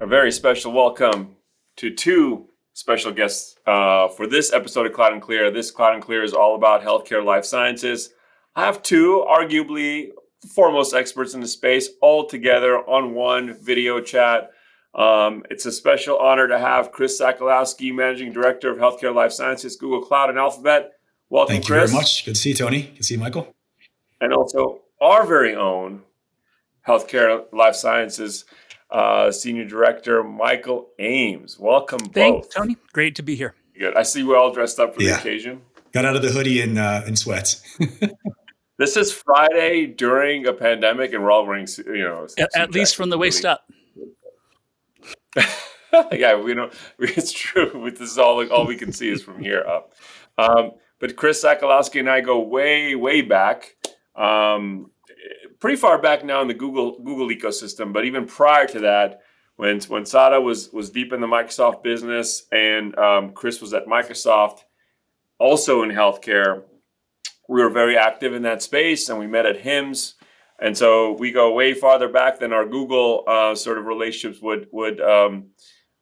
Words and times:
a 0.00 0.06
very 0.06 0.32
special 0.32 0.72
welcome 0.72 1.36
to 1.76 1.94
two 1.94 2.48
special 2.72 3.12
guests 3.12 3.56
uh, 3.66 4.08
for 4.08 4.26
this 4.26 4.50
episode 4.50 4.86
of 4.86 4.94
Cloud 4.94 5.12
and 5.12 5.20
Clear. 5.20 5.50
This 5.50 5.70
Cloud 5.70 5.92
and 5.92 6.02
Clear 6.02 6.24
is 6.24 6.32
all 6.32 6.54
about 6.54 6.82
healthcare 6.82 7.22
life 7.22 7.44
sciences. 7.44 8.08
I 8.56 8.64
have 8.64 8.82
two, 8.82 9.26
arguably 9.30 10.08
foremost 10.54 10.94
experts 10.94 11.34
in 11.34 11.40
the 11.42 11.46
space, 11.46 11.90
all 12.00 12.26
together 12.26 12.78
on 12.78 13.12
one 13.14 13.58
video 13.62 14.00
chat. 14.00 14.52
Um, 14.94 15.44
it's 15.50 15.66
a 15.66 15.72
special 15.72 16.16
honor 16.16 16.48
to 16.48 16.58
have 16.58 16.92
Chris 16.92 17.20
Sakalosky, 17.20 17.94
Managing 17.94 18.32
Director 18.32 18.70
of 18.70 18.78
Healthcare 18.78 19.14
Life 19.14 19.32
Sciences, 19.32 19.76
Google 19.76 20.00
Cloud 20.00 20.30
and 20.30 20.38
Alphabet. 20.38 20.92
Welcome, 21.28 21.56
Thank 21.56 21.68
you 21.68 21.74
Chris. 21.74 21.90
very 21.90 22.00
much. 22.00 22.24
Good 22.24 22.36
to 22.36 22.40
see 22.40 22.48
you, 22.50 22.56
Tony. 22.56 22.82
Good 22.84 22.96
to 22.96 23.02
see 23.02 23.14
you, 23.14 23.20
Michael. 23.20 23.54
And 24.22 24.32
also 24.32 24.80
our 24.98 25.26
very 25.26 25.54
own 25.54 26.02
Healthcare 26.88 27.44
Life 27.52 27.76
Sciences 27.76 28.46
uh, 28.92 29.30
Senior 29.30 29.64
Director, 29.64 30.22
Michael 30.22 30.88
Ames. 30.98 31.58
Welcome 31.58 32.00
Thanks, 32.00 32.46
both. 32.46 32.54
Tony. 32.54 32.76
Great 32.92 33.14
to 33.16 33.22
be 33.22 33.34
here. 33.36 33.54
Good. 33.78 33.96
I 33.96 34.02
see 34.02 34.22
we're 34.22 34.36
all 34.36 34.52
dressed 34.52 34.78
up 34.78 34.94
for 34.94 35.00
the 35.00 35.08
occasion. 35.08 35.62
Got 35.92 36.04
out 36.04 36.16
of 36.16 36.22
the 36.22 36.30
hoodie 36.30 36.60
and 36.60 36.78
uh, 36.78 37.02
and 37.06 37.18
sweats. 37.18 37.62
This 38.80 38.96
is 38.96 39.12
Friday 39.12 39.84
during 39.84 40.46
a 40.46 40.54
pandemic, 40.54 41.12
and 41.12 41.22
we're 41.22 41.30
all 41.30 41.44
wearing, 41.44 41.68
you 41.84 41.98
know, 41.98 42.26
At, 42.38 42.48
at 42.54 42.70
least 42.70 42.96
from 42.96 43.10
the 43.10 43.18
waist 43.18 43.42
jackets. 43.42 43.62
up. 45.92 46.12
yeah, 46.12 46.40
we 46.40 46.54
don't. 46.54 46.72
It's 46.98 47.30
true. 47.30 47.90
This 47.90 48.12
is 48.12 48.16
all. 48.16 48.42
All 48.50 48.66
we 48.66 48.76
can 48.76 48.90
see 48.90 49.10
is 49.10 49.22
from 49.22 49.38
here 49.38 49.62
up. 49.68 49.92
Um, 50.38 50.70
but 50.98 51.14
Chris 51.14 51.44
Sakalosky 51.44 52.00
and 52.00 52.08
I 52.08 52.22
go 52.22 52.40
way, 52.40 52.94
way 52.94 53.20
back. 53.20 53.76
Um, 54.16 54.90
pretty 55.60 55.76
far 55.76 56.00
back 56.00 56.24
now 56.24 56.42
in 56.42 56.48
the 56.48 56.54
Google 56.54 56.98
Google 56.98 57.28
ecosystem. 57.28 57.92
But 57.92 58.04
even 58.04 58.26
prior 58.26 58.66
to 58.68 58.80
that, 58.80 59.20
when 59.56 59.80
when 59.82 60.06
Sada 60.06 60.40
was 60.40 60.72
was 60.72 60.90
deep 60.90 61.12
in 61.12 61.20
the 61.20 61.26
Microsoft 61.26 61.82
business, 61.82 62.46
and 62.50 62.98
um, 62.98 63.32
Chris 63.32 63.60
was 63.60 63.74
at 63.74 63.86
Microsoft, 63.86 64.60
also 65.38 65.82
in 65.82 65.90
healthcare, 65.90 66.62
we 67.48 67.62
were 67.62 67.70
very 67.70 67.96
active 67.96 68.34
in 68.34 68.42
that 68.42 68.62
space, 68.62 69.08
and 69.08 69.18
we 69.18 69.26
met 69.26 69.46
at 69.46 69.62
HIMSS. 69.62 70.14
And 70.62 70.76
so 70.76 71.12
we 71.12 71.32
go 71.32 71.54
way 71.54 71.72
farther 71.72 72.08
back 72.08 72.38
than 72.38 72.52
our 72.52 72.66
Google 72.66 73.24
uh, 73.26 73.54
sort 73.54 73.78
of 73.78 73.86
relationships 73.86 74.42
would 74.42 74.68
would 74.72 75.00
um, 75.00 75.50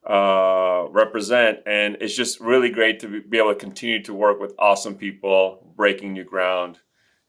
uh, 0.09 0.87
represent. 0.91 1.61
And 1.67 1.97
it's 2.01 2.17
just 2.17 2.41
really 2.41 2.71
great 2.71 3.01
to 3.01 3.23
be 3.23 3.39
able 3.39 3.55
to 3.55 3.59
continue 3.59 4.03
to 4.03 4.15
work 4.15 4.41
with 4.41 4.55
awesome 4.59 4.97
people, 4.97 5.73
breaking 5.77 6.13
new 6.13 6.25
ground 6.25 6.79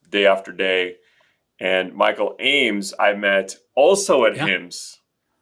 day 0.09 0.25
after 0.25 0.51
day. 0.51 0.95
And 1.59 1.93
Michael 1.93 2.35
Ames, 2.39 2.93
I 2.99 3.13
met 3.13 3.55
also 3.75 4.25
at 4.25 4.35
Yeah. 4.35 4.45
HIMSS 4.47 4.97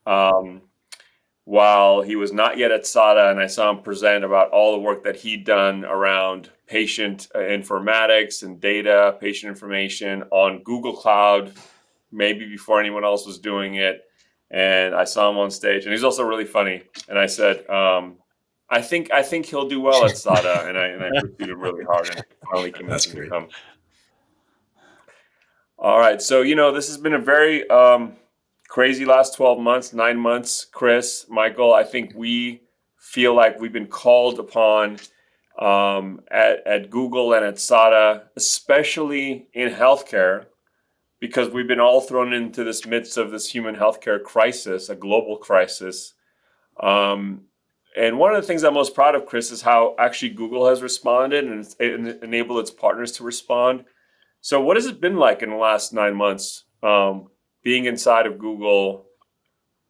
um, 0.06 0.62
while 1.44 2.02
he 2.02 2.16
was 2.16 2.34
not 2.34 2.58
yet 2.58 2.72
at 2.72 2.86
SADA, 2.88 3.30
and 3.30 3.40
I 3.40 3.48
saw 3.48 3.70
him 3.70 3.82
present 3.84 4.24
about 4.26 4.50
all 4.50 4.74
the 4.74 4.80
work 4.80 5.04
that 5.04 5.16
he'd 5.16 5.46
done 5.46 5.86
around 5.86 6.50
patient 6.66 7.28
uh, 7.36 7.40
informatics 7.40 8.44
and 8.44 8.60
data, 8.60 9.16
patient 9.22 9.50
information 9.50 10.24
on 10.32 10.64
Google 10.64 10.94
Cloud, 10.96 11.54
maybe 12.12 12.46
before 12.46 12.80
anyone 12.80 13.06
else 13.06 13.26
was 13.26 13.38
doing 13.40 13.76
it. 13.76 14.04
And 14.50 14.96
I 14.96 15.04
saw 15.04 15.30
him 15.30 15.38
on 15.38 15.52
stage, 15.52 15.84
and 15.84 15.92
he's 15.94 16.04
also 16.04 16.24
really 16.24 16.46
funny. 16.46 16.82
And 17.10 17.20
I 17.20 17.26
said, 17.26 17.70
um, 17.70 18.16
"I 18.70 18.82
think 18.82 19.12
I 19.12 19.22
think 19.22 19.46
he'll 19.46 19.68
do 19.68 19.82
well 19.82 20.06
at 20.06 20.18
SADA," 20.18 20.68
and 20.68 20.78
I 20.78 20.88
and 20.88 21.04
I 21.04 21.10
pursued 21.22 21.50
him 21.50 21.60
really 21.60 21.84
hard, 21.84 22.10
and 22.10 22.24
finally 22.50 22.72
convinced 22.72 23.12
him 23.14 23.24
to 23.24 23.30
come. 23.30 23.48
All 25.80 26.00
right, 26.00 26.20
so 26.20 26.42
you 26.42 26.56
know 26.56 26.72
this 26.72 26.88
has 26.88 26.98
been 26.98 27.14
a 27.14 27.20
very 27.20 27.70
um, 27.70 28.14
crazy 28.68 29.06
last 29.06 29.36
twelve 29.36 29.60
months, 29.60 29.94
nine 29.94 30.18
months. 30.18 30.66
Chris, 30.66 31.28
Michael, 31.30 31.72
I 31.72 31.84
think 31.84 32.14
we 32.16 32.64
feel 32.98 33.36
like 33.36 33.60
we've 33.60 33.72
been 33.72 33.86
called 33.86 34.40
upon 34.40 34.98
um, 35.60 36.22
at, 36.32 36.66
at 36.66 36.90
Google 36.90 37.34
and 37.34 37.46
at 37.46 37.60
SADA, 37.60 38.24
especially 38.36 39.50
in 39.54 39.72
healthcare, 39.72 40.46
because 41.20 41.50
we've 41.50 41.68
been 41.68 41.80
all 41.80 42.02
thrown 42.02 42.34
into 42.34 42.64
this 42.64 42.88
midst 42.88 43.16
of 43.16 43.30
this 43.30 43.48
human 43.48 43.76
healthcare 43.76 44.22
crisis, 44.22 44.90
a 44.90 44.96
global 44.96 45.38
crisis. 45.38 46.16
Um, 46.82 47.42
and 47.96 48.18
one 48.18 48.34
of 48.34 48.42
the 48.42 48.48
things 48.48 48.64
I'm 48.64 48.74
most 48.74 48.96
proud 48.96 49.14
of, 49.14 49.28
Chris, 49.28 49.52
is 49.52 49.62
how 49.62 49.96
actually 50.00 50.30
Google 50.30 50.68
has 50.68 50.82
responded 50.82 51.46
and, 51.46 51.76
and 51.80 52.24
enabled 52.24 52.62
its 52.62 52.72
partners 52.72 53.12
to 53.14 53.24
respond. 53.24 53.86
So, 54.42 54.62
what 54.62 54.78
has 54.78 54.86
it 54.86 55.02
been 55.02 55.18
like 55.18 55.42
in 55.42 55.50
the 55.50 55.56
last 55.56 55.94
nine 55.94 56.16
months 56.16 56.64
um, 56.84 57.28
being 57.64 57.86
inside 57.86 58.26
of 58.28 58.38
Google, 58.38 59.06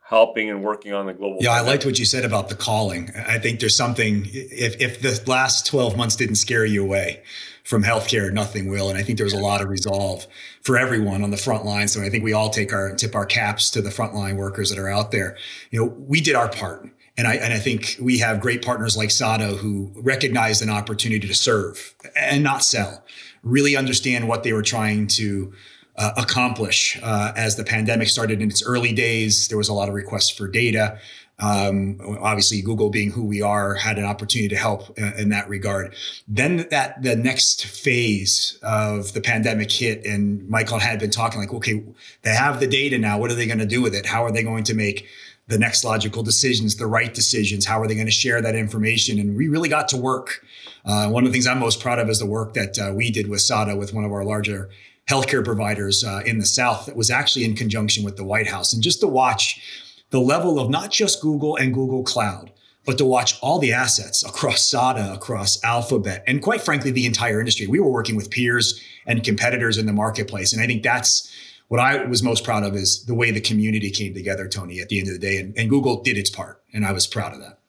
helping 0.08 0.50
and 0.50 0.63
working 0.63 0.94
on 0.94 1.06
the 1.06 1.13
global? 1.13 1.38
Yeah, 1.40 1.52
I 1.52 1.62
liked 1.62 1.85
what 1.85 2.00
you 2.00 2.06
said 2.06 2.25
about 2.25 2.50
the 2.50 2.56
calling. 2.56 3.12
I 3.16 3.38
think 3.40 3.59
there's 3.59 3.75
something. 3.75 4.28
If 4.31 4.80
if 4.81 5.02
the 5.02 5.30
last 5.30 5.66
12 5.68 5.97
months 5.97 6.16
didn't 6.16 6.35
scare 6.35 6.66
you 6.66 6.84
away 6.84 7.24
from 7.68 7.84
healthcare, 7.84 8.31
nothing 8.31 8.69
will. 8.69 8.90
And 8.90 8.97
I 8.97 9.03
think 9.03 9.18
there 9.18 9.25
was 9.25 9.34
a 9.34 9.40
lot 9.40 9.62
of 9.62 9.68
resolve 9.68 10.25
for 10.62 10.78
everyone 10.78 11.22
on 11.22 11.31
the 11.31 11.38
front 11.38 11.66
line. 11.66 11.90
So 11.90 12.02
I 12.02 12.09
think 12.09 12.24
we 12.24 12.31
all 12.31 12.50
take 12.50 12.72
our 12.72 12.96
tip 12.96 13.14
our 13.14 13.25
caps 13.25 13.69
to 13.72 13.81
the 13.81 13.90
frontline 13.90 14.38
workers 14.38 14.69
that 14.69 14.79
are 14.79 14.90
out 14.90 15.12
there. 15.12 15.38
You 15.72 15.79
know, 15.81 15.94
we 15.97 16.22
did 16.22 16.35
our 16.35 16.47
part. 16.47 16.90
And 17.18 17.28
I, 17.28 17.35
and 17.35 17.53
I 17.53 17.58
think 17.58 17.97
we 18.00 18.19
have 18.19 18.40
great 18.40 18.64
partners 18.64 18.96
like 18.96 19.09
SADA 19.09 19.58
who 19.58 19.91
recognize 19.96 20.62
an 20.62 20.69
opportunity 20.69 21.28
to 21.28 21.34
serve 21.34 21.96
and 22.16 22.44
not 22.44 22.64
sell, 22.64 23.03
really 23.43 23.75
understand 23.75 24.27
what 24.27 24.43
they 24.43 24.53
were 24.53 24.61
trying 24.61 25.07
to 25.07 25.53
uh, 25.97 26.11
accomplish 26.17 26.99
uh, 27.01 27.31
as 27.35 27.55
the 27.55 27.63
pandemic 27.63 28.07
started 28.07 28.41
in 28.41 28.49
its 28.49 28.63
early 28.63 28.93
days. 28.93 29.47
There 29.47 29.57
was 29.57 29.69
a 29.69 29.73
lot 29.73 29.89
of 29.89 29.95
requests 29.95 30.29
for 30.29 30.47
data. 30.47 30.99
Um, 31.39 31.99
obviously, 32.19 32.61
Google 32.61 32.89
being 32.89 33.11
who 33.11 33.23
we 33.23 33.43
are 33.43 33.75
had 33.75 33.99
an 33.99 34.05
opportunity 34.05 34.49
to 34.49 34.55
help 34.55 34.89
uh, 34.99 35.11
in 35.17 35.29
that 35.29 35.47
regard. 35.47 35.93
Then 36.27 36.67
that 36.71 37.03
the 37.03 37.15
next 37.15 37.65
phase 37.65 38.57
of 38.63 39.13
the 39.13 39.21
pandemic 39.21 39.71
hit, 39.71 40.03
and 40.05 40.47
Michael 40.49 40.79
had 40.79 40.99
been 40.99 41.11
talking 41.11 41.39
like, 41.39 41.53
okay, 41.53 41.83
they 42.23 42.33
have 42.33 42.59
the 42.59 42.67
data 42.67 42.97
now. 42.97 43.19
What 43.19 43.29
are 43.29 43.35
they 43.35 43.45
going 43.45 43.59
to 43.59 43.67
do 43.67 43.81
with 43.83 43.93
it? 43.93 44.05
How 44.05 44.23
are 44.23 44.31
they 44.31 44.43
going 44.43 44.63
to 44.65 44.73
make 44.73 45.07
the 45.47 45.58
next 45.58 45.84
logical 45.84 46.24
decisions, 46.24 46.75
the 46.75 46.88
right 46.88 47.13
decisions? 47.13 47.66
How 47.66 47.81
are 47.81 47.88
they 47.88 47.96
going 47.96 48.08
to 48.08 48.12
share 48.12 48.41
that 48.41 48.56
information? 48.56 49.19
And 49.19 49.35
we 49.35 49.47
really 49.47 49.69
got 49.69 49.88
to 49.90 49.97
work. 49.97 50.46
Uh, 50.85 51.09
one 51.09 51.25
of 51.25 51.30
the 51.30 51.34
things 51.34 51.47
I'm 51.47 51.59
most 51.59 51.81
proud 51.81 52.00
of 52.00 52.09
is 52.09 52.19
the 52.19 52.25
work 52.25 52.53
that 52.53 52.78
uh, 52.80 52.94
we 52.94 53.12
did 53.12 53.30
with 53.30 53.41
SADA 53.41 53.75
with 53.75 53.94
one 53.94 54.03
of 54.03 54.12
our 54.12 54.24
larger 54.24 54.69
healthcare 55.09 55.44
providers 55.44 56.03
uh, 56.03 56.22
in 56.25 56.38
the 56.38 56.46
South 56.46 56.85
that 56.85 56.96
was 56.96 57.09
actually 57.09 57.46
in 57.46 57.56
conjunction 57.56 58.03
with 58.03 58.18
the 58.18 58.24
White 58.24 58.47
House. 58.47 58.74
And 58.74 58.84
just 58.84 59.00
to 59.00 59.08
watch 59.08 59.62
the 60.09 60.19
level 60.19 60.59
of 60.59 60.69
not 60.69 60.91
just 60.91 61.22
Google 61.22 61.56
and 61.56 61.74
Google 61.74 62.03
Cloud, 62.03 62.52
but 62.85 62.97
to 62.97 63.06
watch 63.06 63.38
all 63.41 63.59
the 63.59 63.74
assets 63.74 64.24
across 64.24 64.62
SADA, 64.64 65.14
across 65.14 65.62
Alphabet, 65.64 66.24
and 66.25 66.41
quite 66.41 66.62
frankly, 66.62 66.90
the 66.90 67.06
entire 67.06 67.40
industry. 67.40 67.68
We 67.68 67.81
were 67.81 67.91
working 67.91 68.16
with 68.16 68.31
peers 68.31 68.81
and 69.06 69.24
competitors 69.24 69.78
in 69.78 69.85
the 69.85 69.94
marketplace. 69.94 70.53
And 70.53 70.62
I 70.62 70.68
think 70.68 70.84
that's 70.84 71.29
what 71.67 71.79
I 71.79 72.05
was 72.05 72.23
most 72.23 72.44
proud 72.44 72.63
of 72.63 72.75
is 72.75 73.03
the 73.05 73.13
way 73.13 73.31
the 73.31 73.41
community 73.41 73.89
came 73.91 74.13
together, 74.13 74.47
Tony, 74.47 74.79
at 74.79 74.89
the 74.89 75.00
end 75.00 75.07
of 75.09 75.13
the 75.13 75.19
day. 75.19 75.38
And, 75.38 75.57
and 75.57 75.69
Google 75.69 76.01
did 76.01 76.17
its 76.17 76.29
part. 76.29 76.63
And 76.73 76.85
I 76.85 76.91
was 76.91 77.07
proud 77.07 77.33
of 77.33 77.39
that. 77.41 77.59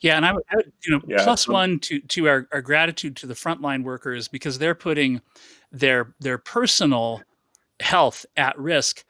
Yeah, 0.00 0.16
and 0.16 0.24
I 0.24 0.32
would, 0.32 0.44
I 0.50 0.56
would 0.56 0.72
you 0.84 0.92
know, 0.92 1.02
Yeah. 1.06 1.24
plus 1.24 1.48
one 1.48 1.80
to 1.80 1.98
to 2.00 2.28
our, 2.28 2.48
our 2.52 2.62
gratitude 2.62 3.16
to 3.16 3.26
the 3.26 3.34
frontline 3.34 3.82
workers 3.82 4.28
because 4.28 4.58
they're 4.58 4.74
putting 4.74 5.20
their 5.72 6.14
their 6.20 6.38
personal 6.38 7.22
health 7.80 8.24
at 8.36 8.56
risk. 8.58 9.04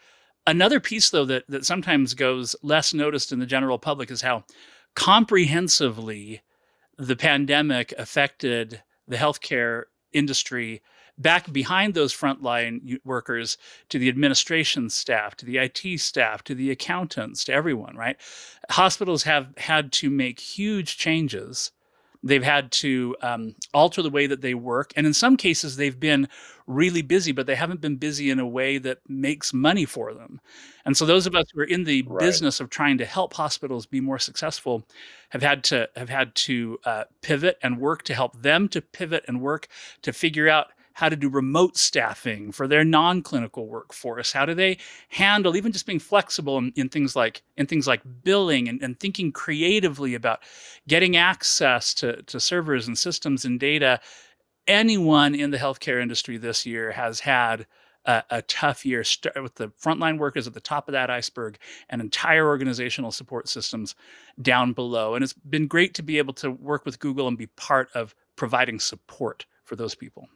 Another 0.46 0.80
piece 0.80 1.10
though 1.10 1.26
that 1.26 1.44
that 1.48 1.66
sometimes 1.66 2.14
goes 2.14 2.56
less 2.62 2.94
noticed 2.94 3.32
in 3.32 3.38
the 3.38 3.46
general 3.46 3.78
public 3.78 4.10
is 4.10 4.22
how 4.22 4.44
comprehensively 4.94 6.40
the 6.96 7.16
pandemic 7.16 7.92
affected 7.98 8.82
the 9.06 9.16
healthcare 9.16 9.84
industry 10.12 10.82
back 11.18 11.52
behind 11.52 11.94
those 11.94 12.14
frontline 12.14 12.98
workers 13.04 13.58
to 13.88 13.98
the 13.98 14.08
administration 14.08 14.88
staff, 14.90 15.36
to 15.36 15.44
the 15.46 15.58
IT 15.58 16.00
staff, 16.00 16.44
to 16.44 16.54
the 16.54 16.70
accountants, 16.70 17.44
to 17.44 17.52
everyone, 17.52 17.96
right? 17.96 18.16
Hospitals 18.70 19.24
have 19.24 19.52
had 19.56 19.92
to 19.92 20.10
make 20.10 20.38
huge 20.40 20.96
changes. 20.96 21.72
They've 22.22 22.42
had 22.42 22.72
to 22.72 23.16
um, 23.22 23.54
alter 23.72 24.02
the 24.02 24.10
way 24.10 24.26
that 24.26 24.40
they 24.40 24.54
work. 24.54 24.92
And 24.96 25.06
in 25.06 25.14
some 25.14 25.36
cases, 25.36 25.76
they've 25.76 25.98
been 25.98 26.28
really 26.66 27.00
busy, 27.00 27.30
but 27.30 27.46
they 27.46 27.54
haven't 27.54 27.80
been 27.80 27.96
busy 27.96 28.28
in 28.30 28.40
a 28.40 28.46
way 28.46 28.78
that 28.78 28.98
makes 29.08 29.54
money 29.54 29.84
for 29.84 30.12
them. 30.12 30.40
And 30.84 30.96
so 30.96 31.06
those 31.06 31.26
of 31.26 31.36
us 31.36 31.46
who 31.54 31.60
are 31.60 31.64
in 31.64 31.84
the 31.84 32.02
Right. 32.04 32.18
business 32.18 32.58
of 32.58 32.70
trying 32.70 32.98
to 32.98 33.04
help 33.04 33.34
hospitals 33.34 33.86
be 33.86 34.00
more 34.00 34.18
successful 34.18 34.84
have 35.30 35.42
had 35.42 35.62
to 35.64 35.88
have 35.94 36.08
had 36.08 36.34
to 36.34 36.78
uh, 36.84 37.04
pivot 37.22 37.56
and 37.62 37.78
work 37.78 38.02
to 38.04 38.14
help 38.14 38.36
them 38.42 38.68
to 38.70 38.80
pivot 38.82 39.24
and 39.28 39.40
work 39.40 39.68
to 40.02 40.12
figure 40.12 40.48
out 40.48 40.68
how 40.98 41.08
to 41.08 41.14
do 41.14 41.28
remote 41.28 41.76
staffing 41.76 42.50
for 42.50 42.66
their 42.66 42.84
non-clinical 42.84 43.68
workforce 43.68 44.32
how 44.32 44.44
do 44.44 44.52
they 44.52 44.76
handle 45.08 45.56
even 45.56 45.70
just 45.70 45.86
being 45.86 46.00
flexible 46.00 46.58
in, 46.58 46.72
in 46.74 46.88
things 46.88 47.14
like 47.14 47.42
in 47.56 47.66
things 47.66 47.86
like 47.86 48.02
billing 48.24 48.68
and, 48.68 48.82
and 48.82 48.98
thinking 48.98 49.30
creatively 49.30 50.14
about 50.14 50.40
getting 50.88 51.16
access 51.16 51.94
to, 51.94 52.20
to 52.22 52.40
servers 52.40 52.88
and 52.88 52.98
systems 52.98 53.44
and 53.44 53.60
data 53.60 54.00
anyone 54.66 55.36
in 55.36 55.52
the 55.52 55.56
healthcare 55.56 56.02
industry 56.02 56.36
this 56.36 56.66
year 56.66 56.90
has 56.90 57.20
had 57.20 57.64
a, 58.04 58.24
a 58.30 58.42
tough 58.42 58.84
year 58.84 59.04
with 59.40 59.54
the 59.54 59.68
frontline 59.80 60.18
workers 60.18 60.48
at 60.48 60.54
the 60.54 60.60
top 60.60 60.88
of 60.88 60.92
that 60.92 61.10
iceberg 61.10 61.58
and 61.90 62.00
entire 62.00 62.48
organizational 62.48 63.12
support 63.12 63.48
systems 63.48 63.94
down 64.42 64.72
below. 64.72 65.14
And 65.14 65.22
it's 65.22 65.34
been 65.34 65.68
great 65.68 65.94
to 65.94 66.02
be 66.02 66.18
able 66.18 66.34
to 66.34 66.50
work 66.50 66.84
with 66.84 66.98
Google 66.98 67.28
and 67.28 67.38
be 67.38 67.46
part 67.46 67.88
of 67.94 68.16
providing 68.34 68.80
support 68.80 69.46
for 69.62 69.76
those 69.76 69.94
people. 69.94 70.28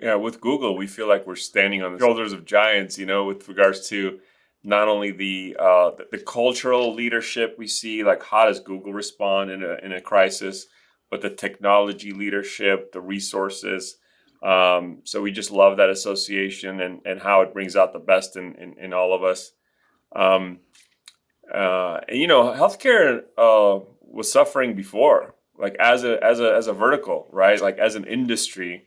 Yeah, 0.00 0.14
with 0.14 0.40
Google, 0.40 0.76
we 0.76 0.86
feel 0.86 1.08
like 1.08 1.26
we're 1.26 1.36
standing 1.36 1.82
on 1.82 1.92
the 1.92 1.98
shoulders 1.98 2.32
of 2.32 2.44
giants, 2.44 2.98
you 2.98 3.06
know, 3.06 3.24
with 3.24 3.48
regards 3.48 3.88
to 3.88 4.20
not 4.62 4.88
only 4.88 5.10
the 5.10 5.56
uh, 5.58 5.90
the, 6.10 6.18
cultural 6.18 6.94
leadership 6.94 7.56
we 7.58 7.66
see, 7.66 8.04
like 8.04 8.22
how 8.22 8.46
does 8.46 8.60
Google 8.60 8.92
respond 8.92 9.50
in 9.50 9.62
a 9.62 9.76
in 9.84 9.92
a 9.92 10.00
crisis, 10.00 10.66
but 11.10 11.20
the 11.20 11.30
technology 11.30 12.12
leadership, 12.12 12.92
the 12.92 13.00
resources. 13.00 13.96
Um, 14.42 15.00
so 15.04 15.20
we 15.20 15.32
just 15.32 15.50
love 15.50 15.78
that 15.78 15.90
association 15.90 16.80
and, 16.80 17.00
and 17.04 17.20
how 17.20 17.40
it 17.40 17.52
brings 17.52 17.74
out 17.74 17.92
the 17.92 17.98
best 17.98 18.36
in, 18.36 18.54
in, 18.54 18.78
in 18.78 18.92
all 18.92 19.12
of 19.12 19.24
us. 19.24 19.50
Um, 20.14 20.60
uh, 21.52 22.00
and, 22.08 22.18
you 22.18 22.28
know, 22.28 22.52
healthcare 22.52 23.22
uh, 23.36 23.80
was 24.00 24.30
suffering 24.30 24.76
before, 24.76 25.34
like 25.58 25.74
as 25.80 26.04
a 26.04 26.22
as 26.22 26.40
a 26.40 26.54
as 26.54 26.66
a 26.68 26.72
vertical, 26.72 27.28
right? 27.32 27.60
Like 27.60 27.78
as 27.78 27.94
an 27.94 28.04
industry. 28.04 28.84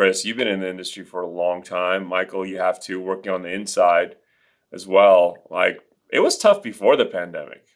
Chris, 0.00 0.24
you've 0.24 0.38
been 0.38 0.48
in 0.48 0.60
the 0.60 0.70
industry 0.70 1.04
for 1.04 1.20
a 1.20 1.28
long 1.28 1.62
time. 1.62 2.06
Michael, 2.06 2.46
you 2.46 2.56
have 2.56 2.80
to 2.80 2.98
working 2.98 3.30
on 3.30 3.42
the 3.42 3.52
inside 3.52 4.16
as 4.72 4.86
well. 4.86 5.36
Like 5.50 5.80
it 6.10 6.20
was 6.20 6.38
tough 6.38 6.62
before 6.62 6.96
the 6.96 7.04
pandemic. 7.04 7.66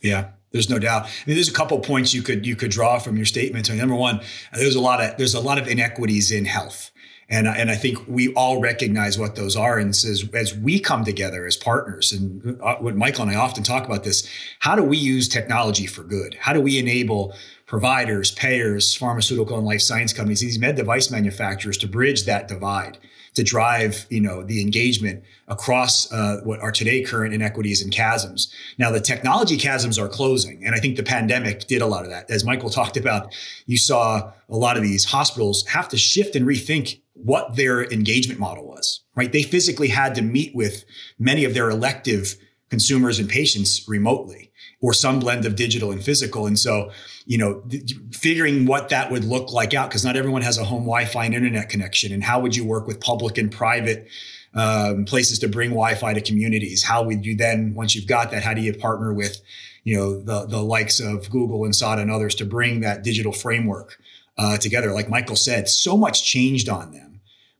Yeah, 0.00 0.28
there's 0.52 0.70
no 0.70 0.78
doubt. 0.78 1.06
I 1.06 1.08
mean, 1.26 1.34
there's 1.34 1.48
a 1.48 1.52
couple 1.52 1.80
points 1.80 2.14
you 2.14 2.22
could 2.22 2.46
you 2.46 2.54
could 2.54 2.70
draw 2.70 3.00
from 3.00 3.16
your 3.16 3.26
statement. 3.26 3.66
So 3.66 3.74
number 3.74 3.96
one, 3.96 4.20
there's 4.52 4.76
a 4.76 4.80
lot 4.80 5.02
of 5.02 5.16
there's 5.16 5.34
a 5.34 5.40
lot 5.40 5.58
of 5.58 5.66
inequities 5.66 6.30
in 6.30 6.44
health. 6.44 6.92
And, 7.28 7.48
and 7.48 7.70
I 7.70 7.74
think 7.74 7.98
we 8.06 8.32
all 8.34 8.60
recognize 8.60 9.18
what 9.18 9.34
those 9.34 9.56
are. 9.56 9.78
And 9.78 9.90
as, 9.90 10.28
as 10.34 10.54
we 10.54 10.78
come 10.78 11.04
together 11.04 11.46
as 11.46 11.56
partners, 11.56 12.12
and 12.12 12.60
uh, 12.62 12.76
what 12.76 12.96
Michael 12.96 13.22
and 13.22 13.30
I 13.30 13.36
often 13.36 13.62
talk 13.62 13.86
about 13.86 14.04
this, 14.04 14.28
how 14.60 14.76
do 14.76 14.84
we 14.84 14.98
use 14.98 15.26
technology 15.26 15.86
for 15.86 16.04
good? 16.04 16.34
How 16.34 16.52
do 16.52 16.60
we 16.60 16.78
enable 16.78 17.34
providers, 17.66 18.30
payers, 18.32 18.94
pharmaceutical 18.94 19.56
and 19.56 19.66
life 19.66 19.80
science 19.80 20.12
companies, 20.12 20.40
these 20.40 20.58
med 20.58 20.76
device 20.76 21.10
manufacturers 21.10 21.78
to 21.78 21.88
bridge 21.88 22.24
that 22.24 22.48
divide? 22.48 22.98
to 23.34 23.42
drive 23.42 24.06
you 24.10 24.20
know 24.20 24.42
the 24.42 24.60
engagement 24.60 25.22
across 25.48 26.10
uh, 26.12 26.40
what 26.44 26.60
are 26.60 26.72
today 26.72 27.02
current 27.02 27.34
inequities 27.34 27.82
and 27.82 27.92
chasms. 27.92 28.52
Now 28.78 28.90
the 28.90 29.00
technology 29.00 29.56
chasms 29.56 29.98
are 29.98 30.08
closing, 30.08 30.64
and 30.64 30.74
I 30.74 30.78
think 30.78 30.96
the 30.96 31.02
pandemic 31.02 31.66
did 31.66 31.82
a 31.82 31.86
lot 31.86 32.04
of 32.04 32.10
that. 32.10 32.30
As 32.30 32.44
Michael 32.44 32.70
talked 32.80 32.96
about, 32.96 33.34
you 33.66 33.76
saw 33.76 34.32
a 34.48 34.56
lot 34.56 34.76
of 34.76 34.82
these 34.82 35.04
hospitals 35.04 35.66
have 35.66 35.88
to 35.90 35.98
shift 35.98 36.34
and 36.36 36.46
rethink 36.46 37.00
what 37.14 37.56
their 37.56 37.84
engagement 37.92 38.40
model 38.40 38.66
was. 38.66 39.00
Right, 39.14 39.30
they 39.30 39.42
physically 39.42 39.88
had 39.88 40.14
to 40.16 40.22
meet 40.22 40.54
with 40.56 40.84
many 41.18 41.44
of 41.44 41.54
their 41.54 41.70
elective 41.70 42.36
consumers 42.70 43.18
and 43.18 43.28
patients 43.28 43.86
remotely 43.88 44.50
or 44.80 44.92
some 44.92 45.18
blend 45.18 45.46
of 45.46 45.56
digital 45.56 45.92
and 45.92 46.04
physical. 46.04 46.46
And 46.46 46.58
so, 46.58 46.90
you 47.24 47.38
know, 47.38 47.60
th- 47.70 47.94
figuring 48.10 48.66
what 48.66 48.90
that 48.90 49.10
would 49.10 49.24
look 49.24 49.52
like 49.52 49.72
out, 49.72 49.88
because 49.88 50.04
not 50.04 50.16
everyone 50.16 50.42
has 50.42 50.58
a 50.58 50.64
home 50.64 50.82
Wi-Fi 50.82 51.24
and 51.24 51.34
internet 51.34 51.68
connection. 51.68 52.12
And 52.12 52.22
how 52.22 52.40
would 52.40 52.54
you 52.54 52.64
work 52.66 52.86
with 52.86 53.00
public 53.00 53.38
and 53.38 53.50
private 53.50 54.08
um, 54.54 55.04
places 55.04 55.38
to 55.38 55.48
bring 55.48 55.70
Wi-Fi 55.70 56.14
to 56.14 56.20
communities? 56.20 56.82
How 56.82 57.02
would 57.02 57.24
you 57.24 57.34
then, 57.36 57.74
once 57.74 57.94
you've 57.94 58.06
got 58.06 58.30
that, 58.32 58.42
how 58.42 58.52
do 58.54 58.60
you 58.60 58.74
partner 58.74 59.12
with, 59.12 59.40
you 59.84 59.96
know, 59.96 60.20
the 60.20 60.46
the 60.46 60.62
likes 60.62 61.00
of 61.00 61.30
Google 61.30 61.64
and 61.64 61.74
SADA 61.74 62.02
and 62.02 62.10
others 62.10 62.34
to 62.36 62.44
bring 62.44 62.80
that 62.80 63.02
digital 63.02 63.32
framework 63.32 63.98
uh, 64.36 64.58
together? 64.58 64.92
Like 64.92 65.08
Michael 65.08 65.36
said, 65.36 65.68
so 65.68 65.96
much 65.96 66.24
changed 66.24 66.68
on 66.68 66.92
them 66.92 67.04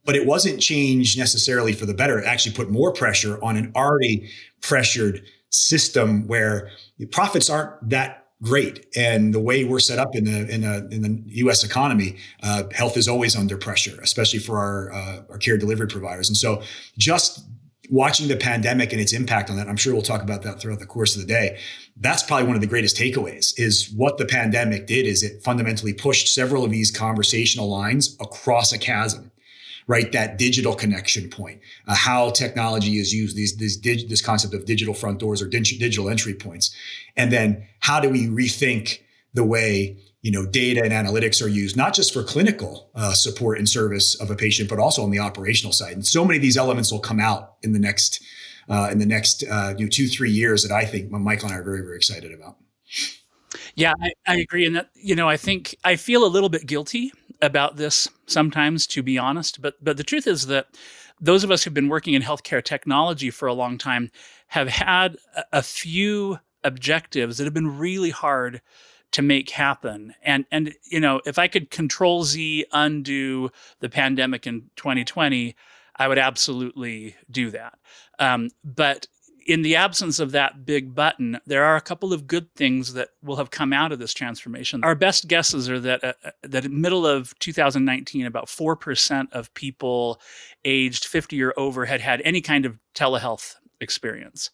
but 0.05 0.15
it 0.15 0.27
wasn't 0.27 0.61
changed 0.61 1.19
necessarily 1.19 1.73
for 1.73 1.87
the 1.87 1.95
better. 1.95 2.19
It 2.19 2.27
actually 2.27 2.55
put 2.55 2.71
more 2.71 2.93
pressure 2.93 3.43
on 3.43 3.56
an 3.56 3.73
already 3.75 4.31
pressured 4.67 5.23
system 5.51 6.27
where 6.27 6.71
profits 7.11 7.49
aren't 7.49 7.89
that 7.91 8.29
great. 8.43 8.87
And 8.97 9.33
the 9.33 9.41
way 9.41 9.65
we're 9.65 9.79
set 9.79 9.99
up 9.99 10.15
in 10.15 10.25
the 10.25 10.49
in, 10.53 10.65
a, 10.65 10.79
in 10.91 11.03
the 11.03 11.23
U.S. 11.43 11.65
economy, 11.65 12.17
uh, 12.43 12.65
health 12.73 12.97
is 12.97 13.09
always 13.09 13.37
under 13.37 13.57
pressure, 13.57 13.99
especially 14.03 14.41
for 14.41 14.59
our 14.59 14.93
uh, 14.93 15.23
our 15.31 15.39
care 15.39 15.57
delivery 15.57 15.87
providers. 15.87 16.29
And 16.29 16.37
so, 16.37 16.63
just 16.99 17.45
watching 17.91 18.29
the 18.29 18.37
pandemic 18.37 18.93
and 18.93 19.01
its 19.01 19.13
impact 19.13 19.51
on 19.51 19.57
that, 19.57 19.69
I'm 19.69 19.77
sure 19.77 19.93
we'll 19.93 20.03
talk 20.03 20.23
about 20.23 20.43
that 20.43 20.61
throughout 20.61 20.79
the 20.79 20.87
course 20.87 21.15
of 21.15 21.21
the 21.21 21.29
day. 21.29 21.59
That's 21.97 22.23
probably 22.23 22.47
one 22.47 22.57
of 22.57 22.61
the 22.61 22.67
greatest 22.67 22.97
takeaways. 22.97 23.55
Is 23.57 23.93
what 23.95 24.19
the 24.19 24.27
pandemic 24.27 24.87
did 24.87 25.07
is 25.07 25.23
it 25.23 25.43
fundamentally 25.43 25.93
pushed 25.93 26.33
several 26.33 26.65
of 26.65 26.71
these 26.71 26.91
conversational 26.91 27.69
lines 27.69 28.17
across 28.21 28.73
a 28.73 28.79
chasm 28.79 29.31
right? 29.87 30.11
That 30.13 30.39
digital 30.39 30.75
connection 30.75 31.29
point, 31.29 31.61
uh, 31.87 31.95
how 31.95 32.31
technology 32.31 32.99
is 32.99 33.13
used, 33.13 33.37
these, 33.37 33.57
these 33.57 33.77
dig, 33.77 34.09
this 34.09 34.23
concept 34.23 34.55
of 34.55 34.65
digital 34.65 34.95
front 34.95 35.19
doors 35.19 35.43
or 35.43 35.47
digital 35.47 36.09
entry 36.09 36.35
points. 36.35 36.75
And 37.17 37.31
then 37.31 37.67
how 37.81 38.01
do 38.01 38.09
we 38.09 38.27
rethink 38.27 39.01
the 39.35 39.45
way 39.45 39.99
you 40.25 40.31
know 40.31 40.47
data 40.47 40.83
and 40.83 40.93
analytics 40.93 41.45
are 41.45 41.49
used 41.49 41.77
not 41.77 41.93
just 41.93 42.13
for 42.13 42.25
clinical 42.25 42.91
uh, 42.95 43.13
support 43.13 43.59
and 43.59 43.69
service 43.69 44.15
of 44.21 44.31
a 44.31 44.35
patient 44.35 44.69
but 44.69 44.79
also 44.79 45.03
on 45.05 45.11
the 45.11 45.19
operational 45.19 45.73
side 45.73 45.93
and 45.93 46.07
so 46.07 46.25
many 46.25 46.39
of 46.39 46.43
these 46.43 46.57
elements 46.57 46.91
will 46.91 46.99
come 46.99 47.21
out 47.21 47.57
in 47.63 47.73
the 47.73 47.79
next 47.79 48.23
uh, 48.69 48.89
in 48.91 48.99
the 48.99 49.07
next 49.07 49.45
uh, 49.49 49.75
you 49.77 49.85
know 49.85 49.91
two 49.91 50.09
three 50.09 50.31
years 50.31 50.67
that 50.67 50.75
i 50.75 50.85
think 50.85 51.11
michael 51.11 51.47
and 51.47 51.55
i 51.55 51.59
are 51.59 51.63
very 51.63 51.83
very 51.83 51.97
excited 51.97 52.33
about 52.33 52.57
yeah 53.75 53.93
I, 54.01 54.13
I 54.27 54.37
agree 54.37 54.65
and 54.65 54.75
that 54.77 54.89
you 54.95 55.15
know 55.15 55.29
i 55.29 55.37
think 55.37 55.77
i 55.85 55.95
feel 55.97 56.25
a 56.25 56.29
little 56.29 56.49
bit 56.49 56.67
guilty 56.67 57.13
about 57.43 57.77
this 57.77 58.09
sometimes, 58.27 58.87
to 58.89 59.03
be 59.03 59.19
honest. 59.19 59.61
But 59.61 59.83
but 59.83 59.97
the 59.97 60.05
truth 60.05 60.27
is 60.27 60.47
that 60.47 60.69
those 61.21 61.45
of 61.45 61.51
us 61.51 61.63
who've 61.63 61.75
been 61.75 61.89
working 61.89 62.15
in 62.15 62.23
healthcare 62.23 62.63
technology 62.63 63.31
for 63.31 63.47
a 63.47 63.55
long 63.55 63.79
time 63.79 64.11
have 64.49 64.69
had 64.69 65.17
a, 65.53 65.63
few 65.63 66.39
objectives 66.63 67.39
that 67.39 67.45
have 67.45 67.55
been 67.55 67.79
really 67.79 68.11
hard 68.11 68.61
to 69.13 69.23
make 69.23 69.51
happen. 69.51 70.15
And 70.23 70.45
and 70.51 70.75
you 70.91 71.01
know, 71.01 71.21
if 71.25 71.39
I 71.39 71.49
could 71.49 71.71
control 71.71 72.25
Z 72.25 72.67
undo 72.73 73.51
the 73.81 73.89
pandemic 73.89 74.47
in 74.47 74.71
2020, 74.77 75.55
I 75.97 76.09
would 76.09 76.19
absolutely 76.19 77.15
do 77.31 77.51
that. 77.51 77.79
Um, 78.19 78.51
but 78.65 79.07
in 79.46 79.62
the 79.62 79.76
absence 79.76 80.19
of 80.19 80.32
that 80.32 80.64
big 80.64 80.94
button, 80.94 81.38
there 81.46 81.65
are 81.65 81.77
a 81.77 81.81
couple 81.81 82.13
of 82.13 82.27
good 82.27 82.53
things 82.55 82.94
that 82.94 83.10
will 83.22 83.36
have 83.36 83.51
come 83.51 83.72
out 83.72 83.93
of 83.93 83.98
this 83.98 84.15
transformation. 84.15 84.82
Our 84.84 84.94
best 84.94 85.29
guesses 85.29 85.69
are 85.69 85.81
that 85.81 86.05
uh, 86.05 86.13
uh 86.24 86.31
that 86.43 86.70
middle 86.70 87.06
of 87.06 87.39
2019, 87.39 88.27
about 88.27 88.48
four 88.48 88.77
percent 88.77 89.32
of 89.32 89.53
people 89.55 90.20
aged 90.65 91.05
50 91.05 91.43
or 91.43 91.53
over 91.56 91.84
had 91.84 92.01
had 92.01 92.22
any 92.22 92.41
kind 92.41 92.67
of 92.67 92.79
telehealth 92.94 93.56
experience. 93.81 94.51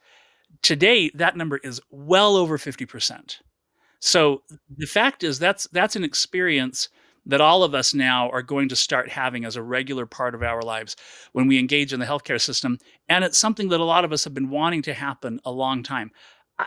Today, 0.63 1.11
that 1.15 1.37
number 1.37 1.59
is 1.59 1.81
well 1.91 2.37
over 2.37 2.59
50 2.59 2.87
percent. 2.87 3.41
So 4.01 4.43
the 4.77 4.87
fact 4.87 5.23
is 5.23 5.39
that's 5.39 5.67
that's 5.73 5.97
an 5.97 6.05
experience 6.05 6.89
that 7.31 7.41
all 7.41 7.63
of 7.63 7.75
us 7.75 7.95
now 7.95 8.29
are 8.31 8.43
going 8.43 8.69
to 8.69 8.77
start 8.77 9.09
having 9.09 9.45
as 9.45 9.57
a 9.57 9.63
regular 9.63 10.07
part 10.07 10.35
of 10.35 10.43
our 10.43 10.63
lives 10.63 10.97
when 11.33 11.47
we 11.47 11.59
engage 11.59 11.93
in 11.93 12.01
the 12.01 12.07
healthcare 12.07 12.41
system. 12.41 12.79
And 13.09 13.25
it's 13.25 13.39
something 13.39 13.69
that 13.69 13.81
a 13.81 13.85
lot 13.85 14.05
of 14.05 14.13
us 14.13 14.25
have 14.25 14.35
been 14.35 14.51
wanting 14.51 14.83
to 14.83 14.95
happen 14.95 15.41
a 15.45 15.53
long 15.53 15.83
time. 15.83 16.11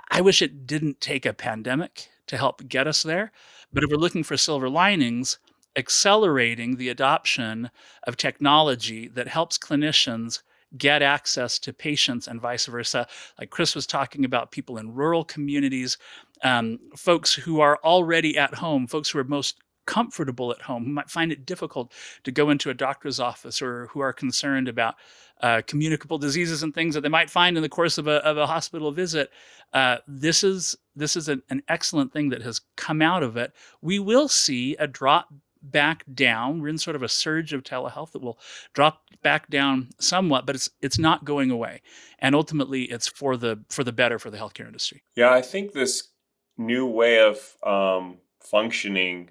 I, 0.09 0.21
wish 0.21 0.41
it 0.41 0.65
didn't 0.65 1.01
take 1.01 1.25
a 1.25 1.33
pandemic 1.33 2.09
to 2.27 2.37
help 2.37 2.67
get 2.67 2.87
us 2.87 3.03
there. 3.03 3.31
But 3.71 3.83
if 3.83 3.91
we're 3.91 3.97
looking 3.97 4.23
for 4.23 4.37
silver 4.37 4.69
linings, 4.69 5.37
accelerating 5.75 6.77
the 6.77 6.89
adoption 6.89 7.69
of 8.07 8.17
technology 8.17 9.07
that 9.09 9.27
helps 9.27 9.57
clinicians 9.57 10.41
get 10.77 11.01
access 11.01 11.59
to 11.59 11.73
patients 11.73 12.27
and 12.27 12.41
vice 12.41 12.65
versa. 12.65 13.07
Like 13.39 13.51
Chris 13.51 13.75
was 13.75 13.85
talking 13.85 14.25
about 14.25 14.51
people 14.51 14.77
in 14.77 14.93
rural 14.93 15.23
communities, 15.23 15.97
um, 16.43 16.79
folks 16.95 17.33
who 17.33 17.59
are 17.59 17.79
already 17.83 18.37
at 18.37 18.55
home, 18.55 18.87
folks 18.87 19.09
who 19.09 19.19
are 19.19 19.23
most 19.23 19.62
comfortable 19.85 20.51
at 20.51 20.61
home, 20.61 20.85
who 20.85 20.91
might 20.91 21.09
find 21.09 21.31
it 21.31 21.45
difficult 21.45 21.91
to 22.23 22.31
go 22.31 22.49
into 22.49 22.69
a 22.69 22.73
doctor's 22.73 23.19
office, 23.19 23.61
or 23.61 23.87
who 23.87 23.99
are 23.99 24.13
concerned 24.13 24.67
about 24.67 24.95
uh, 25.41 25.61
communicable 25.67 26.17
diseases 26.17 26.63
and 26.63 26.73
things 26.73 26.95
that 26.95 27.01
they 27.01 27.09
might 27.09 27.29
find 27.29 27.57
in 27.57 27.63
the 27.63 27.69
course 27.69 27.97
of 27.97 28.07
a, 28.07 28.23
of 28.25 28.37
a 28.37 28.47
hospital 28.47 28.91
visit. 28.91 29.29
Uh, 29.73 29.97
this 30.07 30.43
is 30.43 30.75
this 30.95 31.15
is 31.15 31.27
an, 31.27 31.41
an 31.49 31.61
excellent 31.67 32.13
thing 32.13 32.29
that 32.29 32.41
has 32.41 32.61
come 32.77 33.01
out 33.01 33.23
of 33.23 33.35
it. 33.37 33.51
We 33.81 33.99
will 33.99 34.27
see 34.27 34.75
a 34.77 34.87
drop 34.87 35.33
back 35.63 36.03
down. 36.13 36.61
We're 36.61 36.67
in 36.67 36.77
sort 36.77 36.95
of 36.95 37.03
a 37.03 37.09
surge 37.09 37.53
of 37.53 37.63
telehealth 37.63 38.11
that 38.11 38.21
will 38.21 38.37
drop 38.73 39.01
back 39.23 39.49
down 39.49 39.89
somewhat, 39.99 40.45
but 40.45 40.55
it's 40.55 40.69
it's 40.81 40.99
not 40.99 41.25
going 41.25 41.49
away. 41.49 41.81
And 42.19 42.35
ultimately, 42.35 42.83
it's 42.83 43.07
for 43.07 43.37
the 43.37 43.63
for 43.69 43.83
the 43.83 43.93
better 43.93 44.19
for 44.19 44.29
the 44.29 44.37
healthcare 44.37 44.67
industry. 44.67 45.03
Yeah, 45.15 45.31
I 45.31 45.41
think 45.41 45.71
this 45.71 46.09
new 46.57 46.85
way 46.85 47.19
of 47.19 47.57
um, 47.63 48.17
functioning 48.39 49.29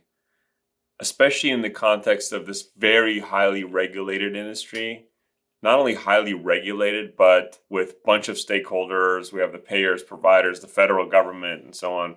especially 1.03 1.51
in 1.51 1.63
the 1.63 1.71
context 1.71 2.33
of 2.33 2.47
this 2.47 2.69
very 2.77 3.19
highly 3.19 3.65
regulated 3.65 4.37
industry 4.37 5.07
not 5.63 5.79
only 5.79 5.95
highly 5.95 6.35
regulated 6.35 7.17
but 7.17 7.59
with 7.69 8.03
bunch 8.05 8.29
of 8.29 8.37
stakeholders 8.37 9.33
we 9.33 9.41
have 9.41 9.53
the 9.53 9.59
payers 9.59 10.03
providers 10.03 10.61
the 10.61 10.67
federal 10.67 11.09
government 11.09 11.65
and 11.65 11.75
so 11.75 11.95
on 11.95 12.17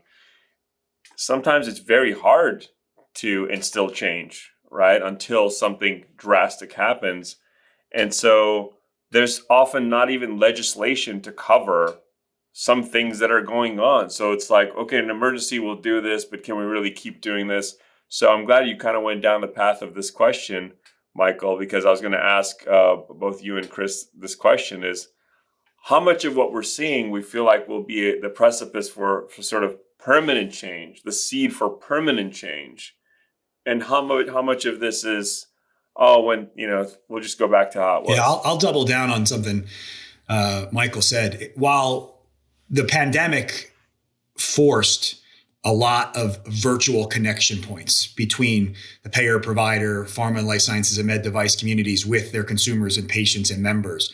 sometimes 1.16 1.68
it's 1.68 1.80
very 1.80 2.14
hard 2.14 2.68
to 3.14 3.46
instill 3.46 3.90
change 3.90 4.52
right? 4.76 5.02
Until 5.02 5.50
something 5.50 6.06
drastic 6.18 6.74
happens. 6.74 7.38
And 7.92 8.14
so 8.14 8.76
there's 9.12 9.42
often 9.50 9.90
not 9.90 10.12
even 10.12 10.40
legislation 10.40 11.22
to 11.22 11.32
cover 11.32 12.00
some 12.52 12.84
things 12.84 13.20
that 13.20 13.32
are 13.32 13.42
going 13.42 13.80
on. 13.80 14.10
So 14.10 14.32
it's 14.32 14.50
like, 14.50 14.76
okay, 14.76 14.98
an 14.98 15.10
emergency 15.10 15.60
will 15.60 15.76
do 15.76 16.02
this, 16.02 16.26
but 16.26 16.44
can 16.44 16.58
we 16.58 16.64
really 16.64 16.92
keep 16.92 17.22
doing 17.22 17.48
this? 17.48 17.76
So 18.08 18.32
I'm 18.32 18.46
glad 18.46 18.68
you 18.68 18.78
kind 18.78 18.96
of 18.96 19.04
went 19.04 19.22
down 19.22 19.42
the 19.42 19.48
path 19.48 19.82
of 19.82 19.94
this 19.94 20.12
question, 20.12 20.74
Michael, 21.14 21.58
because 21.58 21.86
I 21.86 21.92
was 21.92 22.02
going 22.02 22.14
to 22.14 22.24
ask 22.24 22.66
uh, 22.68 22.98
both 23.10 23.44
you 23.44 23.58
and 23.58 23.70
Chris 23.70 24.08
this 24.18 24.36
question 24.36 24.84
is 24.84 25.10
how 25.84 26.00
much 26.00 26.26
of 26.26 26.36
what 26.36 26.52
we're 26.52 26.64
seeing 26.64 27.12
we 27.12 27.22
feel 27.22 27.46
like 27.46 27.68
will 27.68 27.84
be 27.84 28.20
the 28.20 28.30
precipice 28.30 28.90
for, 28.90 29.28
for 29.30 29.42
sort 29.42 29.64
of 29.64 29.78
permanent 30.00 30.52
change, 30.52 31.04
the 31.04 31.12
seed 31.12 31.54
for 31.54 31.70
permanent 31.70 32.34
change, 32.34 32.96
and 33.66 33.84
how 33.84 34.02
much 34.02 34.28
how 34.30 34.42
much 34.42 34.66
of 34.66 34.80
this 34.80 35.04
is 35.04 35.48
oh 35.96 36.22
when 36.22 36.50
you 36.56 36.68
know 36.68 36.88
we'll 37.08 37.22
just 37.22 37.40
go 37.40 37.48
back 37.48 37.72
to 37.72 37.80
how 37.80 37.98
it 37.98 38.04
was. 38.04 38.18
Yeah, 38.18 38.24
I'll, 38.24 38.42
I'll 38.46 38.58
double 38.58 38.86
down 38.86 39.10
on 39.10 39.26
something 39.26 39.66
uh, 40.30 40.68
Michael 40.72 41.02
said. 41.02 41.52
While 41.56 42.20
the 42.70 42.84
pandemic 42.84 43.74
forced 44.38 45.22
a 45.66 45.74
lot 45.74 46.16
of 46.16 46.46
virtual 46.46 47.08
connection 47.08 47.62
points 47.62 48.08
between 48.08 48.76
the 49.02 49.10
payer 49.10 49.40
provider, 49.40 50.06
pharma 50.06 50.38
and 50.38 50.48
life 50.48 50.62
sciences 50.62 51.00
and 51.00 51.08
med 51.08 51.24
device 51.24 51.56
communities 51.56 52.06
with 52.06 52.32
their 52.32 52.44
consumers 52.44 52.98
and 52.98 53.10
patients 53.10 53.50
and 53.50 53.62
members. 53.62 54.14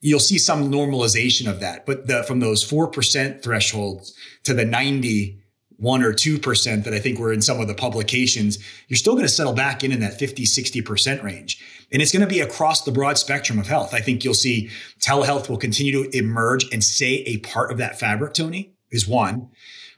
You'll 0.00 0.20
see 0.20 0.38
some 0.38 0.70
normalization 0.70 1.50
of 1.50 1.60
that, 1.60 1.86
but 1.86 2.06
the, 2.06 2.22
from 2.22 2.40
those 2.40 2.68
4% 2.68 3.42
thresholds 3.42 4.14
to 4.44 4.54
the 4.54 4.64
90 4.64 5.38
one 5.78 6.04
or 6.04 6.12
2% 6.12 6.84
that 6.84 6.94
I 6.94 7.00
think 7.00 7.18
were 7.18 7.32
in 7.32 7.42
some 7.42 7.60
of 7.60 7.66
the 7.66 7.74
publications, 7.74 8.56
you're 8.86 8.96
still 8.96 9.14
going 9.14 9.24
to 9.24 9.28
settle 9.28 9.52
back 9.52 9.82
in 9.82 9.90
in 9.90 9.98
that 9.98 10.16
50, 10.16 10.44
60% 10.44 11.24
range. 11.24 11.60
And 11.90 12.00
it's 12.00 12.12
going 12.12 12.20
to 12.20 12.32
be 12.32 12.40
across 12.40 12.82
the 12.82 12.92
broad 12.92 13.18
spectrum 13.18 13.58
of 13.58 13.66
health. 13.66 13.92
I 13.92 13.98
think 13.98 14.22
you'll 14.22 14.34
see 14.34 14.70
telehealth 15.00 15.48
will 15.48 15.56
continue 15.56 16.04
to 16.04 16.16
emerge 16.16 16.72
and 16.72 16.84
stay 16.84 17.24
a 17.26 17.38
part 17.38 17.72
of 17.72 17.78
that 17.78 17.98
fabric, 17.98 18.32
Tony, 18.32 18.72
is 18.92 19.08
one, 19.08 19.48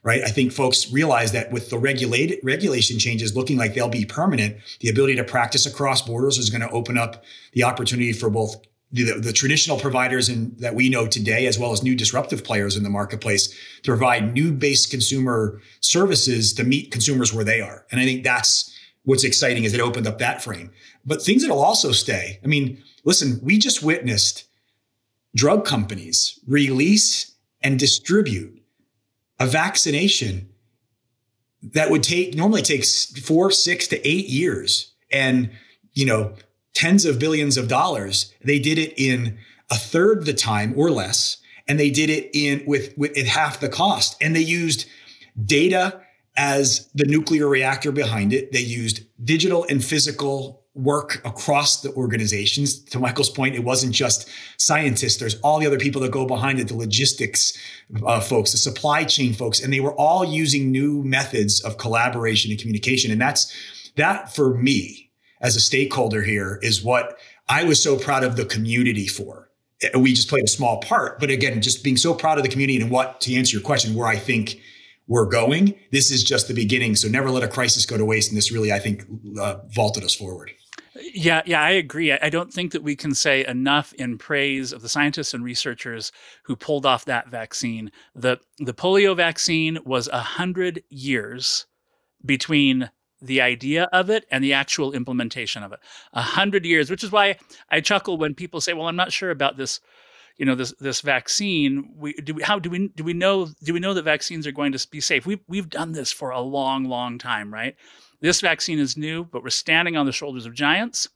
right? 0.05 0.23
I 0.23 0.29
think 0.29 0.53
folks 0.53 0.93
realize 0.93 1.33
that 1.33 1.51
with 1.51 1.71
the 1.71 1.79
regulated 1.79 2.39
regulation 2.43 2.99
changes 2.99 3.35
looking 3.35 3.57
like 3.57 3.75
they'll 3.75 3.89
be 3.89 4.05
permanent, 4.05 4.57
the 4.81 4.91
ability 4.91 5.17
to 5.17 5.25
practice 5.25 5.67
across 5.67 6.03
borders 6.03 6.39
is 6.39 6.51
going 6.51 6.61
to 6.61 6.71
open 6.71 6.99
up 6.99 7.25
the 7.55 7.65
opportunity 7.65 8.13
for 8.13 8.31
both 8.31 8.57
the, 8.93 9.19
the 9.19 9.33
traditional 9.33 9.79
providers 9.79 10.29
in, 10.29 10.55
that 10.59 10.75
we 10.75 10.89
know 10.89 11.07
today, 11.07 11.47
as 11.47 11.59
well 11.59 11.73
as 11.73 11.83
new 11.83 11.97
disruptive 11.97 12.45
players 12.45 12.77
in 12.77 12.85
the 12.85 12.91
marketplace, 12.91 13.49
to 13.83 13.91
provide 13.91 14.35
new 14.35 14.53
based 14.53 14.91
consumer 14.91 15.61
services 15.81 16.53
to 16.53 16.65
meet 16.65 16.93
consumers 16.93 17.33
where 17.33 17.45
they 17.45 17.61
are. 17.61 17.87
And 17.91 18.01
I 18.01 18.05
think 18.05 18.23
that's 18.23 18.71
what's 19.05 19.25
exciting 19.25 19.65
is 19.65 19.75
it 19.75 19.81
opened 19.81 20.07
up 20.07 20.19
that 20.19 20.43
frame. 20.43 20.71
But 21.05 21.23
things 21.23 21.43
that'll 21.43 21.63
also 21.63 21.93
stay. 21.93 22.39
I 22.45 22.47
mean, 22.47 22.83
listen, 23.05 23.41
we 23.43 23.59
just 23.59 23.83
witnessed 23.83 24.45
drug 25.35 25.65
companies 25.65 26.39
release 26.47 27.35
and 27.63 27.79
distribute 27.79 28.54
a 29.39 29.47
vaccination 29.47 30.49
that 31.73 31.91
would 31.91 32.03
take 32.03 32.35
normally 32.35 32.63
takes 32.63 33.07
four, 33.21 33.51
six 33.51 33.89
to 33.89 34.09
eight 34.09 34.29
years. 34.29 34.93
And, 35.11 35.51
you 35.93 36.07
know, 36.07 36.35
tens 36.75 37.05
of 37.05 37.19
billions 37.19 37.57
of 37.57 37.69
dollars. 37.69 38.33
They 38.43 38.59
did 38.59 38.79
it 38.79 38.93
in 38.97 39.39
a 39.71 39.77
third 39.77 40.27
the 40.27 40.35
time 40.35 40.75
or 40.77 40.91
less, 40.91 41.39
and 41.67 41.79
they 41.79 41.91
did 41.91 42.11
it 42.11 42.31
in 42.35 42.65
with, 42.67 42.97
with 42.99 43.17
at 43.17 43.27
half 43.27 43.61
the 43.61 43.69
cost. 43.69 44.17
And 44.21 44.37
they 44.37 44.41
used 44.41 44.87
data 45.45 46.01
as 46.37 46.89
the 46.95 47.05
nuclear 47.07 47.49
reactor 47.49 47.93
behind 47.93 48.33
it. 48.33 48.53
They 48.53 48.61
used 48.61 49.05
digital 49.25 49.65
and 49.69 49.85
physical 49.85 50.65
work 50.75 51.25
across 51.25 51.83
the 51.83 51.93
organizations. 51.93 52.81
To 52.87 52.99
Michael's 52.99 53.31
point, 53.31 53.55
it 53.55 53.63
wasn't 53.63 53.95
just 53.95 54.29
scientists. 54.59 55.19
There's 55.19 55.39
all 55.41 55.61
the 55.61 55.67
other 55.67 55.79
people 55.79 56.01
that 56.03 56.11
go 56.11 56.27
behind 56.27 56.59
it, 56.59 56.67
the 56.67 56.77
logistics 56.77 57.57
uh, 58.05 58.21
folks, 58.21 58.51
the 58.51 58.59
supply 58.59 59.05
chain 59.05 59.35
folks, 59.35 59.63
and 59.63 59.73
they 59.73 59.81
were 59.81 59.95
all 59.95 60.25
using 60.25 60.73
new 60.73 61.03
methods 61.05 61.63
of 61.63 61.79
collaboration 61.79 62.51
and 62.51 62.59
communication. 62.59 63.13
And 63.13 63.21
that's 63.21 63.55
that 63.97 64.35
for 64.35 64.55
me 64.55 65.13
as 65.41 65.55
a 65.55 65.61
stakeholder 65.61 66.23
here 66.23 66.59
is 66.63 66.83
what 66.83 67.19
I 67.49 67.63
was 67.65 67.81
so 67.81 67.97
proud 67.97 68.25
of 68.25 68.37
the 68.37 68.45
community 68.45 69.07
for. 69.07 69.51
We 69.97 70.15
just 70.15 70.29
played 70.29 70.45
a 70.45 70.49
small 70.49 70.81
part, 70.81 71.21
but 71.21 71.31
again, 71.31 71.61
just 71.61 71.85
being 71.85 71.99
so 71.99 72.15
proud 72.15 72.39
of 72.39 72.45
the 72.45 72.51
community 72.51 72.81
and 72.81 72.91
what, 72.91 73.21
to 73.23 73.35
answer 73.35 73.57
your 73.57 73.63
question, 73.63 73.95
where 73.95 74.09
I 74.09 74.17
think 74.17 74.59
we're 75.07 75.27
going, 75.27 75.75
this 75.93 76.11
is 76.11 76.25
just 76.25 76.49
the 76.49 76.55
beginning. 76.55 76.97
So 76.97 77.09
never 77.09 77.31
let 77.31 77.43
a 77.43 77.49
crisis 77.49 77.87
go 77.87 77.97
to 77.97 78.05
waste. 78.05 78.31
And 78.31 78.37
this 78.39 78.51
really, 78.51 78.73
I 78.73 78.79
think, 78.79 79.05
uh, 79.39 79.57
vaulted 79.69 80.05
us 80.05 80.15
forward. 80.15 80.51
Yeah, 81.13 81.43
yeah, 81.45 81.61
I 81.61 81.71
agree. 81.71 82.13
I 82.13 82.31
don't 82.31 82.53
think 82.53 82.73
that 82.73 82.83
we 82.83 82.95
can 82.95 83.15
say 83.15 83.45
enough 83.47 83.93
in 83.95 84.17
praise 84.17 84.73
of 84.73 84.81
the 84.83 84.89
scientists 84.89 85.35
and 85.35 85.45
researchers 85.45 86.13
who 86.45 86.55
pulled 86.55 86.87
off 86.87 87.05
that 87.07 87.29
vaccine. 87.29 87.91
The 88.15 88.39
the 88.59 88.75
polio 88.75 89.17
vaccine 89.17 89.79
was 89.85 90.07
a 90.09 90.21
hundred 90.21 90.85
years 90.91 91.67
between 92.25 92.91
the 93.21 93.41
idea 93.41 93.89
of 93.93 94.09
it 94.09 94.25
and 94.31 94.45
the 94.45 94.53
actual 94.53 94.93
implementation 94.93 95.65
of 95.65 95.73
it. 95.73 95.81
A 96.13 96.23
hundred 96.23 96.65
years, 96.65 96.91
which 96.91 97.03
is 97.03 97.11
why 97.11 97.39
I 97.71 97.81
chuckle 97.81 98.17
when 98.17 98.35
people 98.35 98.61
say, 98.61 98.73
"Well, 98.73 98.87
I'm 98.87 98.97
not 98.97 99.13
sure 99.13 99.31
about 99.31 99.57
this." 99.57 99.81
You 100.37 100.47
know 100.47 100.55
this 100.55 100.75
this 100.81 101.01
vaccine. 101.01 101.93
We 101.97 102.15
do. 102.15 102.35
We, 102.35 102.43
how 102.43 102.59
do 102.59 102.69
we 102.69 102.89
do 102.89 103.05
we 103.05 103.13
know 103.13 103.49
do 103.63 103.73
we 103.73 103.81
know 103.81 103.95
that 103.95 104.03
vaccines 104.03 104.47
are 104.47 104.53
going 104.53 104.73
to 104.73 104.89
be 104.91 105.01
safe? 105.01 105.27
We've 105.27 105.45
we've 105.47 105.69
done 105.69 105.93
this 105.93 106.13
for 106.13 106.31
a 106.31 106.41
long, 106.41 106.85
long 106.85 107.19
time, 107.19 107.53
right? 107.53 107.77
This 108.21 108.41
vaccine 108.41 108.79
is 108.79 108.97
new, 108.97 109.25
but 109.25 109.43
we're 109.43 109.51
standing 109.51 109.97
on 109.97 110.07
the 110.07 110.13
shoulders 110.13 110.47
of 110.47 110.55
giants. 110.55 111.09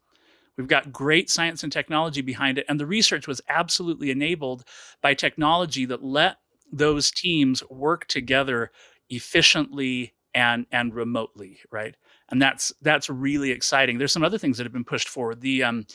We've 0.57 0.69
got 0.69 0.93
great 0.93 1.31
science 1.31 1.63
and 1.63 1.73
technology 1.73 2.21
behind 2.21 2.59
it, 2.59 2.67
and 2.69 2.79
the 2.79 2.87
research 2.87 3.27
was 3.27 3.41
absolutely 3.49 4.11
enabled 4.11 4.65
by 5.03 5.15
technology 5.15 5.85
that 5.87 6.03
let 6.03 6.37
those 6.73 7.11
teams 7.11 7.63
work 7.71 8.07
together 8.07 8.71
efficiently 9.11 10.15
and 10.35 10.67
and 10.71 10.95
remotely, 10.95 11.59
right? 11.73 11.97
And 12.31 12.41
that's 12.41 12.73
that's 12.83 13.11
really 13.11 13.51
exciting. 13.51 13.99
There's 13.99 14.13
some 14.13 14.25
other 14.25 14.39
things 14.39 14.59
that 14.59 14.65
have 14.65 14.73
been 14.73 14.85
pushed 14.85 15.09
forward. 15.09 15.41
The 15.41 15.65
um, 15.65 15.87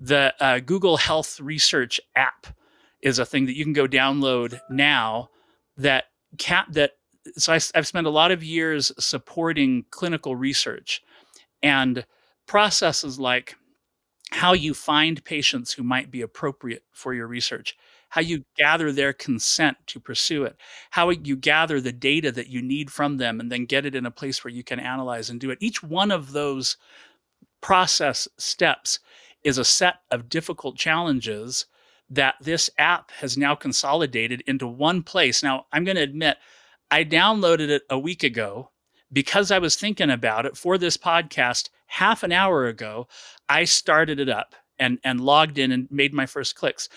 the 0.00 0.34
uh, 0.40 0.60
Google 0.60 0.96
Health 0.96 1.38
Research 1.40 2.00
app 2.16 2.46
is 3.02 3.18
a 3.18 3.26
thing 3.26 3.46
that 3.46 3.56
you 3.56 3.64
can 3.64 3.72
go 3.72 3.86
download 3.86 4.60
now. 4.70 5.28
That 5.76 6.04
cap 6.38 6.72
that 6.72 6.92
so 7.36 7.52
I, 7.52 7.60
I've 7.74 7.86
spent 7.86 8.06
a 8.06 8.10
lot 8.10 8.30
of 8.30 8.42
years 8.42 8.92
supporting 8.98 9.84
clinical 9.90 10.36
research 10.36 11.02
and 11.62 12.04
processes 12.46 13.18
like 13.18 13.56
how 14.32 14.52
you 14.52 14.74
find 14.74 15.24
patients 15.24 15.72
who 15.72 15.82
might 15.82 16.10
be 16.10 16.22
appropriate 16.22 16.82
for 16.92 17.14
your 17.14 17.26
research 17.26 17.76
how 18.12 18.20
you 18.20 18.44
gather 18.58 18.92
their 18.92 19.14
consent 19.14 19.74
to 19.86 19.98
pursue 19.98 20.44
it, 20.44 20.54
how 20.90 21.08
you 21.08 21.34
gather 21.34 21.80
the 21.80 21.92
data 21.92 22.30
that 22.30 22.46
you 22.46 22.60
need 22.60 22.90
from 22.90 23.16
them 23.16 23.40
and 23.40 23.50
then 23.50 23.64
get 23.64 23.86
it 23.86 23.94
in 23.94 24.04
a 24.04 24.10
place 24.10 24.44
where 24.44 24.52
you 24.52 24.62
can 24.62 24.78
analyze 24.78 25.30
and 25.30 25.40
do 25.40 25.50
it. 25.50 25.56
Each 25.62 25.82
one 25.82 26.10
of 26.10 26.32
those 26.32 26.76
process 27.62 28.28
steps 28.36 28.98
is 29.44 29.56
a 29.56 29.64
set 29.64 30.00
of 30.10 30.28
difficult 30.28 30.76
challenges 30.76 31.64
that 32.12 32.34
this 32.42 32.68
app 32.76 33.10
has 33.12 33.38
now 33.38 33.54
consolidated 33.54 34.42
into 34.46 34.66
one 34.66 35.02
place. 35.02 35.42
Now, 35.42 35.64
I'm 35.72 35.84
going 35.84 35.96
to 35.96 36.02
admit, 36.02 36.36
I 36.90 37.04
downloaded 37.04 37.70
it 37.70 37.82
a 37.88 37.98
week 37.98 38.22
ago 38.22 38.70
because 39.10 39.50
I 39.50 39.58
was 39.58 39.76
thinking 39.76 40.10
about 40.10 40.44
it 40.44 40.56
for 40.56 40.76
this 40.76 40.98
podcast 40.98 41.70
half 41.86 42.22
an 42.22 42.30
hour 42.30 42.66
ago. 42.66 43.08
I 43.48 43.64
started 43.64 44.20
it 44.20 44.28
up 44.28 44.54
and, 44.78 44.98
and 45.02 45.22
logged 45.22 45.58
in 45.58 45.72
and 45.72 45.88
made 45.90 46.12
my 46.12 46.26
first 46.26 46.54
clicks. 46.54 46.90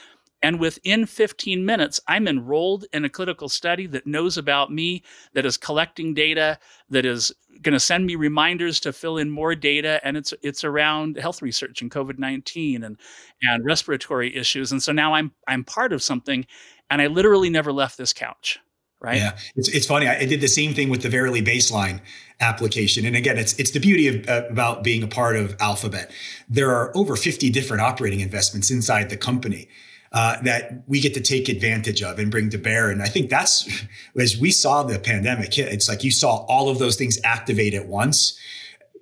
And 0.46 0.60
within 0.60 1.08
15 1.08 1.66
minutes, 1.66 2.00
I'm 2.08 2.28
enrolled 2.28 2.86
in 2.94 3.04
a 3.04 3.10
clinical 3.10 3.50
study 3.50 3.88
that 3.88 4.06
knows 4.06 4.38
about 4.38 4.72
me, 4.72 5.02
that 5.34 5.44
is 5.44 5.58
collecting 5.58 6.14
data, 6.14 6.60
that 6.88 7.04
is 7.04 7.32
going 7.64 7.74
to 7.74 7.80
send 7.80 8.06
me 8.06 8.14
reminders 8.14 8.80
to 8.82 8.94
fill 8.94 9.18
in 9.18 9.32
more 9.32 9.56
data. 9.56 10.00
And 10.04 10.16
it's 10.16 10.36
it's 10.44 10.64
around 10.64 11.18
health 11.18 11.42
research 11.42 11.82
and 11.82 11.90
COVID-19 11.90 12.86
and, 12.86 12.96
and 13.42 13.66
respiratory 13.66 14.36
issues. 14.36 14.72
And 14.72 14.84
so 14.84 14.92
now 14.92 15.16
I'm 15.16 15.32
I'm 15.48 15.64
part 15.64 15.92
of 15.92 16.04
something 16.04 16.46
and 16.92 17.02
I 17.02 17.08
literally 17.08 17.50
never 17.50 17.74
left 17.74 17.98
this 17.98 18.14
couch. 18.14 18.60
Right. 19.02 19.18
Yeah, 19.18 19.38
it's, 19.56 19.70
it's 19.70 19.88
funny. 19.88 20.08
I 20.08 20.26
did 20.26 20.42
the 20.42 20.48
same 20.48 20.76
thing 20.76 20.90
with 20.90 21.02
the 21.02 21.10
Verily 21.10 21.42
baseline 21.42 22.02
application, 22.40 23.06
and 23.06 23.16
again, 23.16 23.38
it's 23.38 23.54
it's 23.60 23.72
the 23.72 23.80
beauty 23.80 24.08
of 24.08 24.30
uh, 24.30 24.48
about 24.50 24.84
being 24.84 25.04
a 25.04 25.08
part 25.08 25.36
of 25.36 25.56
Alphabet. 25.60 26.12
There 26.48 26.72
are 26.72 26.96
over 26.96 27.16
50 27.16 27.50
different 27.50 27.82
operating 27.82 28.22
investments 28.22 28.72
inside 28.72 29.10
the 29.10 29.18
company, 29.18 29.68
uh, 30.16 30.42
that 30.44 30.82
we 30.88 31.02
get 31.02 31.14
to 31.14 31.20
take 31.20 31.50
advantage 31.50 32.02
of 32.02 32.18
and 32.20 32.32
bring 32.32 32.50
to 32.50 32.58
bear. 32.58 32.90
And 32.90 33.04
I 33.04 33.08
think 33.08 33.30
that's 33.30 33.70
as 34.18 34.38
we 34.38 34.50
saw 34.50 34.82
the 34.82 34.98
pandemic 34.98 35.54
hit, 35.54 35.74
it's 35.74 35.90
like 35.90 36.06
you 36.06 36.12
saw 36.12 36.46
all 36.46 36.70
of 36.70 36.80
those 36.80 36.96
things 36.96 37.20
activate 37.26 37.74
at 37.74 37.88
once. 37.88 38.40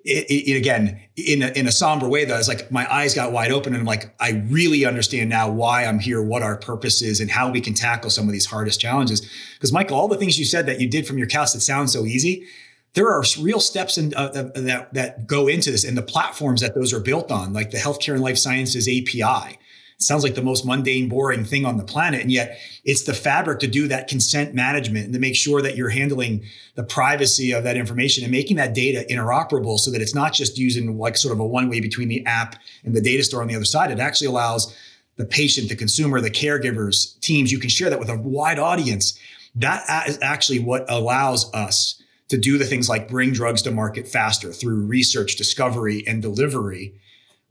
It, 0.04 0.26
it, 0.30 0.58
again, 0.58 1.00
in 1.16 1.44
a, 1.44 1.48
in 1.50 1.68
a 1.68 1.72
somber 1.72 2.10
way, 2.10 2.26
though, 2.26 2.38
it's 2.38 2.48
like 2.48 2.72
my 2.72 2.92
eyes 2.92 3.14
got 3.14 3.32
wide 3.32 3.52
open 3.52 3.74
and 3.74 3.82
I'm 3.82 3.86
like, 3.86 4.14
I 4.20 4.44
really 4.50 4.86
understand 4.86 5.30
now 5.30 5.52
why 5.52 5.86
I'm 5.86 6.00
here, 6.00 6.22
what 6.22 6.42
our 6.42 6.58
purpose 6.58 7.04
is, 7.04 7.22
and 7.22 7.30
how 7.30 7.52
we 7.52 7.62
can 7.62 7.76
tackle 7.76 8.10
some 8.10 8.26
of 8.26 8.34
these 8.34 8.48
hardest 8.48 8.82
challenges. 8.82 9.22
Because, 9.54 9.72
Michael, 9.72 9.98
all 9.98 10.08
the 10.08 10.18
things 10.18 10.40
you 10.40 10.46
said 10.46 10.66
that 10.66 10.82
you 10.82 10.90
did 10.90 11.06
from 11.06 11.20
your 11.20 11.28
couch 11.28 11.54
that 11.54 11.62
sound 11.62 11.92
so 11.92 12.06
easy, 12.06 12.48
there 12.96 13.08
are 13.08 13.24
real 13.40 13.60
steps 13.60 14.00
in, 14.00 14.14
uh, 14.16 14.30
that 14.56 14.94
that 14.94 15.28
go 15.28 15.48
into 15.48 15.72
this, 15.72 15.84
and 15.84 15.96
the 15.98 16.02
platforms 16.04 16.62
that 16.62 16.76
those 16.76 16.92
are 16.92 17.00
built 17.00 17.32
on, 17.32 17.54
like 17.54 17.72
the 17.72 17.78
healthcare 17.78 18.14
and 18.14 18.22
life 18.22 18.38
sciences 18.38 18.88
API. 18.88 19.60
Sounds 20.06 20.24
like 20.24 20.36
the 20.36 20.42
most 20.42 20.66
mundane, 20.66 21.10
boring 21.10 21.46
thing 21.46 21.66
on 21.66 21.78
the 21.78 21.84
planet, 21.84 22.22
and 22.22 22.32
yet 22.32 22.60
it's 22.84 23.04
the 23.04 23.14
fabric 23.14 23.60
to 23.60 23.68
do 23.68 23.88
that 23.88 24.08
consent 24.08 24.54
management 24.54 25.06
and 25.06 25.14
to 25.14 25.20
make 25.20 25.36
sure 25.36 25.62
that 25.62 25.76
you're 25.76 25.90
handling 25.90 26.44
the 26.76 26.84
privacy 26.84 27.52
of 27.52 27.64
that 27.64 27.78
information 27.78 28.24
and 28.24 28.32
making 28.32 28.58
that 28.58 28.74
data 28.74 29.06
interoperable, 29.10 29.80
so 29.80 29.92
that 29.92 30.02
it's 30.02 30.16
not 30.16 30.34
just 30.34 30.58
using 30.58 30.98
like 30.98 31.18
sort 31.18 31.34
of 31.34 31.40
a 31.40 31.46
one 31.46 31.70
way 31.70 31.80
between 31.80 32.10
the 32.10 32.26
app 32.26 32.56
and 32.84 32.96
the 32.96 33.02
data 33.02 33.24
store 33.24 33.42
on 33.42 33.48
the 33.48 33.56
other 33.56 33.66
side. 33.66 33.92
It 33.92 34.00
actually 34.00 34.28
allows 34.28 34.76
the 35.16 35.26
patient, 35.26 35.70
the 35.70 35.76
consumer, 35.76 36.20
the 36.20 36.32
caregivers, 36.32 37.20
teams. 37.20 37.52
You 37.52 37.60
can 37.60 37.70
share 37.70 37.90
that 37.90 38.00
with 38.00 38.10
a 38.10 38.18
wide 38.18 38.60
audience. 38.60 39.18
That 39.56 40.08
is 40.08 40.18
actually 40.22 40.60
what 40.60 40.86
allows 40.90 41.54
us 41.54 42.02
to 42.30 42.38
do 42.38 42.58
the 42.58 42.66
things 42.66 42.90
like 42.90 43.08
bring 43.08 43.32
drugs 43.32 43.62
to 43.62 43.72
market 43.72 44.08
faster 44.08 44.52
through 44.52 44.88
research, 44.88 45.36
discovery, 45.36 46.04
and 46.08 46.22
delivery. 46.22 46.96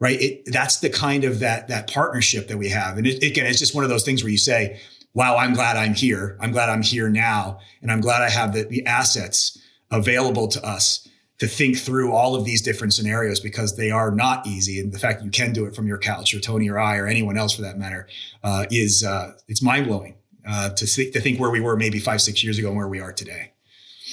Right. 0.02 0.20
It, 0.20 0.42
that's 0.46 0.80
the 0.80 0.90
kind 0.90 1.22
of 1.22 1.38
that 1.38 1.68
that 1.68 1.88
partnership 1.88 2.48
that 2.48 2.58
we 2.58 2.68
have. 2.70 2.98
And 2.98 3.06
it, 3.06 3.22
again, 3.22 3.46
it's 3.46 3.60
just 3.60 3.72
one 3.72 3.84
of 3.84 3.90
those 3.90 4.02
things 4.02 4.24
where 4.24 4.32
you 4.32 4.36
say, 4.36 4.80
"Wow, 5.14 5.36
I'm 5.36 5.54
glad 5.54 5.76
I'm 5.76 5.94
here. 5.94 6.36
I'm 6.40 6.50
glad 6.50 6.68
I'm 6.68 6.82
here 6.82 7.08
now, 7.08 7.60
and 7.82 7.92
I'm 7.92 8.00
glad 8.00 8.20
I 8.20 8.28
have 8.28 8.52
the, 8.52 8.64
the 8.64 8.84
assets 8.84 9.56
available 9.92 10.48
to 10.48 10.66
us 10.66 11.06
to 11.38 11.46
think 11.46 11.78
through 11.78 12.10
all 12.10 12.34
of 12.34 12.44
these 12.44 12.62
different 12.62 12.94
scenarios 12.94 13.38
because 13.38 13.76
they 13.76 13.92
are 13.92 14.10
not 14.10 14.44
easy. 14.44 14.80
And 14.80 14.92
the 14.92 14.98
fact 14.98 15.20
that 15.20 15.24
you 15.24 15.30
can 15.30 15.52
do 15.52 15.66
it 15.66 15.76
from 15.76 15.86
your 15.86 15.98
couch, 15.98 16.34
or 16.34 16.40
Tony, 16.40 16.68
or 16.68 16.80
I, 16.80 16.96
or 16.96 17.06
anyone 17.06 17.38
else 17.38 17.54
for 17.54 17.62
that 17.62 17.78
matter, 17.78 18.08
uh, 18.42 18.66
is 18.72 19.04
uh, 19.04 19.34
it's 19.46 19.62
mind 19.62 19.86
blowing 19.86 20.16
uh, 20.48 20.70
to 20.70 20.84
to 20.84 21.20
think 21.20 21.38
where 21.38 21.50
we 21.52 21.60
were 21.60 21.76
maybe 21.76 22.00
five, 22.00 22.20
six 22.20 22.42
years 22.42 22.58
ago 22.58 22.70
and 22.70 22.76
where 22.76 22.88
we 22.88 22.98
are 22.98 23.12
today 23.12 23.52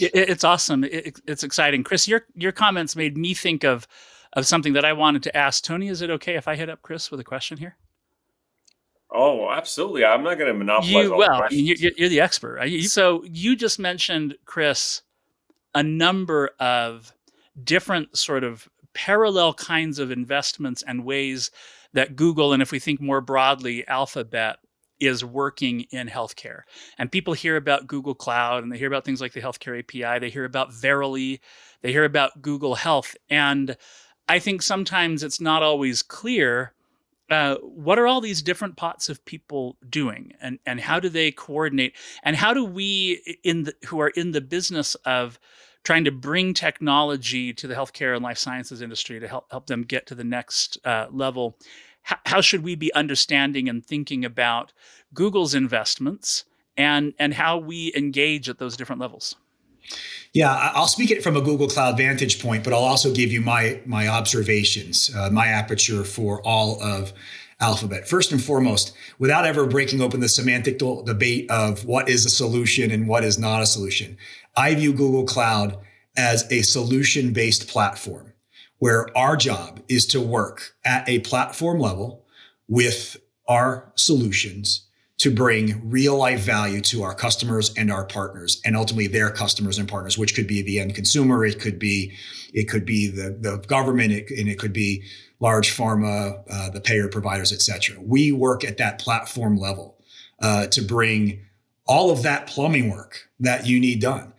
it's 0.01 0.43
awesome. 0.43 0.86
it's 0.86 1.43
exciting. 1.43 1.84
Chris, 1.84 2.08
your 2.08 2.25
your 2.36 2.51
comments 2.51 2.96
made 2.96 3.17
me 3.17 3.34
think 3.34 3.63
of 3.63 3.88
of 4.33 4.45
something 4.45 4.74
that 4.74 4.86
I 4.86 4.93
wanted 4.93 5.24
to 5.24 5.36
ask. 5.36 5.63
Tony, 5.63 5.88
is 5.88 6.01
it 6.01 6.09
okay 6.09 6.36
if 6.36 6.48
I 6.48 6.55
hit 6.55 6.69
up 6.69 6.81
Chris 6.81 7.12
with 7.12 7.19
a 7.19 7.24
question 7.24 7.57
here? 7.57 7.77
Oh, 9.12 9.50
absolutely. 9.50 10.05
I'm 10.05 10.24
not 10.24 10.38
going 10.38 10.51
to 10.51 10.57
monopolize 10.57 10.91
you, 10.91 11.15
well, 11.15 11.41
I 11.41 11.50
mean, 11.50 11.65
you're, 11.65 11.91
you're, 11.98 12.09
the 12.09 12.21
expert. 12.21 12.55
Right? 12.55 12.83
So 12.83 13.24
you 13.25 13.55
just 13.55 13.79
mentioned, 13.79 14.36
Chris, 14.45 15.01
a 15.74 15.81
number 15.81 16.51
of 16.59 17.12
different 17.63 18.15
sort 18.17 18.43
of 18.43 18.69
parallel 18.93 19.53
kinds 19.55 19.98
of 19.98 20.12
investments 20.12 20.83
and 20.86 21.05
ways 21.05 21.50
that 21.93 22.15
Google, 22.15 22.53
and 22.53 22.62
if 22.62 22.71
we 22.71 22.79
think 22.79 23.01
more 23.01 23.21
broadly, 23.21 23.88
Alphabet 23.88 24.57
is 25.00 25.24
working 25.24 25.81
in 25.91 26.07
healthcare. 26.07 26.62
And 26.98 27.12
people 27.12 27.33
hear 27.33 27.55
about 27.55 27.88
Google 27.88 28.13
Cloud 28.13 28.63
and 28.63 28.71
they 28.71 28.77
hear 28.77 28.88
about 28.88 29.05
things 29.05 29.21
like 29.21 29.33
the 29.33 29.41
Healthcare 29.41 29.79
API, 29.79 30.19
they 30.19 30.29
hear 30.29 30.45
about 30.45 30.74
Verily, 30.74 31.41
they 31.81 31.91
hear 31.91 32.03
about 32.03 32.41
Google 32.41 32.75
Health. 32.75 33.15
And 33.29 33.77
I 34.29 34.39
think 34.39 34.62
sometimes 34.62 35.24
it's 35.24 35.41
not 35.41 35.63
always 35.63 36.01
clear 36.01 36.74
uh, 37.29 37.55
what 37.57 38.00
are 38.00 38.07
all 38.07 38.21
these 38.21 38.41
different 38.41 38.75
pots 38.75 39.09
of 39.09 39.24
people 39.25 39.75
doing 39.88 40.33
and, 40.41 40.57
and 40.65 40.79
how 40.79 41.00
do 41.00 41.09
they 41.09 41.31
coordinate 41.31 41.93
and 42.24 42.36
how 42.36 42.53
do 42.53 42.63
we 42.65 43.38
in 43.43 43.63
the, 43.63 43.75
who 43.88 44.00
are 44.00 44.09
in 44.09 44.31
the 44.31 44.41
business 44.41 44.95
of 45.05 45.39
trying 45.83 46.03
to 46.05 46.12
bring 46.12 46.53
technology 46.53 47.53
to 47.53 47.67
the 47.67 47.75
healthcare 47.75 48.15
and 48.15 48.24
life 48.24 48.38
sciences 48.38 48.81
industry 48.81 49.19
to 49.19 49.27
help 49.27 49.45
help 49.51 49.67
them 49.67 49.83
get 49.83 50.07
to 50.07 50.15
the 50.15 50.24
next 50.24 50.77
uh, 50.86 51.05
level 51.12 51.55
how 52.25 52.41
should 52.41 52.63
we 52.63 52.75
be 52.75 52.93
understanding 52.93 53.69
and 53.69 53.86
thinking 53.86 54.25
about 54.25 54.74
Google's 55.13 55.53
investments 55.53 56.45
and 56.77 57.13
and 57.19 57.33
how 57.33 57.57
we 57.57 57.93
engage 57.95 58.50
at 58.50 58.57
those 58.57 58.77
different 58.77 59.01
levels? 59.01 59.36
Yeah, 60.34 60.72
I'll 60.75 60.88
speak 60.88 61.09
it 61.09 61.24
from 61.24 61.35
a 61.35 61.42
Google 61.42 61.68
Cloud 61.68 61.98
vantage 61.98 62.42
point, 62.42 62.64
but 62.64 62.72
I'll 62.72 62.79
also 62.79 63.14
give 63.14 63.31
you 63.31 63.42
my 63.42 63.81
my 63.85 64.07
observations, 64.07 65.14
uh, 65.16 65.29
my 65.31 65.48
aperture 65.48 66.03
for 66.03 66.42
all 66.46 66.81
of 66.83 67.14
Alphabet. 67.59 68.07
First 68.07 68.31
and 68.31 68.42
foremost, 68.42 68.94
without 69.18 69.46
ever 69.46 69.66
breaking 69.66 70.01
open 70.01 70.20
the 70.20 70.29
semantic 70.29 70.77
debate 70.77 71.50
of 71.50 71.85
what 71.85 72.07
is 72.07 72.25
a 72.25 72.29
solution 72.29 72.92
and 72.92 73.07
what 73.07 73.24
is 73.24 73.40
not 73.40 73.61
a 73.61 73.66
solution, 73.66 74.18
I 74.55 74.75
view 74.75 74.94
Google 74.94 75.25
Cloud 75.25 75.77
as 76.16 76.50
a 76.51 76.61
solution 76.61 77.33
based 77.33 77.68
platform 77.68 78.33
where 78.77 79.16
our 79.18 79.35
job 79.35 79.81
is 79.90 80.05
to 80.07 80.22
work 80.22 80.75
at 80.85 81.07
a 81.07 81.20
platform 81.20 81.79
level 81.79 82.25
with 82.68 83.18
our 83.48 83.92
solutions 83.96 84.89
to 85.20 85.29
bring 85.29 85.90
real 85.90 86.18
life 86.18 86.42
value 86.42 86.82
to 86.82 87.03
our 87.03 87.14
customers 87.14 87.74
and 87.77 87.92
our 87.92 88.05
partners 88.05 88.62
and 88.66 88.75
ultimately 88.75 89.08
their 89.08 89.29
customers 89.29 89.77
and 89.77 89.88
partners 89.88 90.18
which 90.18 90.36
could 90.36 90.48
be 90.48 90.62
the 90.62 90.79
end 90.79 90.96
consumer 90.96 91.46
it 91.46 91.60
could 91.60 91.77
be 91.77 92.14
it 92.53 92.70
could 92.70 92.86
be 92.86 93.08
the, 93.08 93.38
the 93.40 93.58
government 93.68 94.12
it, 94.12 94.29
and 94.32 94.50
it 94.50 94.58
could 94.58 94.74
be 94.74 95.03
large 95.40 95.75
pharma 95.75 96.42
uh, 96.50 96.70
the 96.70 96.82
payer 96.82 97.08
providers 97.08 97.51
etc 97.51 97.96
we 98.01 98.32
work 98.32 98.64
at 98.64 98.77
that 98.77 99.00
platform 99.00 99.58
level 99.58 99.98
uh, 100.42 100.68
to 100.68 100.82
bring 100.82 101.46
all 101.90 102.12
of 102.12 102.22
that 102.22 102.46
plumbing 102.48 102.90
work 102.90 103.29
that 103.40 103.66
you 103.66 103.79
need 103.79 104.00
done. 104.00 104.32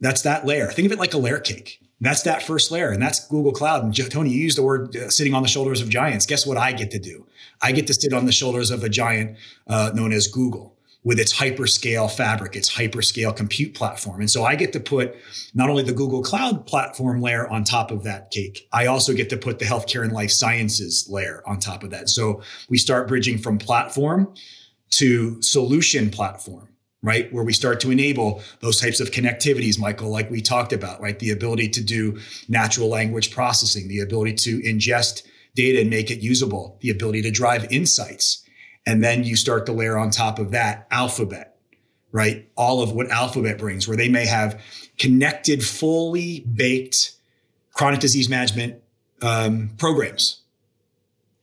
That's 0.00 0.22
that 0.22 0.46
layer. 0.46 0.68
Think 0.68 0.86
of 0.86 0.92
it 0.92 0.98
like 0.98 1.12
a 1.12 1.18
layer 1.18 1.38
cake 1.38 1.80
that's 2.04 2.22
that 2.22 2.42
first 2.42 2.70
layer, 2.70 2.90
and 2.90 3.02
that's 3.02 3.26
Google 3.28 3.52
Cloud. 3.52 3.84
And 3.84 4.10
Tony, 4.10 4.30
you 4.30 4.42
used 4.42 4.58
the 4.58 4.62
word 4.62 4.96
uh, 4.96 5.10
sitting 5.10 5.34
on 5.34 5.42
the 5.42 5.48
shoulders 5.48 5.80
of 5.80 5.88
giants. 5.88 6.26
Guess 6.26 6.46
what 6.46 6.56
I 6.56 6.72
get 6.72 6.90
to 6.92 6.98
do? 6.98 7.26
I 7.62 7.72
get 7.72 7.86
to 7.86 7.94
sit 7.94 8.12
on 8.12 8.26
the 8.26 8.32
shoulders 8.32 8.70
of 8.70 8.84
a 8.84 8.88
giant 8.88 9.36
uh, 9.68 9.92
known 9.94 10.12
as 10.12 10.26
Google 10.26 10.74
with 11.04 11.20
its 11.20 11.34
hyperscale 11.34 12.10
fabric, 12.10 12.56
its 12.56 12.72
hyperscale 12.72 13.36
compute 13.36 13.74
platform. 13.74 14.20
And 14.20 14.30
so 14.30 14.44
I 14.44 14.56
get 14.56 14.72
to 14.72 14.80
put 14.80 15.14
not 15.54 15.68
only 15.68 15.82
the 15.82 15.92
Google 15.92 16.22
Cloud 16.22 16.66
platform 16.66 17.20
layer 17.20 17.46
on 17.48 17.62
top 17.62 17.90
of 17.90 18.02
that 18.04 18.30
cake, 18.30 18.66
I 18.72 18.86
also 18.86 19.12
get 19.12 19.28
to 19.30 19.36
put 19.36 19.58
the 19.58 19.66
healthcare 19.66 20.02
and 20.02 20.12
life 20.12 20.30
sciences 20.30 21.06
layer 21.10 21.42
on 21.46 21.58
top 21.58 21.84
of 21.84 21.90
that. 21.90 22.08
So 22.08 22.42
we 22.70 22.78
start 22.78 23.06
bridging 23.06 23.36
from 23.38 23.58
platform 23.58 24.32
to 24.90 25.40
solution 25.42 26.10
platform 26.10 26.68
right? 27.04 27.30
Where 27.32 27.44
we 27.44 27.52
start 27.52 27.80
to 27.80 27.90
enable 27.90 28.42
those 28.60 28.80
types 28.80 28.98
of 28.98 29.10
connectivities, 29.10 29.78
Michael, 29.78 30.08
like 30.08 30.30
we 30.30 30.40
talked 30.40 30.72
about, 30.72 31.00
right? 31.02 31.18
The 31.18 31.30
ability 31.30 31.68
to 31.68 31.84
do 31.84 32.18
natural 32.48 32.88
language 32.88 33.30
processing, 33.30 33.88
the 33.88 34.00
ability 34.00 34.32
to 34.34 34.60
ingest 34.60 35.22
data 35.54 35.82
and 35.82 35.90
make 35.90 36.10
it 36.10 36.20
usable, 36.20 36.78
the 36.80 36.88
ability 36.88 37.20
to 37.22 37.30
drive 37.30 37.70
insights. 37.70 38.42
And 38.86 39.04
then 39.04 39.22
you 39.22 39.36
start 39.36 39.66
to 39.66 39.72
layer 39.72 39.98
on 39.98 40.10
top 40.10 40.38
of 40.38 40.50
that 40.52 40.86
alphabet, 40.90 41.58
right? 42.10 42.48
All 42.56 42.82
of 42.82 42.92
what 42.92 43.10
alphabet 43.10 43.58
brings, 43.58 43.86
where 43.86 43.96
they 43.96 44.08
may 44.08 44.24
have 44.24 44.60
connected, 44.98 45.62
fully 45.62 46.40
baked 46.40 47.12
chronic 47.74 48.00
disease 48.00 48.30
management 48.30 48.82
um, 49.20 49.70
programs 49.76 50.40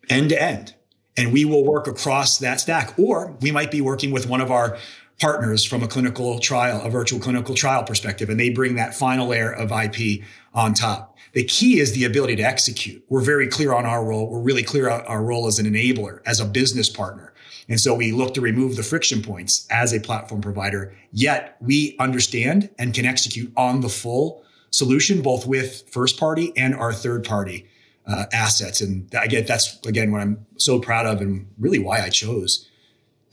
end 0.10 0.30
to 0.30 0.42
end. 0.42 0.74
And 1.18 1.34
we 1.34 1.46
will 1.46 1.64
work 1.64 1.88
across 1.88 2.40
that 2.40 2.60
stack. 2.60 2.98
Or 2.98 3.36
we 3.42 3.52
might 3.52 3.70
be 3.70 3.82
working 3.82 4.12
with 4.12 4.28
one 4.28 4.42
of 4.42 4.50
our 4.50 4.78
partners 5.22 5.64
from 5.64 5.84
a 5.84 5.88
clinical 5.88 6.40
trial, 6.40 6.82
a 6.82 6.90
virtual 6.90 7.20
clinical 7.20 7.54
trial 7.54 7.84
perspective, 7.84 8.30
and 8.30 8.40
they 8.40 8.50
bring 8.50 8.76
that 8.76 8.96
final 8.96 9.28
layer 9.28 9.54
of 9.54 9.72
IP 9.72 10.24
on 10.54 10.74
top. 10.74 11.16
The 11.34 11.44
key 11.44 11.80
is 11.80 11.94
the 11.94 12.04
ability 12.04 12.36
to 12.38 12.44
execute. 12.44 13.06
We're 13.08 13.22
very 13.22 13.48
clear 13.48 13.74
on 13.74 13.86
our 13.86 14.04
role. 14.04 14.30
We're 14.30 14.42
really 14.42 14.64
clear 14.64 14.90
on 14.90 15.02
our 15.02 15.24
role 15.24 15.48
as 15.48 15.60
an 15.60 15.68
enabler, 15.68 16.22
as 16.26 16.40
a 16.40 16.46
business 16.46 16.90
partner. 16.90 17.34
And 17.70 17.80
so 17.80 17.94
we 17.94 18.12
look 18.12 18.34
to 18.34 18.42
remove 18.42 18.76
the 18.76 18.84
friction 18.84 19.22
points 19.22 19.68
as 19.70 19.94
a 19.94 20.00
platform 20.00 20.42
provider, 20.42 20.94
yet 21.12 21.56
we 21.62 21.96
understand 22.00 22.72
and 22.80 22.94
can 22.94 23.06
execute 23.06 23.54
on 23.56 23.82
the 23.82 23.90
full 23.90 24.44
solution, 24.72 25.22
both 25.22 25.46
with 25.46 25.88
first 25.90 26.20
party 26.20 26.52
and 26.58 26.74
our 26.74 26.92
third 26.92 27.24
party 27.24 27.68
uh, 28.08 28.26
assets. 28.34 28.82
And 28.82 29.08
again, 29.14 29.46
that's 29.46 29.80
again 29.86 30.12
what 30.12 30.22
I'm 30.22 30.46
so 30.58 30.80
proud 30.80 31.06
of 31.06 31.22
and 31.22 31.48
really 31.60 31.80
why 31.80 32.02
I 32.02 32.10
chose 32.10 32.68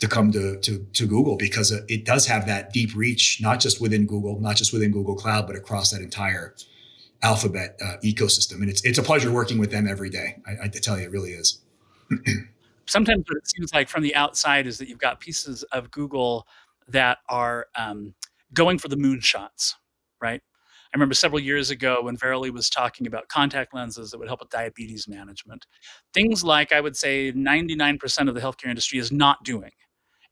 to 0.01 0.07
come 0.07 0.31
to, 0.33 0.59
to, 0.61 0.87
to 0.93 1.07
Google 1.07 1.37
because 1.37 1.73
it 1.73 2.05
does 2.05 2.27
have 2.27 2.47
that 2.47 2.73
deep 2.73 2.95
reach, 2.95 3.41
not 3.41 3.61
just 3.61 3.81
within 3.81 4.07
Google, 4.07 4.41
not 4.41 4.57
just 4.57 4.73
within 4.73 4.93
Google 4.93 5.17
Cloud, 5.17 5.47
but 5.47 5.57
across 5.57 5.91
that 5.91 6.01
entire 6.01 6.55
Alphabet 7.23 7.77
uh, 7.83 7.97
ecosystem. 8.05 8.61
And 8.61 8.71
it's, 8.71 8.85
it's 8.85 8.99
a 8.99 9.03
pleasure 9.03 9.33
working 9.33 9.59
with 9.59 9.73
them 9.73 9.89
every 9.89 10.11
day. 10.11 10.37
I, 10.47 10.65
I 10.65 10.69
tell 10.69 10.99
you, 10.99 11.05
it 11.05 11.11
really 11.11 11.33
is. 11.33 11.61
Sometimes 12.87 13.25
what 13.29 13.39
it 13.39 13.49
seems 13.49 13.75
like 13.75 13.89
from 13.89 14.03
the 14.03 14.15
outside 14.15 14.67
is 14.67 14.79
that 14.79 14.89
you've 14.89 14.99
got 14.99 15.21
pieces 15.21 15.63
of 15.65 15.91
Google 15.91 16.47
that 16.87 17.19
are 17.29 17.67
um, 17.77 18.15
going 18.55 18.79
for 18.79 18.89
the 18.89 18.97
moonshots, 18.97 19.75
right? 20.23 20.41
I 20.41 20.97
remember 20.97 21.15
several 21.15 21.41
years 21.41 21.71
ago 21.71 21.99
when 22.03 22.17
Verily 22.17 22.51
was 22.51 22.71
talking 22.71 23.07
about 23.07 23.29
contact 23.29 23.75
lenses 23.75 24.11
that 24.11 24.19
would 24.19 24.29
help 24.29 24.41
with 24.41 24.49
diabetes 24.49 25.07
management. 25.07 25.67
Things 26.15 26.43
like 26.43 26.73
I 26.73 26.81
would 26.81 26.97
say 26.97 27.31
99% 27.31 28.29
of 28.29 28.35
the 28.35 28.41
healthcare 28.41 28.69
industry 28.71 28.99
is 28.99 29.13
not 29.13 29.45
doing 29.45 29.71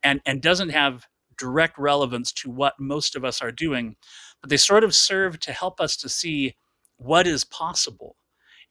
and 0.02 0.20
and 0.26 0.42
doesn't 0.42 0.70
have 0.70 1.06
direct 1.38 1.78
relevance 1.78 2.32
to 2.32 2.50
what 2.50 2.74
most 2.78 3.14
of 3.14 3.24
us 3.24 3.42
are 3.42 3.52
doing 3.52 3.96
but 4.40 4.50
they 4.50 4.56
sort 4.56 4.84
of 4.84 4.94
serve 4.94 5.38
to 5.40 5.52
help 5.52 5.80
us 5.80 5.96
to 5.96 6.08
see 6.08 6.56
what 6.96 7.26
is 7.26 7.44
possible 7.44 8.16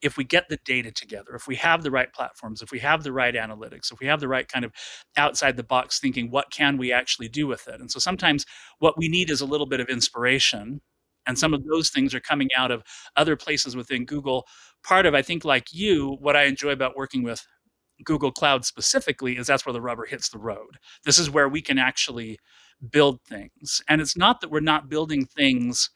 if 0.02 0.16
we 0.16 0.24
get 0.24 0.48
the 0.48 0.58
data 0.64 0.90
together 0.90 1.34
if 1.34 1.46
we 1.46 1.56
have 1.56 1.82
the 1.82 1.90
right 1.90 2.12
platforms 2.12 2.62
if 2.62 2.70
we 2.72 2.80
have 2.80 3.02
the 3.02 3.12
right 3.12 3.34
analytics 3.34 3.92
if 3.92 4.00
we 4.00 4.06
have 4.06 4.20
the 4.20 4.28
right 4.28 4.48
kind 4.48 4.64
of 4.64 4.72
outside 5.16 5.56
the 5.56 5.62
box 5.62 6.00
thinking 6.00 6.30
what 6.30 6.50
can 6.50 6.76
we 6.76 6.92
actually 6.92 7.28
do 7.28 7.46
with 7.46 7.68
it 7.68 7.80
and 7.80 7.90
so 7.90 7.98
sometimes 7.98 8.44
what 8.78 8.98
we 8.98 9.08
need 9.08 9.30
is 9.30 9.40
a 9.40 9.46
little 9.46 9.66
bit 9.66 9.80
of 9.80 9.88
inspiration 9.88 10.80
and 11.26 11.38
some 11.38 11.52
of 11.52 11.64
those 11.64 11.90
things 11.90 12.14
are 12.14 12.20
coming 12.20 12.48
out 12.56 12.70
of 12.70 12.82
other 13.16 13.36
places 13.36 13.74
within 13.76 14.04
Google. 14.04 14.46
Part 14.84 15.06
of, 15.06 15.14
I 15.14 15.22
think, 15.22 15.44
like 15.44 15.72
you, 15.72 16.16
what 16.20 16.36
I 16.36 16.44
enjoy 16.44 16.70
about 16.70 16.96
working 16.96 17.22
with 17.22 17.44
Google 18.04 18.32
Cloud 18.32 18.64
specifically 18.64 19.36
is 19.36 19.46
that's 19.46 19.66
where 19.66 19.72
the 19.72 19.80
rubber 19.80 20.06
hits 20.06 20.28
the 20.28 20.38
road. 20.38 20.78
This 21.04 21.18
is 21.18 21.30
where 21.30 21.48
we 21.48 21.62
can 21.62 21.78
actually 21.78 22.38
build 22.90 23.20
things. 23.22 23.80
And 23.88 24.00
it's 24.00 24.16
not 24.16 24.40
that 24.40 24.50
we're 24.50 24.60
not 24.60 24.88
building 24.88 25.24
things 25.24 25.90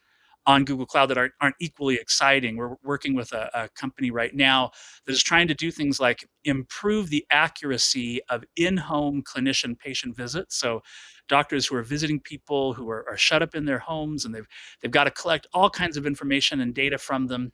on 0.47 0.65
Google 0.65 0.85
Cloud 0.85 1.07
that 1.07 1.17
aren't, 1.17 1.33
aren't 1.39 1.55
equally 1.59 1.95
exciting. 1.95 2.57
We're 2.57 2.75
working 2.83 3.15
with 3.15 3.31
a, 3.31 3.49
a, 3.53 3.69
company 3.69 4.09
right 4.09 4.33
now 4.33 4.71
that 5.05 5.11
is 5.11 5.21
trying 5.21 5.47
to 5.49 5.53
do 5.53 5.69
things 5.69 5.99
like 5.99 6.27
improve 6.43 7.09
the 7.09 7.25
accuracy 7.31 8.21
of 8.29 8.43
in 8.55 8.77
home 8.77 9.21
clinician 9.23 9.77
patient 9.77 10.15
visits. 10.15 10.57
So, 10.57 10.81
doctors 11.27 11.67
who 11.67 11.75
are 11.75 11.83
visiting 11.83 12.19
people 12.19 12.73
who 12.73 12.89
are, 12.89 13.07
are 13.07 13.17
shut 13.17 13.41
up 13.41 13.55
in 13.55 13.65
their 13.65 13.79
homes 13.79 14.25
and 14.25 14.33
they've, 14.33 14.47
they've 14.81 14.91
got 14.91 15.05
to 15.05 15.11
collect 15.11 15.47
all 15.53 15.69
kinds 15.69 15.95
of 15.95 16.05
information 16.05 16.59
and 16.59 16.73
data 16.73 16.97
from 16.97 17.27
them. 17.27 17.51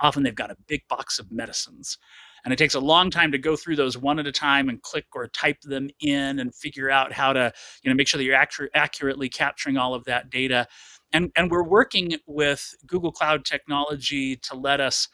Often 0.00 0.22
they've 0.22 0.34
got 0.34 0.50
a 0.50 0.56
big 0.66 0.86
box 0.88 1.18
of 1.18 1.30
medicines. 1.30 1.98
And 2.42 2.54
it 2.54 2.56
takes 2.56 2.74
a 2.74 2.80
long 2.80 3.10
time 3.10 3.32
to 3.32 3.38
go 3.38 3.54
through 3.54 3.76
those 3.76 3.98
one 3.98 4.18
at 4.18 4.26
a 4.26 4.32
time 4.32 4.70
and 4.70 4.80
click 4.80 5.04
or 5.14 5.28
type 5.28 5.60
them 5.60 5.90
in 6.00 6.38
and 6.38 6.54
figure 6.54 6.90
out 6.90 7.12
how 7.12 7.34
to, 7.34 7.52
you 7.82 7.90
know, 7.90 7.94
make 7.94 8.08
sure 8.08 8.16
that 8.16 8.24
you're 8.24 8.36
accu- 8.36 8.68
accurately 8.74 9.28
capturing 9.28 9.76
all 9.76 9.94
of 9.94 10.04
that 10.04 10.30
data 10.30 10.66
and 11.12 11.30
and 11.36 11.50
we're 11.50 11.64
working 11.64 12.16
with 12.26 12.74
Google 12.86 13.12
Cloud 13.12 13.44
technology 13.44 14.36
to 14.36 14.56
let 14.56 14.80
us 14.80 15.08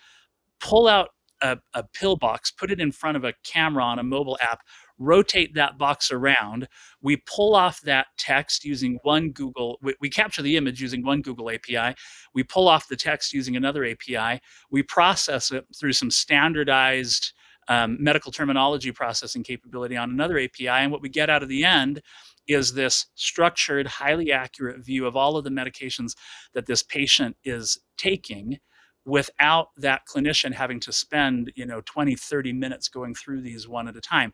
pull 0.61 0.89
out 0.89 1.11
a, 1.43 1.59
a 1.75 1.83
pill 1.83 2.17
box, 2.17 2.51
put 2.51 2.71
it 2.71 2.81
in 2.81 2.93
front 2.93 3.17
of 3.17 3.25
a 3.25 3.35
camera 3.45 3.83
on 3.83 3.99
a 3.99 4.03
mobile 4.03 4.39
app, 4.41 4.61
rotate 4.99 5.55
that 5.55 5.79
box 5.79 6.11
around. 6.11 6.69
We 7.03 7.17
pull 7.17 7.55
off 7.55 7.81
that 7.83 8.07
text 8.19 8.65
using 8.65 8.99
one 9.03 9.31
Google, 9.31 9.79
we, 9.83 9.95
we, 10.01 10.11
capture 10.11 10.43
the 10.43 10.57
image 10.57 10.81
using 10.81 11.05
one 11.05 11.23
Google 11.23 11.51
API. 11.51 11.95
We 12.35 12.43
pull 12.43 12.69
off 12.69 12.89
the 12.89 12.97
text 12.97 13.33
using 13.33 13.57
another 13.57 13.85
API. 13.85 14.41
We 14.71 14.83
process 14.83 15.51
it 15.51 15.65
through 15.79 15.93
some 15.93 16.11
standardized 16.11 17.33
um, 17.69 17.97
medical 18.01 18.33
terminology 18.33 18.93
processing 18.93 19.43
capability 19.43 19.97
on 19.97 20.11
another 20.11 20.39
API. 20.39 20.69
And 20.69 20.93
what 20.93 21.03
we 21.03 21.09
get 21.09 21.31
out 21.31 21.43
of 21.43 21.49
the 21.49 21.65
end 21.65 22.01
is 22.47 22.75
this 22.75 23.07
structured, 23.17 23.87
highly 23.87 24.31
accurate 24.31 24.85
view 24.85 25.07
of 25.07 25.17
all 25.17 25.37
of 25.37 25.45
the 25.45 25.51
medications 25.51 26.15
that 26.55 26.67
this 26.67 26.83
patient 26.83 27.37
is 27.45 27.79
taking 27.97 28.59
without 29.07 29.69
that 29.77 30.03
clinician 30.13 30.53
having 30.53 30.81
to 30.81 30.93
spend 30.93 31.53
you 31.55 31.65
know 31.65 31.81
20 31.87 32.17
30 32.17 32.53
minutes 32.53 32.89
going 32.89 33.15
through 33.15 33.41
these 33.41 33.69
one 33.69 33.87
at 33.87 33.97
a 33.97 34.01
time 34.01 34.33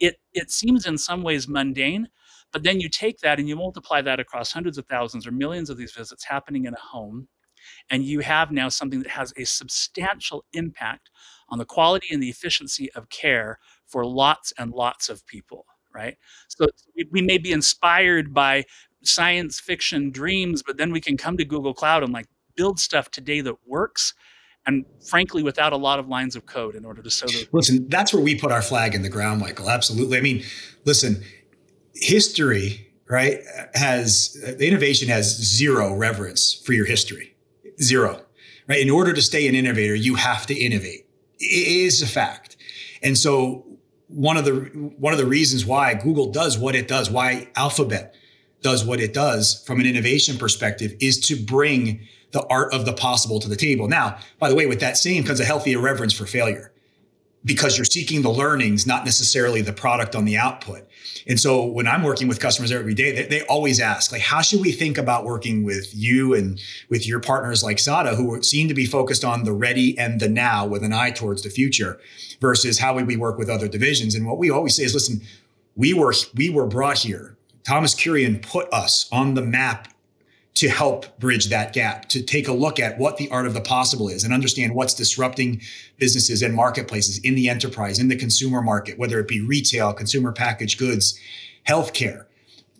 it 0.00 0.16
it 0.32 0.50
seems 0.50 0.86
in 0.86 0.98
some 0.98 1.22
ways 1.22 1.48
mundane 1.48 2.08
but 2.52 2.62
then 2.62 2.80
you 2.80 2.88
take 2.88 3.18
that 3.18 3.38
and 3.38 3.48
you 3.48 3.56
multiply 3.56 4.00
that 4.00 4.20
across 4.20 4.52
hundreds 4.52 4.78
of 4.78 4.86
thousands 4.86 5.26
or 5.26 5.32
millions 5.32 5.70
of 5.70 5.76
these 5.76 5.92
visits 5.92 6.24
happening 6.24 6.64
in 6.64 6.74
a 6.74 6.80
home 6.80 7.28
and 7.90 8.04
you 8.04 8.20
have 8.20 8.50
now 8.50 8.68
something 8.68 9.00
that 9.02 9.10
has 9.10 9.32
a 9.36 9.44
substantial 9.44 10.44
impact 10.52 11.10
on 11.48 11.58
the 11.58 11.64
quality 11.64 12.08
and 12.10 12.22
the 12.22 12.28
efficiency 12.28 12.92
of 12.92 13.08
care 13.08 13.58
for 13.86 14.04
lots 14.04 14.52
and 14.58 14.72
lots 14.72 15.08
of 15.08 15.26
people 15.26 15.66
right? 15.94 16.16
So 16.48 16.66
we, 17.12 17.22
may 17.22 17.38
be 17.38 17.52
inspired 17.52 18.34
by 18.34 18.64
science 19.02 19.60
fiction 19.60 20.10
dreams, 20.10 20.62
but 20.62 20.76
then 20.76 20.92
we 20.92 21.00
can 21.00 21.16
come 21.16 21.36
to 21.36 21.44
Google 21.44 21.72
Cloud 21.72 22.02
and 22.02 22.12
like 22.12 22.26
build 22.56 22.80
stuff 22.80 23.10
today 23.10 23.40
that 23.42 23.54
works 23.66 24.14
and 24.66 24.84
frankly 25.06 25.42
without 25.42 25.72
a 25.72 25.76
lot 25.76 25.98
of 25.98 26.08
lines 26.08 26.36
of 26.36 26.46
code 26.46 26.74
in 26.74 26.84
order 26.84 27.02
to 27.02 27.10
show 27.10 27.26
those 27.26 27.46
listen 27.52 27.86
that's 27.88 28.12
where 28.12 28.22
we 28.22 28.34
put 28.34 28.52
our 28.52 28.62
flag 28.62 28.94
in 28.94 29.02
the 29.02 29.08
ground 29.08 29.40
michael 29.40 29.70
absolutely. 29.70 30.18
I 30.18 30.20
mean 30.20 30.42
listen 30.84 31.22
history 31.94 32.88
right 33.08 33.40
has 33.74 34.42
uh, 34.46 34.52
innovation 34.56 35.08
has 35.08 35.36
zero 35.36 35.94
reverence 35.94 36.54
for 36.64 36.72
your 36.72 36.86
history 36.86 37.34
zero 37.82 38.24
right? 38.68 38.80
In 38.80 38.90
order 38.90 39.12
to 39.12 39.22
stay 39.22 39.46
an 39.48 39.54
innovator 39.54 39.94
you 39.94 40.14
have 40.14 40.46
to 40.46 40.54
innovate. 40.54 41.06
It 41.38 41.86
is 41.86 42.02
a 42.02 42.06
fact. 42.06 42.56
And 43.02 43.18
so 43.18 43.64
one 44.08 44.36
of 44.36 44.44
the 44.44 44.52
one 44.98 45.12
of 45.12 45.18
the 45.18 45.26
reasons 45.26 45.66
why 45.66 45.94
Google 45.94 46.30
does 46.30 46.58
what 46.58 46.74
it 46.74 46.88
does, 46.88 47.10
why 47.10 47.48
Alphabet 47.56 48.14
does 48.64 48.84
what 48.84 48.98
it 48.98 49.12
does 49.12 49.62
from 49.66 49.78
an 49.78 49.86
innovation 49.86 50.38
perspective 50.38 50.94
is 50.98 51.20
to 51.20 51.36
bring 51.36 52.00
the 52.32 52.44
art 52.46 52.72
of 52.72 52.86
the 52.86 52.94
possible 52.94 53.38
to 53.38 53.48
the 53.48 53.56
table. 53.56 53.86
Now, 53.86 54.18
by 54.40 54.48
the 54.48 54.56
way, 54.56 54.66
with 54.66 54.80
that 54.80 54.96
same 54.96 55.22
comes 55.22 55.38
a 55.38 55.44
healthy 55.44 55.72
irreverence 55.72 56.14
for 56.14 56.26
failure 56.26 56.72
because 57.44 57.76
you're 57.76 57.84
seeking 57.84 58.22
the 58.22 58.30
learnings, 58.30 58.86
not 58.86 59.04
necessarily 59.04 59.60
the 59.60 59.72
product 59.72 60.16
on 60.16 60.24
the 60.24 60.38
output. 60.38 60.88
And 61.26 61.38
so 61.38 61.64
when 61.64 61.86
I'm 61.86 62.02
working 62.02 62.26
with 62.26 62.40
customers 62.40 62.72
every 62.72 62.94
day, 62.94 63.12
they, 63.12 63.26
they, 63.26 63.42
always 63.42 63.80
ask, 63.80 64.10
like, 64.10 64.22
how 64.22 64.40
should 64.40 64.62
we 64.62 64.72
think 64.72 64.96
about 64.96 65.24
working 65.24 65.62
with 65.62 65.94
you 65.94 66.32
and 66.32 66.58
with 66.88 67.06
your 67.06 67.20
partners 67.20 67.62
like 67.62 67.78
SADA, 67.78 68.16
who 68.16 68.42
seem 68.42 68.68
to 68.68 68.74
be 68.74 68.86
focused 68.86 69.24
on 69.24 69.44
the 69.44 69.52
ready 69.52 69.96
and 69.98 70.20
the 70.20 70.28
now 70.28 70.66
with 70.66 70.82
an 70.82 70.94
eye 70.94 71.10
towards 71.10 71.42
the 71.42 71.50
future 71.50 72.00
versus 72.40 72.78
how 72.78 72.94
would 72.94 73.06
we 73.06 73.16
work 73.16 73.36
with 73.36 73.50
other 73.50 73.68
divisions? 73.68 74.14
And 74.14 74.26
what 74.26 74.38
we 74.38 74.48
always 74.48 74.74
say 74.74 74.84
is, 74.84 74.94
listen, 74.94 75.20
we 75.76 75.92
were, 75.92 76.14
we 76.34 76.48
were 76.48 76.66
brought 76.66 76.98
here. 76.98 77.33
Thomas 77.66 77.94
Kurian 77.94 78.42
put 78.42 78.72
us 78.72 79.08
on 79.10 79.34
the 79.34 79.42
map 79.42 79.88
to 80.54 80.68
help 80.68 81.18
bridge 81.18 81.48
that 81.48 81.72
gap, 81.72 82.08
to 82.10 82.22
take 82.22 82.46
a 82.46 82.52
look 82.52 82.78
at 82.78 82.96
what 82.98 83.16
the 83.16 83.28
art 83.30 83.46
of 83.46 83.54
the 83.54 83.60
possible 83.60 84.08
is 84.08 84.22
and 84.22 84.32
understand 84.32 84.74
what's 84.74 84.94
disrupting 84.94 85.60
businesses 85.98 86.42
and 86.42 86.54
marketplaces 86.54 87.18
in 87.18 87.34
the 87.34 87.48
enterprise, 87.48 87.98
in 87.98 88.08
the 88.08 88.16
consumer 88.16 88.62
market, 88.62 88.96
whether 88.98 89.18
it 89.18 89.26
be 89.26 89.40
retail, 89.40 89.92
consumer 89.92 90.30
packaged 90.30 90.78
goods, 90.78 91.18
healthcare. 91.66 92.26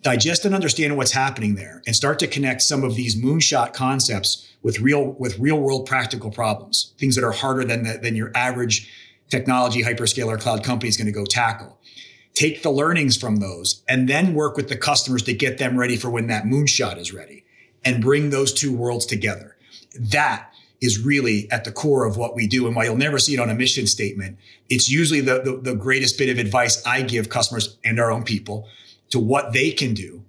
Digest 0.02 0.44
and 0.44 0.54
understand 0.54 0.96
what's 0.96 1.12
happening 1.12 1.54
there 1.54 1.82
and 1.86 1.96
start 1.96 2.18
to 2.18 2.26
connect 2.26 2.60
some 2.60 2.84
of 2.84 2.94
these 2.94 3.16
moonshot 3.16 3.72
concepts 3.72 4.54
with 4.62 4.78
real, 4.80 5.12
with 5.18 5.38
real 5.38 5.58
world 5.58 5.86
practical 5.86 6.30
problems, 6.30 6.92
things 6.98 7.16
that 7.16 7.24
are 7.24 7.32
harder 7.32 7.64
than, 7.64 7.84
the, 7.84 7.98
than 7.98 8.14
your 8.14 8.30
average 8.34 8.88
technology 9.30 9.82
hyperscaler 9.82 10.38
cloud 10.38 10.62
company 10.62 10.88
is 10.88 10.96
going 10.96 11.06
to 11.06 11.12
go 11.12 11.24
tackle 11.24 11.78
take 12.34 12.62
the 12.62 12.70
learnings 12.70 13.16
from 13.16 13.36
those 13.36 13.82
and 13.88 14.08
then 14.08 14.34
work 14.34 14.56
with 14.56 14.68
the 14.68 14.76
customers 14.76 15.22
to 15.22 15.32
get 15.32 15.58
them 15.58 15.78
ready 15.78 15.96
for 15.96 16.10
when 16.10 16.26
that 16.26 16.44
moonshot 16.44 16.98
is 16.98 17.12
ready 17.12 17.44
and 17.84 18.02
bring 18.02 18.30
those 18.30 18.52
two 18.52 18.74
worlds 18.74 19.06
together. 19.06 19.56
That 19.98 20.50
is 20.80 20.98
really 20.98 21.50
at 21.50 21.64
the 21.64 21.72
core 21.72 22.04
of 22.04 22.16
what 22.16 22.34
we 22.34 22.46
do. 22.46 22.66
And 22.66 22.74
while 22.74 22.84
you'll 22.84 22.96
never 22.96 23.18
see 23.18 23.34
it 23.34 23.40
on 23.40 23.48
a 23.48 23.54
mission 23.54 23.86
statement, 23.86 24.36
it's 24.68 24.90
usually 24.90 25.20
the, 25.20 25.40
the, 25.42 25.70
the, 25.70 25.74
greatest 25.74 26.18
bit 26.18 26.28
of 26.28 26.38
advice 26.38 26.84
I 26.84 27.02
give 27.02 27.28
customers 27.28 27.78
and 27.84 27.98
our 27.98 28.10
own 28.10 28.24
people 28.24 28.68
to 29.10 29.18
what 29.18 29.52
they 29.52 29.70
can 29.70 29.94
do, 29.94 30.24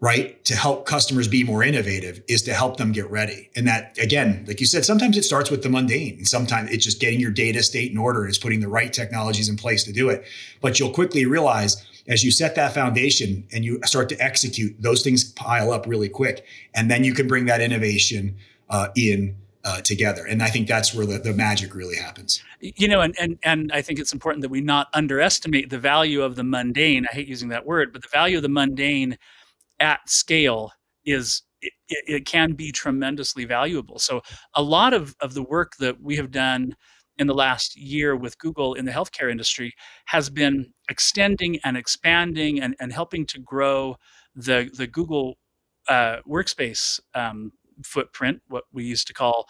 right? 0.00 0.44
To 0.44 0.54
help 0.54 0.86
customers 0.86 1.26
be 1.26 1.42
more 1.42 1.62
innovative 1.62 2.22
is 2.28 2.42
to 2.42 2.54
help 2.54 2.76
them 2.76 2.92
get 2.92 3.10
ready. 3.10 3.50
And 3.56 3.66
that, 3.66 3.96
again, 3.98 4.44
like 4.46 4.60
you 4.60 4.66
said, 4.66 4.84
sometimes 4.84 5.16
it 5.16 5.24
starts 5.24 5.50
with 5.50 5.62
the 5.62 5.70
mundane. 5.70 6.18
And 6.18 6.28
sometimes 6.28 6.70
it's 6.70 6.84
just 6.84 7.00
getting 7.00 7.18
your 7.18 7.30
data 7.30 7.62
state 7.62 7.90
in 7.90 7.98
order. 7.98 8.26
It's 8.26 8.38
putting 8.38 8.60
the 8.60 8.68
right 8.68 8.92
technologies 8.92 9.48
in 9.48 9.56
place 9.56 9.84
to 9.84 9.92
do 9.92 10.10
it. 10.10 10.24
But 10.60 10.78
you'll 10.78 10.90
quickly 10.90 11.24
realize 11.24 11.82
as 12.08 12.22
you 12.22 12.30
set 12.30 12.54
that 12.56 12.74
foundation 12.74 13.46
and 13.52 13.64
you 13.64 13.80
start 13.84 14.08
to 14.10 14.22
execute, 14.22 14.76
those 14.80 15.02
things 15.02 15.24
pile 15.32 15.72
up 15.72 15.86
really 15.86 16.08
quick. 16.08 16.44
And 16.74 16.90
then 16.90 17.02
you 17.02 17.14
can 17.14 17.26
bring 17.26 17.46
that 17.46 17.60
innovation 17.60 18.36
uh, 18.68 18.88
in 18.96 19.36
uh, 19.64 19.80
together. 19.80 20.24
And 20.24 20.42
I 20.42 20.48
think 20.48 20.68
that's 20.68 20.94
where 20.94 21.06
the, 21.06 21.18
the 21.18 21.32
magic 21.32 21.74
really 21.74 21.96
happens. 21.96 22.40
You 22.60 22.86
know, 22.86 23.00
and, 23.00 23.16
and, 23.18 23.38
and 23.42 23.72
I 23.72 23.82
think 23.82 23.98
it's 23.98 24.12
important 24.12 24.42
that 24.42 24.48
we 24.48 24.60
not 24.60 24.86
underestimate 24.94 25.70
the 25.70 25.78
value 25.78 26.22
of 26.22 26.36
the 26.36 26.44
mundane. 26.44 27.06
I 27.10 27.14
hate 27.14 27.26
using 27.26 27.48
that 27.48 27.66
word, 27.66 27.92
but 27.92 28.02
the 28.02 28.08
value 28.08 28.36
of 28.36 28.42
the 28.42 28.48
mundane 28.48 29.18
at 29.80 30.08
scale 30.08 30.72
is 31.04 31.42
it, 31.62 31.72
it, 31.88 32.26
can 32.26 32.52
be 32.52 32.70
tremendously 32.70 33.44
valuable. 33.44 33.98
So 33.98 34.20
a 34.54 34.62
lot 34.62 34.92
of, 34.92 35.14
of 35.20 35.34
the 35.34 35.42
work 35.42 35.72
that 35.78 36.00
we 36.00 36.16
have 36.16 36.30
done 36.30 36.74
in 37.18 37.26
the 37.26 37.34
last 37.34 37.76
year 37.76 38.14
with 38.14 38.38
Google 38.38 38.74
in 38.74 38.84
the 38.84 38.92
healthcare 38.92 39.30
industry 39.30 39.72
has 40.06 40.28
been 40.28 40.72
extending 40.90 41.58
and 41.64 41.76
expanding 41.76 42.60
and, 42.60 42.76
and 42.78 42.92
helping 42.92 43.24
to 43.26 43.38
grow 43.38 43.96
the, 44.34 44.70
the 44.76 44.86
Google 44.86 45.38
uh, 45.88 46.16
workspace 46.28 47.00
um, 47.14 47.52
footprint, 47.84 48.42
what 48.48 48.64
we 48.72 48.84
used 48.84 49.06
to 49.06 49.14
call 49.14 49.46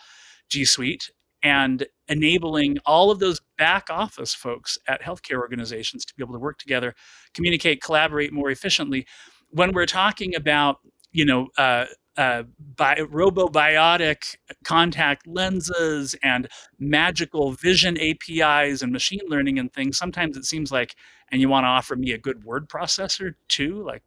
G 0.48 0.64
Suite, 0.64 1.10
and 1.42 1.86
enabling 2.08 2.78
all 2.86 3.10
of 3.10 3.18
those 3.18 3.40
back 3.58 3.88
office 3.90 4.34
folks 4.34 4.78
at 4.88 5.02
healthcare 5.02 5.38
organizations 5.38 6.04
to 6.04 6.14
be 6.16 6.22
able 6.22 6.34
to 6.34 6.40
work 6.40 6.58
together, 6.58 6.94
communicate, 7.34 7.82
collaborate 7.82 8.32
more 8.32 8.50
efficiently. 8.50 9.06
When 9.50 9.72
we're 9.72 9.86
talking 9.86 10.34
about, 10.34 10.80
you 11.12 11.24
know, 11.24 11.48
uh, 11.56 11.86
uh, 12.16 12.44
bi- 12.76 12.96
robobiotic 12.96 14.36
contact 14.64 15.26
lenses 15.26 16.14
and 16.22 16.48
magical 16.78 17.52
vision 17.52 17.98
APIs 17.98 18.82
and 18.82 18.92
machine 18.92 19.20
learning 19.28 19.58
and 19.58 19.72
things, 19.72 19.98
sometimes 19.98 20.36
it 20.36 20.44
seems 20.44 20.72
like, 20.72 20.94
and 21.30 21.40
you 21.40 21.48
want 21.48 21.64
to 21.64 21.68
offer 21.68 21.96
me 21.96 22.12
a 22.12 22.18
good 22.18 22.44
word 22.44 22.68
processor 22.68 23.34
too? 23.48 23.82
Like, 23.84 24.02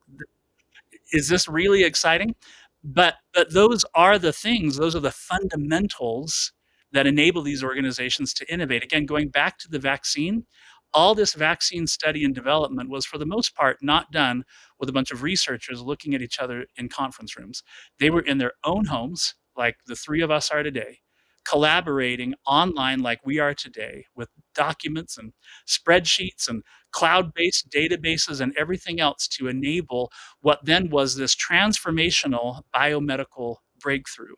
is 1.13 1.29
this 1.29 1.47
really 1.47 1.83
exciting? 1.83 2.35
But 2.83 3.15
but 3.33 3.53
those 3.53 3.85
are 3.95 4.17
the 4.19 4.33
things; 4.33 4.77
those 4.77 4.95
are 4.95 5.01
the 5.01 5.11
fundamentals 5.11 6.53
that 6.91 7.07
enable 7.07 7.41
these 7.43 7.63
organizations 7.63 8.33
to 8.35 8.51
innovate. 8.53 8.83
Again, 8.83 9.05
going 9.05 9.29
back 9.29 9.57
to 9.59 9.69
the 9.69 9.79
vaccine, 9.79 10.45
all 10.93 11.15
this 11.15 11.33
vaccine 11.33 11.87
study 11.87 12.23
and 12.23 12.33
development 12.33 12.89
was 12.89 13.05
for 13.05 13.17
the 13.17 13.25
most 13.25 13.55
part 13.55 13.77
not 13.81 14.11
done 14.11 14.43
with 14.79 14.89
a 14.89 14.93
bunch 14.93 15.11
of 15.11 15.23
researchers 15.23 15.81
looking 15.81 16.15
at 16.15 16.21
each 16.21 16.39
other 16.39 16.65
in 16.77 16.89
conference 16.89 17.37
rooms. 17.37 17.63
They 17.99 18.09
were 18.09 18.21
in 18.21 18.37
their 18.37 18.53
own 18.63 18.85
homes, 18.85 19.35
like 19.55 19.77
the 19.85 19.95
three 19.95 20.21
of 20.21 20.31
us 20.31 20.49
are 20.49 20.63
today, 20.63 20.99
collaborating 21.45 22.33
online 22.45 22.99
like 22.99 23.19
we 23.25 23.39
are 23.39 23.53
today 23.53 24.05
with 24.15 24.29
documents 24.55 25.17
and 25.17 25.33
spreadsheets 25.67 26.47
and 26.47 26.63
cloud 26.91 27.33
based 27.33 27.69
databases 27.69 28.41
and 28.41 28.55
everything 28.57 28.99
else 28.99 29.27
to 29.27 29.47
enable 29.47 30.11
what 30.41 30.59
then 30.63 30.89
was 30.89 31.15
this 31.15 31.35
transformational 31.35 32.61
biomedical 32.75 33.57
breakthrough 33.79 34.35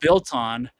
built 0.00 0.32
on 0.32 0.70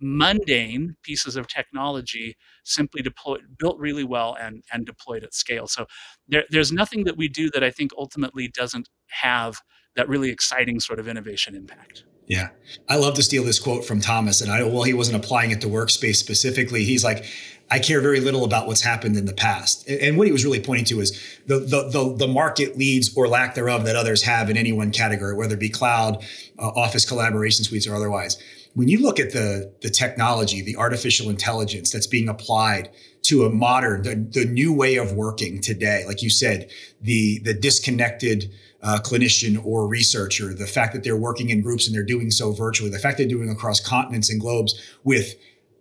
mundane 0.00 0.96
pieces 1.02 1.36
of 1.36 1.46
technology 1.46 2.36
simply 2.64 3.02
deployed 3.02 3.40
built 3.58 3.78
really 3.78 4.04
well 4.04 4.36
and 4.40 4.62
and 4.72 4.84
deployed 4.84 5.24
at 5.24 5.34
scale 5.34 5.66
so 5.66 5.86
there, 6.28 6.44
there's 6.50 6.72
nothing 6.72 7.04
that 7.04 7.16
we 7.16 7.28
do 7.28 7.50
that 7.50 7.64
i 7.64 7.70
think 7.70 7.90
ultimately 7.96 8.48
doesn't 8.48 8.88
have 9.08 9.60
that 9.94 10.08
really 10.08 10.30
exciting 10.30 10.78
sort 10.80 10.98
of 10.98 11.08
innovation 11.08 11.54
impact 11.54 12.04
yeah. 12.26 12.48
I 12.88 12.96
love 12.96 13.14
to 13.14 13.22
steal 13.22 13.44
this 13.44 13.60
quote 13.60 13.84
from 13.84 14.00
Thomas. 14.00 14.40
And 14.40 14.50
I, 14.50 14.62
well, 14.64 14.82
he 14.82 14.92
wasn't 14.92 15.24
applying 15.24 15.52
it 15.52 15.60
to 15.60 15.68
workspace 15.68 16.16
specifically. 16.16 16.82
He's 16.84 17.04
like, 17.04 17.24
I 17.70 17.78
care 17.78 18.00
very 18.00 18.20
little 18.20 18.44
about 18.44 18.66
what's 18.66 18.80
happened 18.80 19.16
in 19.16 19.26
the 19.26 19.32
past. 19.32 19.88
And 19.88 20.16
what 20.16 20.26
he 20.26 20.32
was 20.32 20.44
really 20.44 20.60
pointing 20.60 20.84
to 20.86 21.00
is 21.00 21.12
the, 21.46 21.58
the, 21.58 21.88
the, 21.88 22.16
the 22.16 22.28
market 22.28 22.76
leads 22.76 23.16
or 23.16 23.26
lack 23.28 23.54
thereof 23.54 23.84
that 23.84 23.96
others 23.96 24.22
have 24.22 24.50
in 24.50 24.56
any 24.56 24.72
one 24.72 24.90
category, 24.92 25.34
whether 25.34 25.54
it 25.54 25.60
be 25.60 25.68
cloud, 25.68 26.24
uh, 26.58 26.68
office 26.68 27.04
collaboration 27.04 27.64
suites, 27.64 27.86
or 27.86 27.94
otherwise. 27.94 28.38
When 28.76 28.88
you 28.88 29.00
look 29.00 29.18
at 29.18 29.32
the, 29.32 29.72
the 29.80 29.88
technology, 29.88 30.60
the 30.60 30.76
artificial 30.76 31.30
intelligence 31.30 31.90
that's 31.90 32.06
being 32.06 32.28
applied 32.28 32.90
to 33.22 33.46
a 33.46 33.50
modern, 33.50 34.02
the, 34.02 34.16
the 34.16 34.44
new 34.44 34.70
way 34.70 34.96
of 34.96 35.14
working 35.14 35.62
today, 35.62 36.04
like 36.06 36.20
you 36.20 36.28
said, 36.28 36.68
the, 37.00 37.38
the 37.38 37.54
disconnected, 37.54 38.52
uh, 38.82 38.98
clinician 39.02 39.64
or 39.64 39.88
researcher, 39.88 40.52
the 40.52 40.66
fact 40.66 40.92
that 40.92 41.04
they're 41.04 41.16
working 41.16 41.48
in 41.48 41.62
groups 41.62 41.86
and 41.86 41.96
they're 41.96 42.04
doing 42.04 42.30
so 42.30 42.52
virtually, 42.52 42.90
the 42.90 42.98
fact 42.98 43.16
they're 43.16 43.26
doing 43.26 43.48
across 43.48 43.80
continents 43.80 44.28
and 44.28 44.42
globes 44.42 44.78
with 45.04 45.36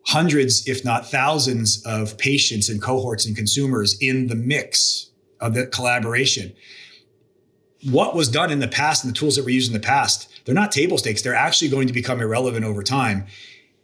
hundreds, 0.06 0.66
if 0.66 0.86
not 0.86 1.06
thousands, 1.06 1.86
of 1.86 2.18
patients 2.18 2.70
and 2.70 2.82
cohorts 2.82 3.26
and 3.26 3.36
consumers 3.36 3.98
in 4.00 4.28
the 4.28 4.36
mix 4.36 5.12
of 5.42 5.54
the 5.54 5.68
collaboration. 5.68 6.54
What 7.90 8.16
was 8.16 8.30
done 8.30 8.54
in 8.54 8.60
the 8.60 8.70
past 8.70 9.04
and 9.04 9.14
the 9.14 9.20
tools 9.20 9.36
that 9.36 9.44
were 9.44 9.50
used 9.50 9.68
in 9.68 9.74
the 9.74 9.86
past, 9.86 10.32
they're 10.46 10.56
not 10.56 10.72
table 10.72 10.98
stakes. 10.98 11.22
They're 11.22 11.36
actually 11.36 11.70
going 11.70 11.88
to 11.88 11.94
become 11.94 12.22
irrelevant 12.22 12.66
over 12.66 12.84
time. 12.84 13.26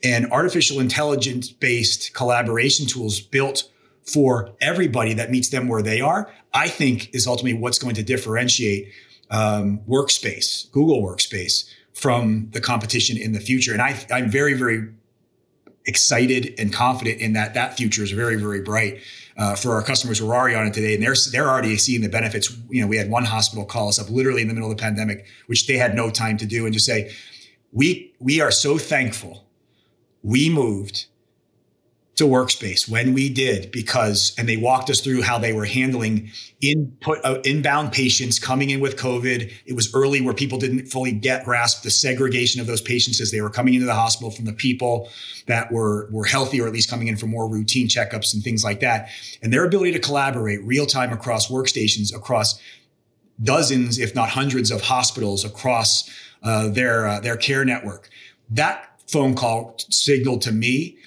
And 0.04 0.32
artificial 0.32 0.80
intelligence 0.80 1.52
based 1.52 2.13
collaboration 2.13 2.88
tools 2.88 3.19
built 3.19 3.69
for 4.04 4.54
everybody 4.62 5.13
that 5.13 5.30
meets 5.30 5.50
them 5.50 5.67
where 5.67 5.82
they 5.82 6.02
are, 6.02 6.32
I 6.54 6.69
think 6.69 7.13
is 7.13 7.28
ultimately 7.28 7.60
what's 7.60 7.78
going 7.78 7.95
to 7.95 8.04
differentiate 8.04 8.91
um, 9.30 9.80
workspace, 9.88 10.71
Google 10.71 11.02
Workspace, 11.04 11.69
from 11.93 12.50
the 12.52 12.62
competition 12.62 13.17
in 13.17 13.34
the 13.34 13.39
future. 13.39 13.74
And 13.74 13.82
I, 13.82 14.00
I'm 14.12 14.30
very, 14.30 14.54
very 14.54 14.89
excited 15.86 16.56
and 16.58 16.74
confident 16.74 17.19
in 17.19 17.34
that 17.34 17.54
that 17.54 17.78
future 17.78 18.04
is 18.04 18.12
very, 18.12 18.36
very 18.36 18.62
bright 18.62 19.02
uh, 19.38 19.56
for 19.56 19.74
our 19.74 19.82
customers 19.84 20.20
who 20.20 20.30
are 20.30 20.36
already 20.36 20.56
on 20.56 20.67
it 20.67 20.74
today. 20.74 20.96
And 20.96 21.04
they're, 21.04 21.15
they're 21.32 21.50
already 21.50 21.78
seeing 21.78 22.02
the 22.02 22.10
benefits. 22.10 22.56
You 22.70 22.82
know, 22.82 22.88
we 22.88 22.98
had 22.98 23.10
one 23.10 23.26
hospital 23.26 23.65
call 23.65 23.89
us 23.89 24.00
up 24.00 24.10
literally 24.10 24.41
in 24.41 24.48
the 24.48 24.54
middle 24.54 24.72
of 24.72 24.78
the 24.78 24.82
pandemic, 24.82 25.26
which 25.48 25.67
they 25.67 25.78
had 25.78 25.96
no 25.96 26.10
time 26.10 26.38
to 26.38 26.46
do 26.46 26.65
and 26.65 26.74
just 26.74 26.86
say, 26.86 27.12
we, 27.72 28.13
we 28.20 28.41
are 28.41 28.52
so 28.52 28.78
thankful 28.78 29.46
we 30.24 30.50
moved 30.50 31.06
to 32.15 32.26
workspace 32.26 32.89
when 32.89 33.13
we 33.13 33.30
did 33.30 33.71
because 33.71 34.36
and 34.38 34.47
they 34.47 34.58
walked 34.58 34.89
us 34.89 35.00
through 35.00 35.21
how 35.21 35.39
they 35.39 35.54
were 35.54 35.65
handling 35.65 36.30
input 36.62 37.17
uh, 37.24 37.39
inbound 37.45 37.91
patients 37.93 38.38
coming 38.38 38.69
in 38.69 38.82
with 38.82 38.97
covid. 38.97 39.52
It 39.65 39.76
was 39.76 39.93
early 39.95 40.19
where 40.19 40.34
people 40.34 40.58
didn't 40.58 40.88
fully 40.88 41.13
get 41.13 41.45
grasp 41.45 41.84
the 41.84 41.89
segregation 41.89 42.60
of 42.60 42.67
those 42.67 42.82
patients 42.82 43.21
as 43.21 43.32
they 43.32 43.39
were 43.39 43.50
coming 43.50 43.76
into 43.76 43.86
the 43.86 43.95
hospital 43.95 44.30
from 44.30 44.45
the 44.45 44.54
people 44.54 45.10
that 45.47 45.71
were 45.71 46.10
were 46.12 46.26
healthy 46.26 46.60
or 46.60 46.67
at 46.67 46.74
least 46.74 46.89
coming 46.89 47.08
in 47.08 47.15
for 47.15 47.28
more 47.28 47.50
routine 47.50 47.88
checkups 47.88 48.34
and 48.34 48.43
things 48.43 48.63
like 48.63 48.82
that. 48.82 49.10
And 49.41 49.54
their 49.54 49.63
ability 49.63 49.93
to 49.93 50.00
collaborate 50.00 50.62
real 50.63 50.86
time 50.86 51.13
across 51.13 51.47
workstations 51.47 52.13
across 52.13 52.62
dozens 53.41 53.97
if 53.97 54.13
not 54.13 54.30
hundreds 54.30 54.69
of 54.69 54.82
hospitals 54.82 55.45
across 55.45 56.10
uh, 56.43 56.67
their 56.67 57.08
uh, 57.08 57.19
their 57.21 57.38
care 57.38 57.63
network. 57.63 58.10
That 58.50 59.00
phone 59.08 59.34
call 59.34 59.76
signaled 59.89 60.41
to 60.41 60.52
me 60.52 60.97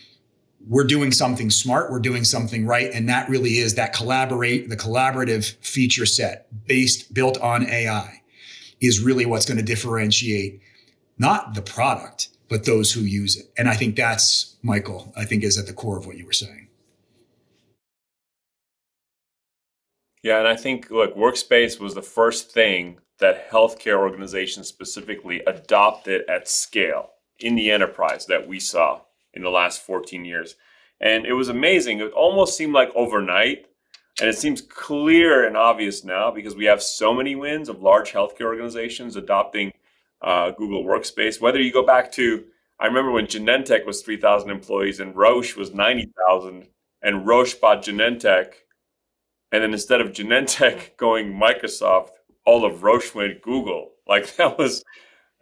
we're 0.66 0.84
doing 0.84 1.12
something 1.12 1.50
smart, 1.50 1.90
we're 1.90 1.98
doing 1.98 2.24
something 2.24 2.66
right. 2.66 2.90
And 2.92 3.08
that 3.08 3.28
really 3.28 3.58
is 3.58 3.74
that 3.74 3.92
collaborate, 3.92 4.68
the 4.68 4.76
collaborative 4.76 5.54
feature 5.64 6.06
set 6.06 6.46
based, 6.66 7.12
built 7.12 7.38
on 7.40 7.68
AI 7.68 8.22
is 8.80 9.00
really 9.00 9.26
what's 9.26 9.46
going 9.46 9.58
to 9.58 9.64
differentiate 9.64 10.60
not 11.18 11.54
the 11.54 11.62
product, 11.62 12.28
but 12.48 12.64
those 12.64 12.92
who 12.92 13.00
use 13.00 13.36
it. 13.36 13.46
And 13.56 13.68
I 13.68 13.74
think 13.74 13.96
that's, 13.96 14.56
Michael, 14.62 15.12
I 15.16 15.24
think 15.24 15.44
is 15.44 15.58
at 15.58 15.66
the 15.66 15.72
core 15.72 15.98
of 15.98 16.06
what 16.06 16.16
you 16.16 16.26
were 16.26 16.32
saying. 16.32 16.68
Yeah, 20.22 20.38
and 20.38 20.48
I 20.48 20.56
think 20.56 20.90
look, 20.90 21.14
workspace 21.14 21.78
was 21.78 21.94
the 21.94 22.02
first 22.02 22.50
thing 22.50 22.98
that 23.18 23.50
healthcare 23.50 23.98
organizations 23.98 24.68
specifically 24.68 25.40
adopted 25.46 26.22
at 26.28 26.48
scale 26.48 27.10
in 27.38 27.54
the 27.54 27.70
enterprise 27.70 28.26
that 28.26 28.48
we 28.48 28.58
saw 28.58 29.02
in 29.34 29.42
the 29.42 29.50
last 29.50 29.82
14 29.82 30.24
years. 30.24 30.56
And 31.00 31.26
it 31.26 31.32
was 31.32 31.48
amazing. 31.48 32.00
It 32.00 32.12
almost 32.12 32.56
seemed 32.56 32.72
like 32.72 32.90
overnight. 32.94 33.66
And 34.20 34.28
it 34.28 34.38
seems 34.38 34.60
clear 34.60 35.44
and 35.46 35.56
obvious 35.56 36.04
now 36.04 36.30
because 36.30 36.54
we 36.54 36.66
have 36.66 36.82
so 36.82 37.12
many 37.12 37.34
wins 37.34 37.68
of 37.68 37.82
large 37.82 38.12
healthcare 38.12 38.46
organizations 38.46 39.16
adopting 39.16 39.72
uh, 40.22 40.50
Google 40.52 40.84
Workspace. 40.84 41.40
Whether 41.40 41.60
you 41.60 41.72
go 41.72 41.84
back 41.84 42.12
to, 42.12 42.44
I 42.78 42.86
remember 42.86 43.10
when 43.10 43.26
Genentech 43.26 43.84
was 43.84 44.02
3,000 44.02 44.50
employees 44.50 45.00
and 45.00 45.16
Roche 45.16 45.56
was 45.56 45.74
90,000, 45.74 46.68
and 47.02 47.26
Roche 47.26 47.54
bought 47.54 47.82
Genentech. 47.82 48.52
And 49.52 49.62
then 49.62 49.72
instead 49.72 50.00
of 50.00 50.12
Genentech 50.12 50.90
going 50.96 51.32
Microsoft, 51.32 52.10
all 52.46 52.64
of 52.64 52.82
Roche 52.82 53.14
went 53.14 53.42
Google. 53.42 53.92
Like 54.06 54.36
that 54.36 54.58
was 54.58 54.84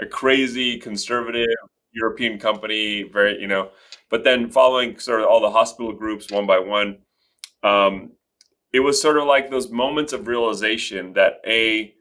a 0.01 0.07
crazy 0.07 0.79
conservative 0.79 1.47
European 1.93 2.39
company, 2.39 3.03
very, 3.03 3.41
you 3.41 3.47
know, 3.47 3.71
but 4.11 4.25
then 4.25 4.51
following 4.51 4.99
sort 4.99 5.21
of 5.21 5.27
all 5.27 5.41
the 5.41 5.51
hospital 5.51 5.93
groups 5.93 6.31
one 6.31 6.47
by 6.47 6.59
one, 6.59 6.99
um, 7.63 8.13
it 8.73 8.81
was 8.81 9.01
sort 9.01 9.19
of 9.19 9.25
like 9.25 9.51
those 9.51 9.71
moments 9.71 10.13
of 10.13 10.27
realization 10.27 11.13
that 11.13 11.41
a, 11.47 11.95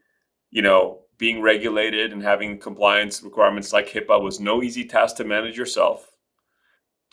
you 0.50 0.62
know, 0.62 1.00
being 1.18 1.40
regulated 1.40 2.12
and 2.12 2.22
having 2.22 2.58
compliance 2.58 3.22
requirements 3.22 3.72
like 3.72 3.88
HIPAA 3.88 4.20
was 4.20 4.40
no 4.40 4.62
easy 4.62 4.84
task 4.84 5.16
to 5.16 5.24
manage 5.24 5.56
yourself. 5.56 6.08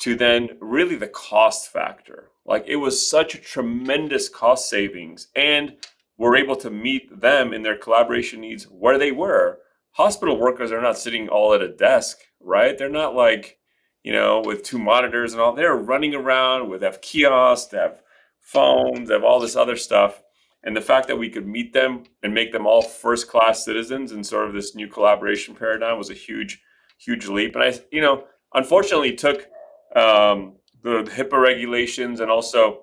To 0.02 0.16
then 0.16 0.58
really 0.62 0.96
the 0.96 1.10
cost 1.10 1.72
factor, 1.72 2.30
like 2.46 2.64
it 2.68 2.78
was 2.78 3.08
such 3.08 3.36
a 3.36 3.40
tremendous 3.42 4.30
cost 4.30 4.70
savings, 4.70 5.28
and 5.36 5.76
we're 6.18 6.38
able 6.38 6.56
to 6.56 6.70
meet 6.70 7.22
them 7.22 7.54
in 7.54 7.64
their 7.64 7.78
collaboration 7.78 8.42
needs 8.42 8.64
where 8.64 8.98
they 8.98 9.12
were. 9.12 9.60
Hospital 10.00 10.40
workers 10.40 10.72
are 10.72 10.82
not 10.82 10.98
sitting 10.98 11.28
all 11.28 11.54
at 11.54 11.62
a 11.62 11.68
desk 11.68 12.20
right? 12.42 12.78
They're 12.78 12.90
not 12.90 13.16
like, 13.16 13.58
you 14.04 14.14
know, 14.14 14.42
with 14.46 14.64
two 14.64 14.80
monitors 14.80 15.34
and 15.34 15.42
all. 15.42 15.54
They're 15.54 15.76
running 15.76 16.16
around 16.16 16.70
with 16.70 16.82
have 16.82 17.02
kiosks, 17.02 17.72
they 17.72 17.78
have 17.78 18.02
phones, 18.40 19.08
they 19.08 19.16
have 19.16 19.24
all 19.24 19.40
this 19.40 19.56
other 19.56 19.76
stuff. 19.76 20.24
And 20.64 20.76
the 20.76 20.82
fact 20.82 21.08
that 21.08 21.18
we 21.18 21.30
could 21.30 21.48
meet 21.48 21.72
them 21.74 22.04
and 22.22 22.34
make 22.34 22.52
them 22.52 22.68
all 22.68 22.82
first 22.82 23.30
class 23.30 23.64
citizens 23.64 24.12
in 24.12 24.24
sort 24.24 24.48
of 24.48 24.54
this 24.54 24.76
new 24.76 24.88
collaboration 24.88 25.56
paradigm 25.56 25.98
was 25.98 26.10
a 26.10 26.16
huge, 26.16 26.62
huge 26.98 27.28
leap. 27.28 27.56
And 27.56 27.64
I, 27.64 27.80
you 27.92 28.02
know, 28.02 28.26
unfortunately 28.54 29.16
took 29.16 29.48
um, 29.96 30.56
the 30.84 31.04
HIPAA 31.04 31.42
regulations 31.42 32.20
and 32.20 32.30
also 32.30 32.82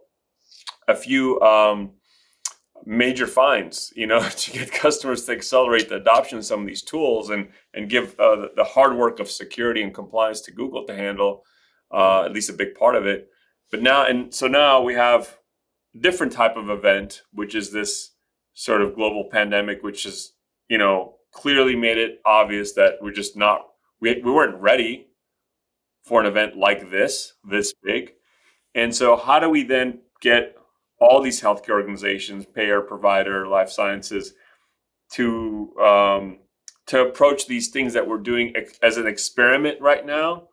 a 0.88 0.94
few 0.94 1.38
um, 1.40 1.92
major 2.86 3.26
fines, 3.26 3.92
you 3.96 4.06
know, 4.06 4.20
to 4.28 4.50
get 4.52 4.72
customers 4.72 5.24
to 5.24 5.32
accelerate 5.32 5.88
the 5.88 5.96
adoption 5.96 6.38
of 6.38 6.44
some 6.44 6.60
of 6.60 6.66
these 6.66 6.82
tools 6.82 7.30
and 7.30 7.48
and 7.74 7.90
give 7.90 8.18
uh, 8.18 8.48
the 8.56 8.64
hard 8.64 8.96
work 8.96 9.20
of 9.20 9.30
security 9.30 9.82
and 9.82 9.92
compliance 9.92 10.40
to 10.42 10.52
Google 10.52 10.86
to 10.86 10.94
handle 10.94 11.44
uh, 11.92 12.22
at 12.24 12.32
least 12.32 12.50
a 12.50 12.54
big 12.54 12.74
part 12.74 12.94
of 12.94 13.06
it. 13.06 13.28
But 13.70 13.82
now, 13.82 14.06
and 14.06 14.32
so 14.32 14.46
now 14.46 14.80
we 14.80 14.94
have 14.94 15.38
a 15.94 15.98
different 15.98 16.32
type 16.32 16.56
of 16.56 16.70
event, 16.70 17.22
which 17.32 17.54
is 17.54 17.72
this 17.72 18.12
sort 18.54 18.80
of 18.80 18.94
global 18.94 19.28
pandemic, 19.30 19.82
which 19.82 20.04
has 20.04 20.32
you 20.68 20.78
know 20.78 21.16
clearly 21.32 21.76
made 21.76 21.98
it 21.98 22.20
obvious 22.24 22.72
that 22.72 22.94
we're 23.02 23.12
just 23.12 23.36
not 23.36 23.66
we 24.00 24.14
we 24.22 24.30
weren't 24.30 24.60
ready 24.60 25.08
for 26.04 26.20
an 26.20 26.26
event 26.26 26.56
like 26.56 26.90
this, 26.90 27.34
this 27.44 27.74
big. 27.82 28.12
And 28.74 28.94
so, 28.94 29.16
how 29.16 29.40
do 29.40 29.50
we 29.50 29.64
then 29.64 30.00
get 30.20 30.56
all 30.98 31.20
these 31.20 31.40
healthcare 31.40 31.70
organizations, 31.70 32.46
payer, 32.46 32.80
provider, 32.80 33.46
life 33.46 33.70
sciences, 33.70 34.34
to 35.12 35.74
um, 35.78 36.38
to 36.86 37.02
approach 37.02 37.46
these 37.46 37.68
things 37.68 37.92
that 37.94 38.06
we're 38.06 38.18
doing 38.18 38.54
as 38.82 38.96
an 38.96 39.06
experiment 39.06 39.80
right 39.80 40.06
now, 40.06 40.48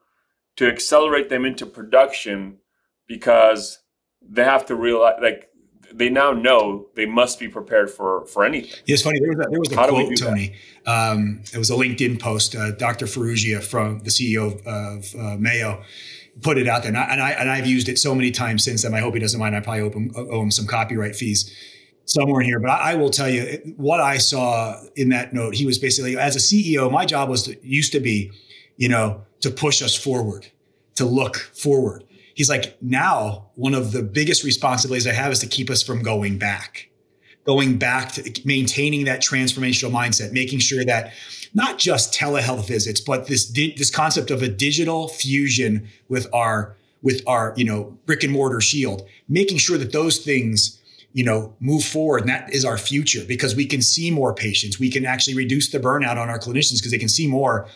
to 0.57 0.67
accelerate 0.67 1.29
them 1.29 1.45
into 1.45 1.65
production, 1.65 2.57
because 3.07 3.79
they 4.21 4.43
have 4.43 4.65
to 4.65 4.75
realize 4.75 5.15
like 5.21 5.49
they 5.93 6.09
now 6.09 6.31
know 6.31 6.87
they 6.95 7.05
must 7.05 7.39
be 7.39 7.47
prepared 7.47 7.89
for 7.89 8.25
for 8.25 8.43
anything. 8.43 8.79
It's 8.87 9.03
funny. 9.03 9.19
There 9.19 9.29
was 9.29 9.45
a, 9.45 9.49
there 9.49 9.59
was 9.59 9.71
a 9.71 9.75
How 9.75 9.85
do 9.85 9.93
quote, 9.93 10.09
do 10.09 10.15
Tony. 10.15 10.55
Um, 10.85 11.43
it 11.53 11.57
was 11.57 11.69
a 11.69 11.75
LinkedIn 11.75 12.19
post. 12.19 12.55
Uh, 12.55 12.71
Dr. 12.71 13.05
Farrugia 13.05 13.63
from 13.63 13.99
the 13.99 14.09
CEO 14.09 14.59
of, 14.59 14.67
of 14.67 15.15
uh, 15.15 15.37
Mayo 15.37 15.83
put 16.41 16.57
it 16.57 16.67
out 16.67 16.83
there, 16.83 16.89
and, 16.89 16.97
I, 16.97 17.31
and 17.31 17.49
I 17.49 17.57
I've 17.57 17.67
used 17.67 17.87
it 17.89 17.99
so 17.99 18.15
many 18.15 18.31
times 18.31 18.63
since 18.63 18.83
then. 18.83 18.93
I 18.93 18.99
hope 18.99 19.13
he 19.13 19.19
doesn't 19.19 19.39
mind. 19.39 19.55
I 19.55 19.59
probably 19.59 19.81
owe 19.81 19.89
him, 19.89 20.11
owe 20.15 20.41
him 20.41 20.51
some 20.51 20.65
copyright 20.65 21.15
fees 21.15 21.51
somewhere 22.05 22.41
in 22.41 22.47
here. 22.47 22.59
But 22.59 22.71
I, 22.71 22.91
I, 22.91 22.95
will 22.95 23.09
tell 23.09 23.29
you 23.29 23.73
what 23.77 23.99
I 23.99 24.17
saw 24.17 24.81
in 24.95 25.09
that 25.09 25.33
note. 25.33 25.55
He 25.55 25.65
was 25.65 25.79
basically, 25.79 26.17
as 26.17 26.35
a 26.35 26.39
CEO, 26.39 26.91
my 26.91 27.05
job 27.05 27.29
was 27.29 27.43
to, 27.43 27.57
used 27.67 27.91
to 27.93 27.99
be, 27.99 28.31
you 28.77 28.89
know, 28.89 29.23
to 29.41 29.49
push 29.49 29.81
us 29.81 29.95
forward, 29.95 30.47
to 30.95 31.05
look 31.05 31.37
forward. 31.37 32.03
He's 32.35 32.49
like, 32.49 32.77
now 32.81 33.51
one 33.55 33.73
of 33.73 33.91
the 33.91 34.01
biggest 34.01 34.43
responsibilities 34.43 35.07
I 35.07 35.13
have 35.13 35.31
is 35.31 35.39
to 35.39 35.47
keep 35.47 35.69
us 35.69 35.83
from 35.83 36.01
going 36.01 36.39
back, 36.39 36.89
going 37.45 37.77
back 37.77 38.13
to 38.13 38.41
maintaining 38.43 39.05
that 39.05 39.21
transformational 39.21 39.91
mindset, 39.91 40.31
making 40.31 40.59
sure 40.59 40.83
that 40.85 41.13
not 41.53 41.77
just 41.77 42.13
telehealth 42.13 42.67
visits, 42.67 42.99
but 42.99 43.27
this 43.27 43.47
this 43.51 43.89
concept 43.89 44.31
of 44.31 44.41
a 44.41 44.47
digital 44.47 45.07
fusion 45.07 45.87
with 46.09 46.27
our 46.33 46.75
with 47.01 47.21
our 47.27 47.53
you 47.55 47.65
know 47.65 47.97
brick 48.05 48.23
and 48.23 48.33
mortar 48.33 48.61
shield, 48.61 49.07
making 49.27 49.57
sure 49.57 49.77
that 49.77 49.91
those 49.91 50.17
things 50.19 50.79
you 51.13 51.23
know, 51.23 51.53
move 51.59 51.83
forward. 51.83 52.21
And 52.21 52.29
that 52.29 52.51
is 52.51 52.65
our 52.65 52.77
future 52.77 53.23
because 53.25 53.55
we 53.55 53.65
can 53.65 53.81
see 53.81 54.11
more 54.11 54.33
patients. 54.33 54.79
We 54.79 54.89
can 54.89 55.05
actually 55.05 55.35
reduce 55.35 55.71
the 55.71 55.79
burnout 55.79 56.17
on 56.17 56.29
our 56.29 56.39
clinicians 56.39 56.79
because 56.79 56.91
they 56.91 56.97
can 56.97 57.09
see 57.09 57.27
more 57.27 57.67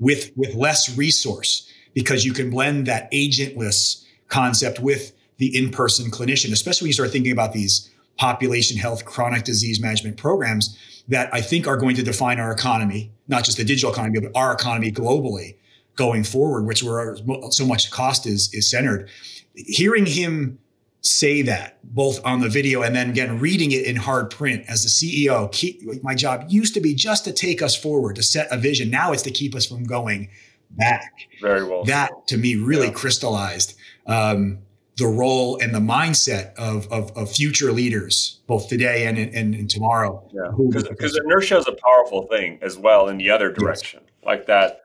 with, 0.00 0.32
with 0.34 0.54
less 0.54 0.96
resource 0.96 1.70
because 1.94 2.24
you 2.24 2.32
can 2.32 2.50
blend 2.50 2.86
that 2.86 3.10
agentless 3.12 4.04
concept 4.28 4.80
with 4.80 5.12
the 5.36 5.54
in-person 5.56 6.10
clinician, 6.10 6.52
especially 6.52 6.86
when 6.86 6.88
you 6.88 6.94
start 6.94 7.10
thinking 7.10 7.32
about 7.32 7.52
these 7.52 7.90
population 8.18 8.76
health, 8.76 9.04
chronic 9.04 9.44
disease 9.44 9.80
management 9.80 10.16
programs 10.16 10.76
that 11.08 11.32
I 11.32 11.40
think 11.40 11.66
are 11.66 11.76
going 11.76 11.96
to 11.96 12.02
define 12.02 12.40
our 12.40 12.50
economy, 12.50 13.12
not 13.28 13.44
just 13.44 13.58
the 13.58 13.64
digital 13.64 13.92
economy, 13.92 14.20
but 14.20 14.32
our 14.34 14.52
economy 14.52 14.90
globally 14.90 15.56
going 15.94 16.24
forward, 16.24 16.66
which 16.66 16.82
where 16.82 17.16
so 17.50 17.66
much 17.66 17.90
cost 17.90 18.26
is, 18.26 18.52
is 18.52 18.70
centered. 18.70 19.08
Hearing 19.54 20.06
him 20.06 20.58
say 21.00 21.42
that 21.42 21.78
both 21.84 22.24
on 22.24 22.40
the 22.40 22.48
video 22.48 22.82
and 22.82 22.94
then 22.94 23.10
again 23.10 23.38
reading 23.38 23.70
it 23.72 23.86
in 23.86 23.96
hard 23.96 24.30
print 24.30 24.64
as 24.68 24.82
the 24.82 24.88
CEO. 24.88 25.50
Keep, 25.52 26.02
my 26.02 26.14
job 26.14 26.46
used 26.48 26.74
to 26.74 26.80
be 26.80 26.94
just 26.94 27.24
to 27.24 27.32
take 27.32 27.62
us 27.62 27.76
forward, 27.76 28.16
to 28.16 28.22
set 28.22 28.48
a 28.50 28.56
vision. 28.56 28.90
Now 28.90 29.12
it's 29.12 29.22
to 29.22 29.30
keep 29.30 29.54
us 29.54 29.66
from 29.66 29.84
going 29.84 30.28
back. 30.70 31.12
Very 31.40 31.64
well. 31.64 31.84
That 31.84 32.10
to 32.28 32.36
me 32.36 32.56
really 32.56 32.88
yeah. 32.88 32.92
crystallized 32.92 33.76
um, 34.06 34.58
the 34.96 35.06
role 35.06 35.58
and 35.60 35.74
the 35.74 35.80
mindset 35.80 36.54
of, 36.54 36.90
of, 36.90 37.14
of, 37.16 37.30
future 37.30 37.70
leaders, 37.70 38.40
both 38.46 38.66
today 38.68 39.06
and, 39.06 39.18
and, 39.18 39.54
and 39.54 39.68
tomorrow. 39.68 40.26
Yeah, 40.32 40.50
because 40.56 41.18
inertia 41.22 41.58
is 41.58 41.68
a 41.68 41.76
powerful 41.84 42.26
thing 42.28 42.58
as 42.62 42.78
well 42.78 43.08
in 43.08 43.18
the 43.18 43.28
other 43.28 43.52
direction, 43.52 44.00
yes. 44.02 44.12
like 44.24 44.46
that 44.46 44.80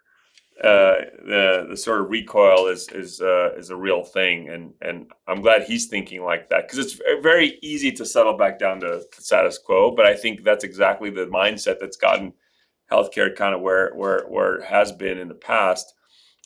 uh, 0.63 1.05
the 1.25 1.65
the 1.69 1.77
sort 1.77 2.01
of 2.01 2.11
recoil 2.11 2.67
is 2.67 2.87
is 2.89 3.19
uh, 3.19 3.49
is 3.57 3.71
a 3.71 3.75
real 3.75 4.03
thing, 4.03 4.49
and 4.49 4.73
and 4.81 5.11
I'm 5.27 5.41
glad 5.41 5.63
he's 5.63 5.87
thinking 5.87 6.23
like 6.23 6.49
that 6.49 6.67
because 6.67 6.77
it's 6.77 7.01
very 7.23 7.57
easy 7.63 7.91
to 7.93 8.05
settle 8.05 8.37
back 8.37 8.59
down 8.59 8.79
to 8.81 9.01
status 9.13 9.57
quo. 9.57 9.89
But 9.95 10.05
I 10.05 10.15
think 10.15 10.43
that's 10.43 10.63
exactly 10.63 11.09
the 11.09 11.25
mindset 11.25 11.79
that's 11.79 11.97
gotten 11.97 12.33
healthcare 12.91 13.35
kind 13.35 13.55
of 13.55 13.61
where 13.61 13.91
where 13.95 14.25
where 14.27 14.57
it 14.57 14.65
has 14.65 14.91
been 14.91 15.17
in 15.17 15.29
the 15.29 15.33
past. 15.33 15.95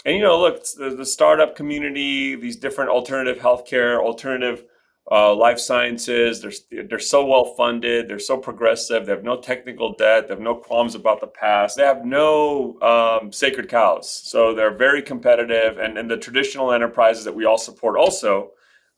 And 0.05 0.15
you 0.15 0.21
know, 0.21 0.39
look, 0.39 0.63
the, 0.77 0.95
the 0.95 1.05
startup 1.05 1.55
community, 1.55 2.35
these 2.35 2.55
different 2.55 2.91
alternative 2.91 3.41
healthcare, 3.41 3.99
alternative 3.99 4.63
uh, 5.11 5.35
life 5.35 5.59
sciences. 5.59 6.41
They're 6.41 6.83
they're 6.85 6.99
so 6.99 7.25
well 7.25 7.53
funded. 7.55 8.07
They're 8.07 8.19
so 8.19 8.37
progressive. 8.37 9.05
They 9.05 9.11
have 9.11 9.23
no 9.23 9.39
technical 9.39 9.93
debt. 9.93 10.27
They 10.27 10.33
have 10.33 10.41
no 10.41 10.55
qualms 10.55 10.95
about 10.95 11.21
the 11.21 11.27
past. 11.27 11.77
They 11.77 11.83
have 11.83 12.05
no 12.05 12.79
um, 12.81 13.31
sacred 13.31 13.69
cows. 13.69 14.09
So 14.09 14.53
they're 14.53 14.75
very 14.75 15.01
competitive. 15.01 15.77
And 15.77 15.97
and 15.97 16.09
the 16.09 16.17
traditional 16.17 16.71
enterprises 16.71 17.23
that 17.25 17.35
we 17.35 17.45
all 17.45 17.57
support 17.57 17.97
also 17.97 18.51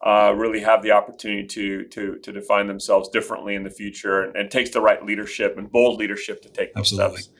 uh, 0.05 0.33
really 0.35 0.61
have 0.61 0.81
the 0.81 0.91
opportunity 0.91 1.45
to 1.47 1.83
to 1.85 2.19
to 2.19 2.31
define 2.31 2.67
themselves 2.67 3.09
differently 3.09 3.55
in 3.55 3.63
the 3.63 3.69
future. 3.69 4.23
And, 4.23 4.35
and 4.35 4.51
takes 4.51 4.69
the 4.69 4.81
right 4.81 5.03
leadership 5.05 5.57
and 5.57 5.69
bold 5.69 5.99
leadership 5.99 6.41
to 6.43 6.49
take 6.49 6.73
those 6.73 6.81
Absolutely. 6.81 7.21
steps. 7.23 7.35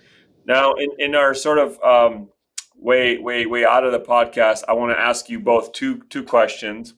Now, 0.46 0.74
in, 0.76 0.90
in 1.00 1.16
our 1.16 1.34
sort 1.34 1.60
of 1.60 1.82
um, 1.82 2.30
way 2.78 3.18
way 3.18 3.46
way 3.46 3.66
out 3.66 3.84
of 3.84 3.92
the 3.92 4.00
podcast, 4.00 4.64
I 4.68 4.74
want 4.74 4.92
to 4.92 5.00
ask 5.00 5.30
you 5.30 5.40
both 5.40 5.72
two 5.74 6.02
two 6.10 6.24
questions. 6.24 6.94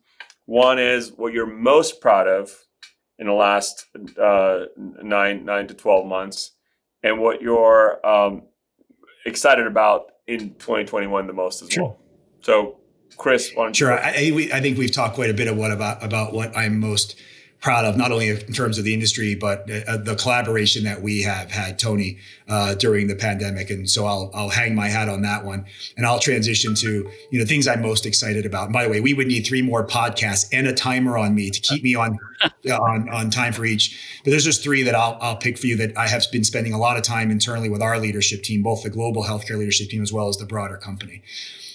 One 0.45 0.79
is 0.79 1.11
what 1.11 1.33
you're 1.33 1.45
most 1.45 2.01
proud 2.01 2.27
of 2.27 2.51
in 3.17 3.27
the 3.27 3.33
last 3.33 3.85
uh, 4.21 4.65
nine 4.77 5.45
nine 5.45 5.67
to 5.67 5.73
twelve 5.73 6.05
months, 6.05 6.51
and 7.03 7.19
what 7.19 7.41
you're 7.41 8.05
um, 8.05 8.43
excited 9.25 9.67
about 9.67 10.11
in 10.27 10.51
2021 10.55 11.27
the 11.27 11.33
most 11.33 11.61
as 11.61 11.69
sure. 11.69 11.83
well. 11.83 11.99
So, 12.41 12.77
Chris, 13.17 13.51
why 13.53 13.71
sure. 13.71 13.91
I, 13.91 14.09
I, 14.09 14.49
I, 14.53 14.61
think 14.61 14.77
we've 14.77 14.91
talked 14.91 15.15
quite 15.15 15.29
a 15.29 15.33
bit 15.33 15.47
of 15.47 15.57
what 15.57 15.71
about 15.71 16.03
about 16.03 16.33
what 16.33 16.55
I'm 16.55 16.79
most 16.79 17.15
proud 17.61 17.83
of, 17.83 17.97
not 17.97 18.11
only 18.11 18.29
in 18.29 18.53
terms 18.53 18.77
of 18.77 18.85
the 18.85 18.93
industry, 18.93 19.35
but 19.35 19.69
uh, 19.69 19.97
the 19.97 20.15
collaboration 20.15 20.85
that 20.85 21.01
we 21.01 21.21
have 21.21 21.51
had, 21.51 21.77
Tony, 21.77 22.17
uh, 22.47 22.73
during 22.75 23.07
the 23.07 23.15
pandemic. 23.15 23.69
And 23.69 23.89
so 23.89 24.05
I'll, 24.05 24.31
I'll 24.33 24.49
hang 24.49 24.75
my 24.75 24.87
hat 24.87 25.09
on 25.09 25.23
that 25.23 25.43
one 25.43 25.65
and 25.97 26.05
I'll 26.05 26.19
transition 26.19 26.73
to, 26.75 27.11
you 27.31 27.39
know, 27.39 27.45
things 27.45 27.67
I'm 27.67 27.81
most 27.81 28.05
excited 28.05 28.45
about. 28.45 28.65
And 28.65 28.73
by 28.73 28.85
the 28.85 28.89
way, 28.89 29.01
we 29.01 29.13
would 29.13 29.27
need 29.27 29.45
three 29.45 29.61
more 29.61 29.85
podcasts 29.85 30.47
and 30.53 30.67
a 30.67 30.73
timer 30.73 31.17
on 31.17 31.35
me 31.35 31.49
to 31.49 31.59
keep 31.59 31.83
me 31.83 31.95
on, 31.95 32.17
on, 32.71 33.09
on 33.09 33.29
time 33.29 33.51
for 33.51 33.65
each. 33.65 34.21
But 34.23 34.31
there's 34.31 34.45
just 34.45 34.63
three 34.63 34.83
that 34.83 34.95
I'll, 34.95 35.17
I'll 35.19 35.37
pick 35.37 35.57
for 35.57 35.67
you 35.67 35.75
that 35.77 35.97
I 35.97 36.07
have 36.07 36.23
been 36.31 36.45
spending 36.45 36.71
a 36.71 36.79
lot 36.79 36.95
of 36.95 37.03
time 37.03 37.29
internally 37.29 37.67
with 37.67 37.81
our 37.81 37.99
leadership 37.99 38.41
team, 38.43 38.63
both 38.63 38.83
the 38.83 38.89
global 38.89 39.23
healthcare 39.23 39.57
leadership 39.57 39.89
team 39.89 40.01
as 40.01 40.13
well 40.13 40.29
as 40.29 40.37
the 40.37 40.45
broader 40.45 40.77
company, 40.77 41.23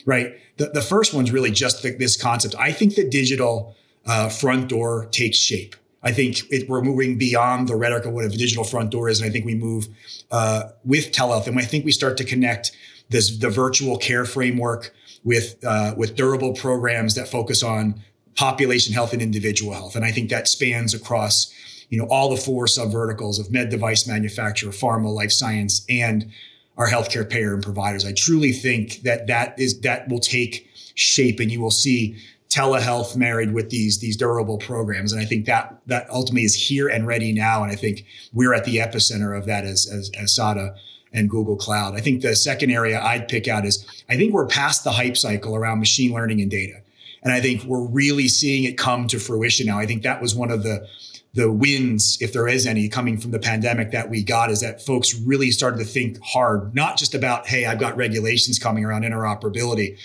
right? 0.06 0.34
The, 0.56 0.70
the 0.70 0.82
first 0.82 1.12
one's 1.12 1.30
really 1.30 1.50
just 1.50 1.82
the, 1.82 1.94
this 1.94 2.20
concept. 2.20 2.54
I 2.58 2.72
think 2.72 2.94
that 2.94 3.10
digital, 3.10 3.76
uh, 4.06 4.28
front 4.28 4.68
door 4.68 5.06
takes 5.10 5.38
shape. 5.38 5.76
I 6.02 6.12
think 6.12 6.42
it, 6.50 6.68
we're 6.68 6.82
moving 6.82 7.16
beyond 7.16 7.68
the 7.68 7.76
rhetoric 7.76 8.04
of 8.04 8.12
what 8.12 8.26
a 8.26 8.28
digital 8.28 8.64
front 8.64 8.90
door 8.90 9.08
is, 9.08 9.20
and 9.20 9.28
I 9.28 9.32
think 9.32 9.46
we 9.46 9.54
move 9.54 9.88
uh, 10.30 10.64
with 10.84 11.12
telehealth, 11.12 11.46
and 11.46 11.58
I 11.58 11.62
think 11.62 11.84
we 11.84 11.92
start 11.92 12.16
to 12.18 12.24
connect 12.24 12.72
this 13.08 13.36
the 13.38 13.50
virtual 13.50 13.96
care 13.96 14.24
framework 14.24 14.94
with 15.24 15.56
uh, 15.64 15.94
with 15.96 16.14
durable 16.14 16.52
programs 16.52 17.14
that 17.14 17.28
focus 17.28 17.62
on 17.62 18.02
population 18.36 18.92
health 18.92 19.12
and 19.12 19.22
individual 19.22 19.72
health, 19.72 19.96
and 19.96 20.04
I 20.04 20.10
think 20.10 20.28
that 20.30 20.46
spans 20.46 20.92
across 20.92 21.52
you 21.88 21.98
know 21.98 22.06
all 22.10 22.28
the 22.28 22.36
four 22.36 22.66
subverticals 22.66 23.40
of 23.40 23.50
med 23.50 23.70
device 23.70 24.06
manufacturer, 24.06 24.72
pharma, 24.72 25.12
life 25.12 25.32
science, 25.32 25.86
and 25.88 26.30
our 26.76 26.88
healthcare 26.88 27.28
payer 27.28 27.54
and 27.54 27.62
providers. 27.62 28.04
I 28.04 28.12
truly 28.12 28.52
think 28.52 29.02
that 29.02 29.26
that 29.28 29.58
is 29.58 29.80
that 29.80 30.08
will 30.08 30.20
take 30.20 30.68
shape, 30.94 31.40
and 31.40 31.50
you 31.50 31.62
will 31.62 31.70
see 31.70 32.16
telehealth 32.50 33.16
married 33.16 33.52
with 33.52 33.70
these 33.70 33.98
these 33.98 34.16
durable 34.16 34.58
programs. 34.58 35.12
And 35.12 35.20
i 35.20 35.24
think 35.24 35.46
that 35.46 35.80
that 35.86 36.08
ultimately 36.10 36.44
is 36.44 36.54
here 36.54 36.88
and 36.88 37.06
ready 37.06 37.32
now. 37.32 37.62
And 37.62 37.72
i 37.72 37.74
think 37.74 38.04
we're 38.32 38.54
at 38.54 38.64
the 38.64 38.76
epicenter 38.76 39.36
of 39.36 39.46
that 39.46 39.64
as 39.64 39.90
as, 39.90 40.10
as 40.18 40.34
sada 40.34 40.74
and 41.12 41.30
google 41.30 41.56
cloud. 41.56 41.94
I 41.94 42.00
think 42.00 42.22
the 42.22 42.36
second 42.36 42.70
area 42.70 43.00
i'd 43.00 43.28
pick 43.28 43.48
out 43.48 43.64
is 43.64 43.84
i 44.08 44.16
think 44.16 44.32
we're 44.32 44.46
past 44.46 44.84
the 44.84 44.92
hype 44.92 45.16
cycle 45.16 45.56
around 45.56 45.78
machine 45.78 46.12
learning 46.12 46.40
and 46.40 46.50
data. 46.50 46.80
And 47.22 47.32
i 47.32 47.40
think 47.40 47.64
we're 47.64 47.86
really 47.86 48.28
seeing 48.28 48.64
it 48.64 48.78
come 48.78 49.08
to 49.08 49.18
fruition 49.18 49.66
now. 49.66 49.78
I 49.78 49.86
think 49.86 50.02
that 50.02 50.22
was 50.22 50.34
one 50.34 50.50
of 50.50 50.62
the 50.62 50.86
the 51.34 51.50
wins, 51.50 52.16
if 52.20 52.32
there 52.32 52.46
is 52.46 52.64
any, 52.64 52.88
coming 52.88 53.18
from 53.18 53.32
the 53.32 53.40
pandemic 53.40 53.90
that 53.90 54.08
we 54.08 54.22
got 54.22 54.50
is 54.50 54.60
that 54.60 54.80
folks 54.80 55.14
really 55.14 55.50
started 55.50 55.78
to 55.78 55.84
think 55.84 56.16
hard, 56.22 56.74
not 56.74 56.96
just 56.96 57.12
about, 57.12 57.48
hey, 57.48 57.66
I've 57.66 57.80
got 57.80 57.96
regulations 57.96 58.60
coming 58.60 58.84
around 58.84 59.02
interoperability, 59.02 59.98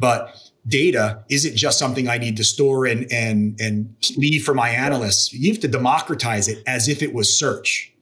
but 0.00 0.36
data 0.66 1.24
isn't 1.28 1.56
just 1.56 1.78
something 1.78 2.08
I 2.08 2.18
need 2.18 2.36
to 2.36 2.44
store 2.44 2.86
and 2.86 3.10
and 3.10 3.60
and 3.60 3.94
leave 4.16 4.44
for 4.44 4.54
my 4.54 4.68
analysts. 4.68 5.32
You 5.32 5.52
have 5.52 5.60
to 5.62 5.68
democratize 5.68 6.48
it 6.48 6.62
as 6.66 6.88
if 6.88 7.02
it 7.02 7.12
was 7.12 7.36
search. 7.36 7.92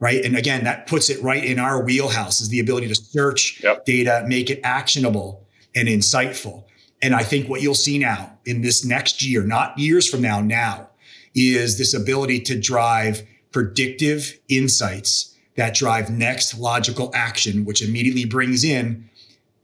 Right. 0.00 0.24
And 0.24 0.34
again, 0.34 0.64
that 0.64 0.86
puts 0.86 1.10
it 1.10 1.22
right 1.22 1.44
in 1.44 1.58
our 1.58 1.84
wheelhouse 1.84 2.40
is 2.40 2.48
the 2.48 2.58
ability 2.58 2.88
to 2.88 2.94
search 2.94 3.60
yep. 3.62 3.84
data, 3.84 4.24
make 4.26 4.48
it 4.48 4.58
actionable 4.64 5.46
and 5.74 5.88
insightful. 5.88 6.64
And 7.02 7.14
I 7.14 7.22
think 7.22 7.50
what 7.50 7.60
you'll 7.60 7.74
see 7.74 7.98
now 7.98 8.38
in 8.46 8.62
this 8.62 8.82
next 8.82 9.22
year, 9.22 9.42
not 9.42 9.78
years 9.78 10.08
from 10.08 10.22
now, 10.22 10.40
now, 10.40 10.88
is 11.34 11.76
this 11.76 11.92
ability 11.92 12.40
to 12.40 12.58
drive 12.58 13.22
predictive 13.52 14.38
insights 14.48 15.36
that 15.56 15.74
drive 15.74 16.08
next 16.08 16.58
logical 16.58 17.10
action, 17.14 17.66
which 17.66 17.82
immediately 17.82 18.24
brings 18.24 18.64
in 18.64 19.08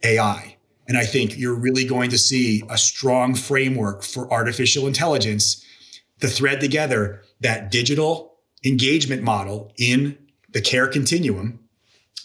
AI 0.03 0.56
and 0.89 0.97
I 0.97 1.05
think 1.05 1.37
you're 1.37 1.55
really 1.55 1.85
going 1.85 2.11
to 2.11 2.19
see 2.19 2.63
a 2.69 2.79
strong 2.79 3.35
framework 3.35 4.03
for 4.03 4.33
artificial 4.33 4.87
intelligence 4.87 5.65
to 6.21 6.29
thread 6.29 6.61
together 6.61 7.23
that 7.41 7.71
digital 7.71 8.39
engagement 8.65 9.23
model 9.23 9.73
in 9.79 10.17
the 10.51 10.61
care 10.61 10.87
continuum, 10.87 11.61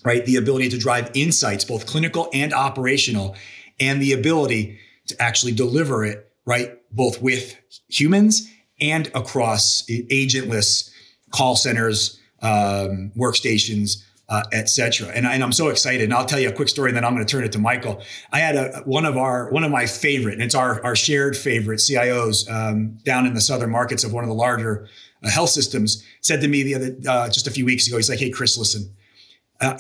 right? 0.06 0.26
The 0.26 0.36
ability 0.36 0.70
to 0.70 0.78
drive 0.78 1.12
insights, 1.14 1.66
both 1.66 1.86
clinical 1.86 2.30
and 2.34 2.54
operational, 2.54 3.36
and 3.80 4.02
the 4.02 4.14
ability 4.14 4.80
to 5.08 5.22
actually 5.22 5.52
deliver 5.54 6.06
it, 6.06 6.32
right? 6.46 6.78
Both 6.92 7.22
with 7.22 7.58
humans 7.90 8.50
and 8.80 9.08
across 9.14 9.84
agentless 9.88 10.90
call 11.32 11.56
centers, 11.56 12.20
um, 12.42 13.12
workstations, 13.18 14.04
uh, 14.32 14.44
etc. 14.54 15.10
And, 15.10 15.28
and, 15.28 15.44
I'm 15.44 15.52
so 15.52 15.68
excited. 15.68 16.04
And 16.04 16.14
I'll 16.14 16.26
tell 16.26 16.40
you 16.40 16.48
a 16.48 16.54
quick 16.54 16.70
story, 16.70 16.90
and 16.90 16.96
then 16.96 17.04
I'm 17.04 17.14
going 17.14 17.26
to 17.26 17.30
turn 17.30 17.44
it 17.44 17.52
to 17.52 17.60
Michael. 17.60 18.02
I 18.32 18.40
had 18.40 18.56
a, 18.56 18.82
one 18.86 19.04
of 19.04 19.18
our 19.18 19.52
one 19.52 19.66
of 19.66 19.72
my 19.72 19.86
favorite, 19.86 20.36
and 20.36 20.42
it's 20.42 20.56
our 20.56 20.82
our 20.86 20.96
shared 20.96 21.36
favorite 21.36 21.80
CIOs 21.80 22.50
um, 22.50 22.98
down 23.04 23.26
in 23.26 23.34
the 23.34 23.42
southern 23.42 23.70
markets 23.70 24.06
of 24.06 24.14
one 24.14 24.24
of 24.24 24.30
the 24.30 24.34
larger 24.34 24.88
uh, 25.22 25.30
health 25.30 25.50
systems 25.50 26.02
said 26.22 26.40
to 26.42 26.48
me 26.48 26.64
the 26.64 26.76
other 26.76 26.96
uh, 27.10 27.30
just 27.30 27.46
a 27.46 27.52
few 27.52 27.66
weeks 27.66 27.88
ago. 27.88 27.98
He's 27.98 28.10
like, 28.10 28.20
"Hey, 28.20 28.30
Chris, 28.30 28.58
listen." 28.58 28.90
Uh, 29.60 29.78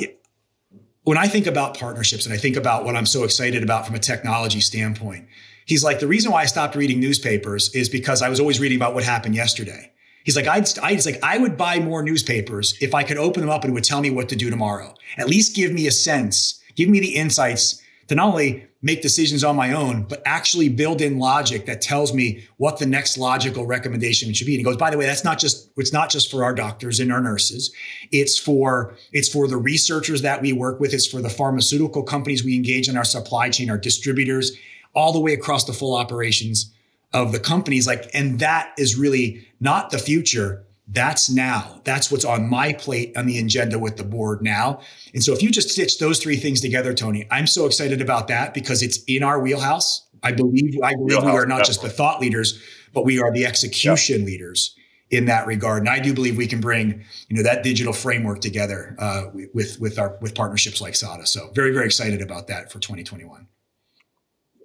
when 1.03 1.17
I 1.17 1.27
think 1.27 1.47
about 1.47 1.79
partnerships 1.79 2.25
and 2.25 2.33
I 2.33 2.37
think 2.37 2.57
about 2.57 2.83
what 2.83 2.97
I'm 2.97 3.05
so 3.05 3.23
excited 3.23 3.63
about 3.63 3.87
from 3.87 3.95
a 3.95 3.99
technology 3.99 4.59
standpoint, 4.59 5.27
he's 5.65 5.83
like, 5.83 5.99
the 5.99 6.07
reason 6.07 6.31
why 6.31 6.41
I 6.41 6.45
stopped 6.45 6.75
reading 6.75 6.99
newspapers 6.99 7.73
is 7.73 7.89
because 7.89 8.21
I 8.21 8.29
was 8.29 8.39
always 8.39 8.59
reading 8.59 8.77
about 8.77 8.93
what 8.93 9.03
happened 9.03 9.33
yesterday. 9.33 9.91
He's 10.23 10.35
like, 10.35 10.47
I'd, 10.47 10.67
I, 10.79 10.93
he's 10.93 11.05
like, 11.05 11.19
I 11.23 11.37
would 11.37 11.57
buy 11.57 11.79
more 11.79 12.03
newspapers 12.03 12.75
if 12.81 12.93
I 12.93 13.03
could 13.03 13.17
open 13.17 13.41
them 13.41 13.49
up 13.49 13.63
and 13.63 13.71
it 13.71 13.73
would 13.73 13.83
tell 13.83 14.01
me 14.01 14.09
what 14.09 14.29
to 14.29 14.35
do 14.35 14.49
tomorrow. 14.49 14.93
At 15.17 15.27
least 15.27 15.55
give 15.55 15.71
me 15.71 15.87
a 15.87 15.91
sense, 15.91 16.61
give 16.75 16.89
me 16.89 16.99
the 16.99 17.15
insights 17.15 17.81
to 18.07 18.15
not 18.15 18.27
only 18.27 18.67
make 18.83 19.01
decisions 19.01 19.43
on 19.43 19.55
my 19.55 19.73
own, 19.73 20.03
but 20.03 20.21
actually 20.25 20.67
build 20.67 21.01
in 21.01 21.19
logic 21.19 21.65
that 21.67 21.81
tells 21.81 22.13
me 22.13 22.43
what 22.57 22.79
the 22.79 22.85
next 22.85 23.17
logical 23.17 23.65
recommendation 23.65 24.33
should 24.33 24.47
be. 24.47 24.53
And 24.53 24.59
he 24.59 24.63
goes, 24.63 24.77
by 24.77 24.89
the 24.89 24.97
way, 24.97 25.05
that's 25.05 25.23
not 25.23 25.37
just, 25.37 25.69
it's 25.77 25.93
not 25.93 26.09
just 26.09 26.31
for 26.31 26.43
our 26.43 26.53
doctors 26.53 26.99
and 26.99 27.11
our 27.11 27.21
nurses. 27.21 27.71
It's 28.11 28.37
for, 28.37 28.95
it's 29.13 29.29
for 29.29 29.47
the 29.47 29.57
researchers 29.57 30.23
that 30.23 30.41
we 30.41 30.51
work 30.51 30.79
with. 30.79 30.93
It's 30.93 31.05
for 31.05 31.21
the 31.21 31.29
pharmaceutical 31.29 32.01
companies 32.03 32.43
we 32.43 32.55
engage 32.55 32.89
in 32.89 32.97
our 32.97 33.03
supply 33.03 33.49
chain, 33.49 33.69
our 33.69 33.77
distributors, 33.77 34.51
all 34.95 35.13
the 35.13 35.19
way 35.19 35.33
across 35.33 35.65
the 35.65 35.73
full 35.73 35.95
operations 35.95 36.73
of 37.13 37.31
the 37.31 37.39
companies 37.39 37.87
like 37.87 38.09
and 38.13 38.39
that 38.39 38.73
is 38.77 38.97
really 38.97 39.45
not 39.59 39.89
the 39.91 39.97
future. 39.97 40.65
That's 40.87 41.29
now. 41.29 41.79
That's 41.85 42.11
what's 42.11 42.25
on 42.25 42.49
my 42.49 42.73
plate 42.73 43.15
on 43.15 43.25
the 43.25 43.39
agenda 43.39 43.79
with 43.79 43.95
the 43.95 44.03
board 44.03 44.41
now. 44.41 44.81
And 45.13 45.23
so 45.23 45.31
if 45.31 45.41
you 45.41 45.49
just 45.49 45.69
stitch 45.69 45.99
those 45.99 46.19
three 46.19 46.35
things 46.35 46.59
together 46.59 46.93
tony 46.93 47.27
i'm 47.31 47.47
so 47.47 47.65
excited 47.65 48.01
about 48.01 48.27
that 48.27 48.53
because 48.53 48.81
it's 48.81 49.03
in 49.07 49.23
our 49.23 49.39
wheelhouse. 49.39 50.07
I 50.23 50.31
believe 50.31 50.79
i 50.83 50.93
believe 50.93 51.09
wheelhouse, 51.09 51.25
we 51.25 51.31
are 51.31 51.45
not 51.45 51.59
definitely. 51.59 51.65
just 51.65 51.81
the 51.81 51.89
thought 51.89 52.21
leaders 52.21 52.61
but 52.93 53.05
we 53.05 53.21
are 53.21 53.31
the 53.31 53.45
execution 53.45 54.25
leaders 54.25 54.75
in 55.09 55.25
that 55.25 55.45
regard. 55.47 55.79
And 55.79 55.89
i 55.89 55.99
do 55.99 56.13
believe 56.13 56.37
we 56.37 56.47
can 56.47 56.61
bring 56.61 57.03
you 57.29 57.37
know 57.37 57.43
that 57.43 57.63
digital 57.63 57.93
framework 57.93 58.39
together 58.41 58.95
uh, 58.99 59.25
with 59.53 59.79
with 59.79 59.99
our 59.99 60.17
with 60.21 60.35
partnerships 60.35 60.81
like 60.81 60.95
sada. 60.95 61.25
So 61.25 61.51
very 61.53 61.71
very 61.71 61.85
excited 61.85 62.21
about 62.21 62.47
that 62.47 62.71
for 62.71 62.79
2021 62.79 63.47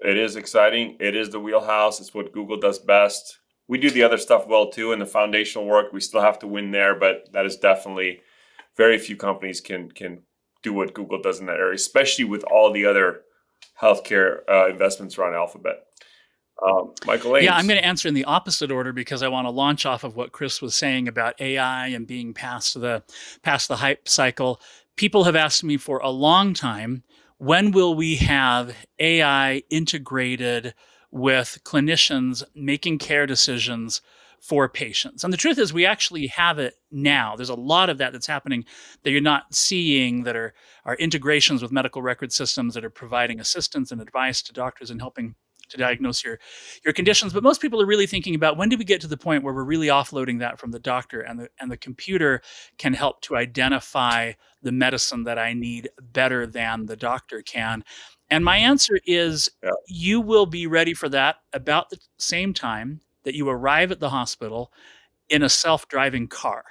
it 0.07 0.17
is 0.17 0.37
exciting. 0.37 0.97
It 1.01 1.17
is 1.17 1.31
the 1.31 1.41
wheelhouse. 1.41 1.99
It's 2.01 2.15
what 2.15 2.33
Google 2.33 2.59
does 2.59 2.79
best. 2.79 3.39
We 3.67 3.79
do 3.79 3.91
the 3.91 4.05
other 4.05 4.19
stuff 4.19 4.47
well 4.47 4.71
too, 4.71 4.93
and 4.93 5.03
the 5.03 5.07
foundational 5.07 5.67
work. 5.67 5.93
We 5.93 6.01
still 6.01 6.21
have 6.21 6.39
to 6.39 6.47
win 6.47 6.71
there, 6.71 6.95
but 6.95 7.33
that 7.33 7.45
is 7.45 7.57
definitely 7.57 8.21
very 8.77 8.99
few 8.99 9.17
companies 9.17 9.61
can 9.61 9.91
can 9.91 10.23
do 10.63 10.73
what 10.73 10.95
Google 10.95 11.21
does 11.21 11.41
in 11.41 11.47
that 11.47 11.59
area, 11.59 11.75
especially 11.75 12.25
with 12.25 12.45
all 12.45 12.73
the 12.73 12.87
other 12.87 13.23
healthcare 13.81 14.39
uh, 14.49 14.69
investments 14.69 15.19
around 15.19 15.35
Alphabet. 15.35 15.87
Um, 16.65 16.95
Michael 17.05 17.37
Ames. 17.37 17.45
Yeah, 17.45 17.57
I'm 17.57 17.67
going 17.67 17.79
to 17.79 17.85
answer 17.85 18.07
in 18.09 18.15
the 18.15 18.25
opposite 18.25 18.71
order 18.71 18.93
because 18.93 19.25
I 19.25 19.29
want 19.29 19.47
to 19.47 19.51
launch 19.51 19.85
off 19.85 20.05
of 20.05 20.17
what 20.17 20.33
Chris 20.33 20.63
was 20.63 20.75
saying 20.75 21.09
about 21.09 21.39
AI 21.41 21.89
and 21.89 22.07
being 22.07 22.33
past 22.33 22.81
the 22.81 23.03
past 23.43 23.67
the 23.67 23.77
hype 23.77 24.09
cycle. 24.09 24.61
People 24.95 25.25
have 25.25 25.37
asked 25.37 25.65
me 25.65 25.77
for 25.77 25.99
a 25.99 26.11
long 26.11 26.55
time 26.55 27.03
when 27.39 27.71
will 27.71 27.95
we 27.95 28.17
have 28.17 28.75
AI 28.99 29.63
integrated 29.71 30.75
with 31.11 31.59
clinicians 31.65 32.43
making 32.55 32.99
care 32.99 33.27
decisions 33.27 34.01
for 34.41 34.69
patients? 34.69 35.25
And 35.25 35.33
the 35.33 35.39
truth 35.39 35.59
is, 35.59 35.73
we 35.73 35.87
actually 35.87 36.29
have 36.29 36.59
it 36.59 36.75
now. 36.91 37.37
There's 37.37 37.49
a 37.49 37.55
lot 37.55 37.91
of 37.91 37.99
that 37.99 38.13
that's 38.13 38.27
happening 38.27 38.65
that 39.03 39.11
you're 39.11 39.21
not 39.21 39.55
seeing 39.55 40.25
that 40.25 40.37
are, 40.37 40.55
are 40.85 40.97
integrations 40.97 41.63
with 41.63 41.73
medical 41.73 42.03
record 42.03 42.33
systems 42.33 42.75
that 42.75 42.85
are 42.85 42.91
providing 42.91 43.41
assistance 43.41 43.93
and 43.93 44.01
advice 44.01 44.43
to 44.43 44.53
doctors 44.53 44.91
and 44.91 45.01
helping 45.01 45.35
to 45.69 45.77
diagnose 45.77 46.25
your 46.25 46.39
your 46.85 46.95
conditions. 46.95 47.33
But 47.33 47.43
most 47.43 47.61
people 47.61 47.81
are 47.83 47.87
really 47.87 48.07
thinking 48.07 48.35
about 48.35 48.57
when 48.57 48.69
do 48.69 48.77
we 48.77 48.85
get 48.85 49.01
to 49.03 49.07
the 49.07 49.17
point 49.17 49.43
where 49.43 49.55
we're 49.55 49.65
really 49.65 49.89
offloading 49.89 50.39
that 50.41 50.59
from 50.59 50.71
the 50.71 50.79
doctor 50.79 51.21
and 51.21 51.39
the 51.39 51.49
and 51.61 51.71
the 51.71 51.77
computer 51.77 52.43
can 52.79 52.95
help 52.95 53.21
to 53.23 53.37
identify 53.37 54.33
the 54.63 54.73
medicine 54.73 55.25
that 55.25 55.39
I 55.39 55.53
need 55.53 55.91
better 56.01 56.47
than 56.47 56.87
the 56.87 56.97
doctor 56.97 57.43
can. 57.43 57.85
And 58.31 58.45
my 58.45 58.57
answer 58.57 58.99
is 59.07 59.49
yeah. 59.63 59.71
you 59.87 60.21
will 60.21 60.47
be 60.47 60.67
ready 60.67 60.95
for 60.95 61.09
that 61.11 61.37
about 61.53 61.91
the 61.91 61.99
same 62.19 62.53
time 62.53 63.01
that 63.25 63.35
you 63.35 63.49
arrive 63.49 63.93
at 63.93 64.01
the 64.01 64.11
hospital 64.11 64.73
in 65.29 65.43
a 65.43 65.49
self-driving 65.49 66.29
car. 66.29 66.65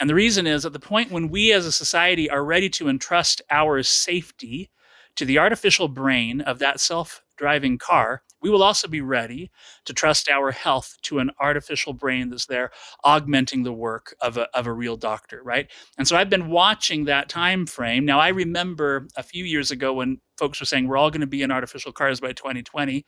And 0.00 0.08
the 0.08 0.14
reason 0.14 0.46
is 0.46 0.64
at 0.64 0.72
the 0.72 0.80
point 0.80 1.10
when 1.10 1.28
we 1.28 1.52
as 1.52 1.66
a 1.66 1.72
society 1.72 2.30
are 2.30 2.44
ready 2.44 2.70
to 2.70 2.88
entrust 2.88 3.42
our 3.50 3.82
safety 3.82 4.70
to 5.16 5.24
the 5.24 5.38
artificial 5.38 5.88
brain 5.88 6.40
of 6.40 6.58
that 6.60 6.80
self 6.80 7.22
driving 7.40 7.78
car, 7.78 8.22
we 8.42 8.50
will 8.50 8.62
also 8.62 8.86
be 8.86 9.00
ready 9.00 9.50
to 9.86 9.94
trust 9.94 10.28
our 10.28 10.50
health 10.50 10.98
to 11.00 11.20
an 11.20 11.30
artificial 11.40 11.94
brain 11.94 12.28
that's 12.28 12.44
there 12.44 12.70
augmenting 13.02 13.62
the 13.62 13.72
work 13.72 14.14
of 14.20 14.36
a, 14.36 14.46
of 14.54 14.66
a 14.66 14.72
real 14.72 14.96
doctor 14.96 15.40
right? 15.42 15.70
And 15.96 16.06
so 16.06 16.16
i've 16.16 16.28
been 16.28 16.50
watching 16.50 17.06
that 17.06 17.30
time 17.30 17.64
frame. 17.66 18.04
Now 18.04 18.20
i 18.20 18.28
remember 18.28 19.08
a 19.16 19.22
few 19.22 19.44
years 19.44 19.70
ago 19.70 19.94
when 19.94 20.18
folks 20.36 20.60
were 20.60 20.66
saying 20.66 20.86
we're 20.86 20.98
all 20.98 21.10
going 21.10 21.22
to 21.22 21.26
be 21.26 21.42
in 21.42 21.50
artificial 21.50 21.92
cars 21.92 22.20
by 22.20 22.32
2020 22.32 23.06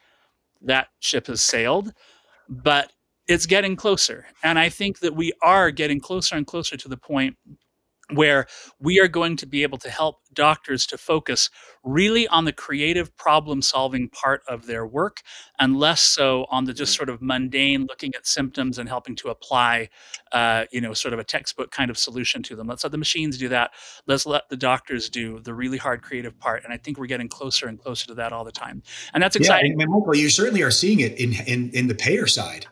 that 0.63 0.89
ship 1.01 1.27
has 1.27 1.43
sailed 1.43 1.93
but 2.49 2.93
it's 3.29 3.47
getting 3.47 3.77
closer. 3.77 4.27
And 4.43 4.59
i 4.59 4.71
think 4.71 5.01
that 5.01 5.15
we 5.15 5.33
are 5.43 5.71
getting 5.71 6.01
closer 6.01 6.37
and 6.37 6.47
closer 6.47 6.79
to 6.79 6.89
the 6.89 6.97
point 6.97 7.37
where 8.15 8.47
we 8.79 9.01
are 9.01 9.09
going 9.09 9.37
to 9.37 9.47
be 9.47 9.63
able 9.63 9.79
to 9.79 9.91
help 9.91 10.21
doctors 10.35 10.87
to 10.87 10.97
focus 10.97 11.51
really 11.85 12.27
on 12.29 12.45
the 12.45 12.53
creative 12.53 13.15
problem 13.17 13.61
solving 13.61 14.09
part 14.09 14.43
of 14.49 14.67
their 14.67 14.87
work 14.87 15.21
and 15.59 15.77
less 15.77 16.01
so 16.01 16.47
on 16.51 16.65
the 16.65 16.73
just 16.73 16.95
mm. 16.95 16.97
sort 16.97 17.09
of 17.09 17.21
mundane 17.21 17.87
looking 17.89 18.15
at 18.15 18.27
symptoms 18.27 18.79
and 18.79 18.89
helping 18.89 19.15
to 19.17 19.29
apply 19.29 19.89
uh, 20.33 20.65
you 20.73 20.81
know 20.81 20.95
sort 20.95 21.13
of 21.13 21.21
a 21.21 21.25
textbook 21.25 21.71
kind 21.71 21.91
of 21.91 21.99
solution 21.99 22.43
to 22.43 22.57
them. 22.57 22.67
Let's 22.67 22.85
let 22.85 22.93
the 22.93 22.99
machines 22.99 23.37
do 23.37 23.49
that. 23.49 23.73
Let's 24.07 24.27
let 24.27 24.49
the 24.49 24.57
doctors 24.57 25.09
do 25.09 25.41
the 25.41 25.55
really 25.55 25.79
hard 25.79 26.03
creative 26.03 26.39
part 26.39 26.65
and 26.65 26.73
i 26.73 26.77
think 26.77 26.99
we're 26.99 27.07
getting 27.07 27.29
closer 27.29 27.67
and 27.67 27.79
closer 27.79 28.07
to 28.07 28.15
that 28.15 28.33
all 28.33 28.45
the 28.45 28.53
time. 28.53 28.83
And 29.15 29.23
that's 29.23 29.37
exciting. 29.37 29.77
yeah, 29.79 29.85
and 29.85 29.93
Michael, 29.93 30.17
you 30.17 30.31
certainly 30.31 30.63
are 30.63 30.71
seeing 30.71 31.01
it 31.01 31.19
in, 31.19 31.35
in 31.47 31.71
in 31.71 31.89
the 31.89 31.95
payer 31.95 32.27
side 32.27 32.67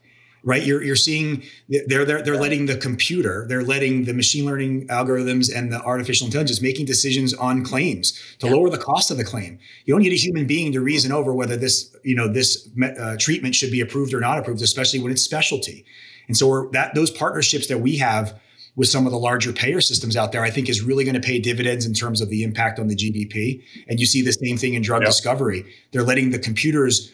right? 0.45 0.64
You're, 0.64 0.82
you're 0.82 0.97
seeing 0.97 1.43
they're, 1.68 2.05
they're, 2.05 2.22
they're 2.22 2.36
letting 2.36 2.66
the 2.66 2.76
computer, 2.76 3.47
they're 3.49 3.62
letting 3.62 4.05
the 4.05 4.14
machine 4.14 4.47
learning 4.47 4.88
algorithms 4.88 5.55
and 5.55 5.72
the 5.72 5.80
artificial 5.82 6.26
intelligence 6.26 6.62
making 6.62 6.86
decisions 6.86 7.34
on 7.34 7.64
claims 7.64 8.12
to 8.38 8.47
yeah. 8.47 8.55
lower 8.55 8.70
the 8.70 8.78
cost 8.78 9.11
of 9.11 9.16
the 9.16 9.24
claim. 9.24 9.59
You 9.84 9.95
don't 9.95 10.03
need 10.03 10.12
a 10.12 10.16
human 10.16 10.47
being 10.47 10.72
to 10.72 10.80
reason 10.80 11.12
over 11.12 11.32
whether 11.32 11.57
this, 11.57 11.95
you 12.05 12.14
know, 12.14 12.28
this 12.28 12.68
uh, 12.82 13.16
treatment 13.18 13.55
should 13.55 13.70
be 13.70 13.80
approved 13.80 14.14
or 14.14 14.20
not 14.20 14.38
approved, 14.38 14.62
especially 14.62 15.01
when 15.01 15.12
it's 15.12 15.22
specialty. 15.22 15.84
And 16.26 16.36
so 16.36 16.49
we're, 16.49 16.70
that 16.70 16.95
those 16.95 17.11
partnerships 17.11 17.66
that 17.68 17.78
we 17.78 17.97
have 17.99 18.38
with 18.76 18.88
some 18.88 19.05
of 19.05 19.12
the 19.12 19.18
larger 19.18 19.53
payer 19.53 19.80
systems 19.80 20.16
out 20.16 20.32
there, 20.32 20.43
I 20.43 20.51
think 20.51 20.68
is 20.68 20.80
really 20.80 21.05
going 21.05 21.14
to 21.14 21.20
pay 21.20 21.38
dividends 21.38 21.84
in 21.84 21.93
terms 21.93 22.20
of 22.20 22.30
the 22.30 22.43
impact 22.43 22.78
on 22.78 22.86
the 22.86 22.95
GDP. 22.95 23.62
And 23.88 23.99
you 23.99 24.07
see 24.07 24.22
the 24.22 24.32
same 24.32 24.57
thing 24.57 24.74
in 24.74 24.82
drug 24.82 25.03
yep. 25.03 25.11
discovery. 25.11 25.64
They're 25.93 26.05
letting 26.05 26.30
the 26.30 26.38
computers 26.38 27.12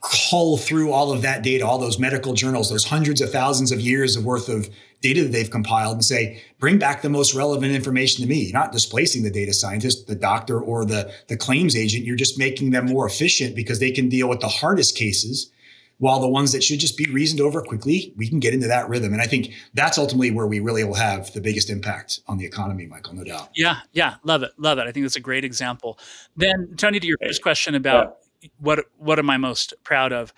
cull 0.00 0.56
through 0.56 0.92
all 0.92 1.12
of 1.12 1.22
that 1.22 1.42
data, 1.42 1.66
all 1.66 1.78
those 1.78 1.98
medical 1.98 2.32
journals, 2.32 2.70
those 2.70 2.84
hundreds 2.84 3.20
of 3.20 3.30
thousands 3.30 3.72
of 3.72 3.80
years 3.80 4.16
of 4.16 4.24
worth 4.24 4.48
of 4.48 4.68
data 5.00 5.22
that 5.22 5.32
they've 5.32 5.50
compiled 5.50 5.94
and 5.94 6.04
say, 6.04 6.42
bring 6.58 6.78
back 6.78 7.02
the 7.02 7.08
most 7.08 7.34
relevant 7.34 7.72
information 7.72 8.22
to 8.22 8.28
me. 8.28 8.44
You're 8.44 8.58
not 8.58 8.72
displacing 8.72 9.22
the 9.22 9.30
data 9.30 9.52
scientist, 9.52 10.06
the 10.06 10.14
doctor, 10.14 10.60
or 10.60 10.84
the, 10.84 11.12
the 11.28 11.36
claims 11.36 11.76
agent. 11.76 12.04
You're 12.04 12.16
just 12.16 12.38
making 12.38 12.70
them 12.70 12.86
more 12.86 13.06
efficient 13.06 13.54
because 13.54 13.80
they 13.80 13.90
can 13.90 14.08
deal 14.08 14.28
with 14.28 14.40
the 14.40 14.48
hardest 14.48 14.96
cases 14.96 15.50
while 15.98 16.20
the 16.20 16.28
ones 16.28 16.52
that 16.52 16.62
should 16.62 16.78
just 16.78 16.96
be 16.96 17.06
reasoned 17.06 17.40
over 17.40 17.60
quickly, 17.60 18.12
we 18.16 18.28
can 18.28 18.38
get 18.38 18.54
into 18.54 18.68
that 18.68 18.88
rhythm. 18.88 19.12
And 19.12 19.20
I 19.20 19.26
think 19.26 19.52
that's 19.74 19.98
ultimately 19.98 20.30
where 20.30 20.46
we 20.46 20.60
really 20.60 20.84
will 20.84 20.94
have 20.94 21.32
the 21.32 21.40
biggest 21.40 21.70
impact 21.70 22.20
on 22.28 22.38
the 22.38 22.46
economy, 22.46 22.86
Michael, 22.86 23.14
no 23.14 23.24
doubt. 23.24 23.50
Yeah, 23.54 23.78
yeah, 23.92 24.14
love 24.22 24.42
it, 24.44 24.52
love 24.58 24.78
it. 24.78 24.86
I 24.86 24.92
think 24.92 25.04
that's 25.04 25.16
a 25.16 25.20
great 25.20 25.44
example. 25.44 25.98
Then, 26.36 26.74
Tony, 26.76 27.00
to 27.00 27.06
your 27.06 27.18
first 27.20 27.42
question 27.42 27.74
about 27.74 28.18
what 28.58 28.86
what 28.96 29.18
am 29.18 29.30
I 29.30 29.36
most 29.36 29.74
proud 29.84 30.12
of? 30.12 30.32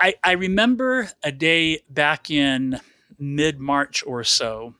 I, 0.00 0.14
I 0.22 0.32
remember 0.32 1.10
a 1.22 1.32
day 1.32 1.80
back 1.90 2.30
in 2.30 2.80
mid 3.18 3.58
March 3.58 4.04
or 4.06 4.22
so 4.24 4.74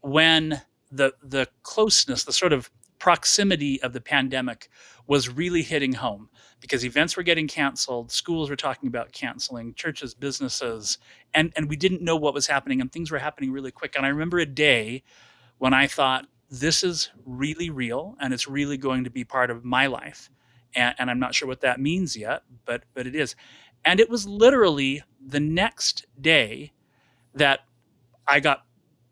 when 0.00 0.62
the 0.90 1.14
the 1.22 1.48
closeness, 1.62 2.24
the 2.24 2.32
sort 2.32 2.52
of 2.52 2.70
proximity 2.98 3.82
of 3.82 3.92
the 3.92 4.00
pandemic 4.00 4.68
was 5.08 5.28
really 5.28 5.62
hitting 5.62 5.94
home 5.94 6.28
because 6.60 6.84
events 6.84 7.16
were 7.16 7.24
getting 7.24 7.48
canceled, 7.48 8.12
schools 8.12 8.48
were 8.48 8.54
talking 8.54 8.86
about 8.86 9.10
canceling, 9.10 9.74
churches, 9.74 10.14
businesses, 10.14 10.98
and 11.34 11.52
and 11.56 11.68
we 11.68 11.76
didn't 11.76 12.02
know 12.02 12.16
what 12.16 12.34
was 12.34 12.46
happening 12.46 12.80
and 12.80 12.92
things 12.92 13.10
were 13.10 13.18
happening 13.18 13.50
really 13.50 13.72
quick. 13.72 13.96
And 13.96 14.06
I 14.06 14.10
remember 14.10 14.38
a 14.38 14.46
day 14.46 15.02
when 15.58 15.74
I 15.74 15.88
thought 15.88 16.26
this 16.48 16.84
is 16.84 17.10
really 17.24 17.70
real 17.70 18.14
and 18.20 18.32
it's 18.32 18.46
really 18.46 18.76
going 18.76 19.04
to 19.04 19.10
be 19.10 19.24
part 19.24 19.50
of 19.50 19.64
my 19.64 19.86
life 19.86 20.30
and, 20.74 20.94
and 20.98 21.10
I'm 21.10 21.18
not 21.18 21.34
sure 21.34 21.48
what 21.48 21.60
that 21.60 21.80
means 21.80 22.16
yet, 22.16 22.42
but 22.64 22.84
but 22.94 23.06
it 23.06 23.14
is. 23.14 23.34
And 23.84 24.00
it 24.00 24.08
was 24.08 24.26
literally 24.26 25.02
the 25.24 25.40
next 25.40 26.06
day 26.20 26.72
that 27.34 27.60
I 28.28 28.40
got 28.40 28.64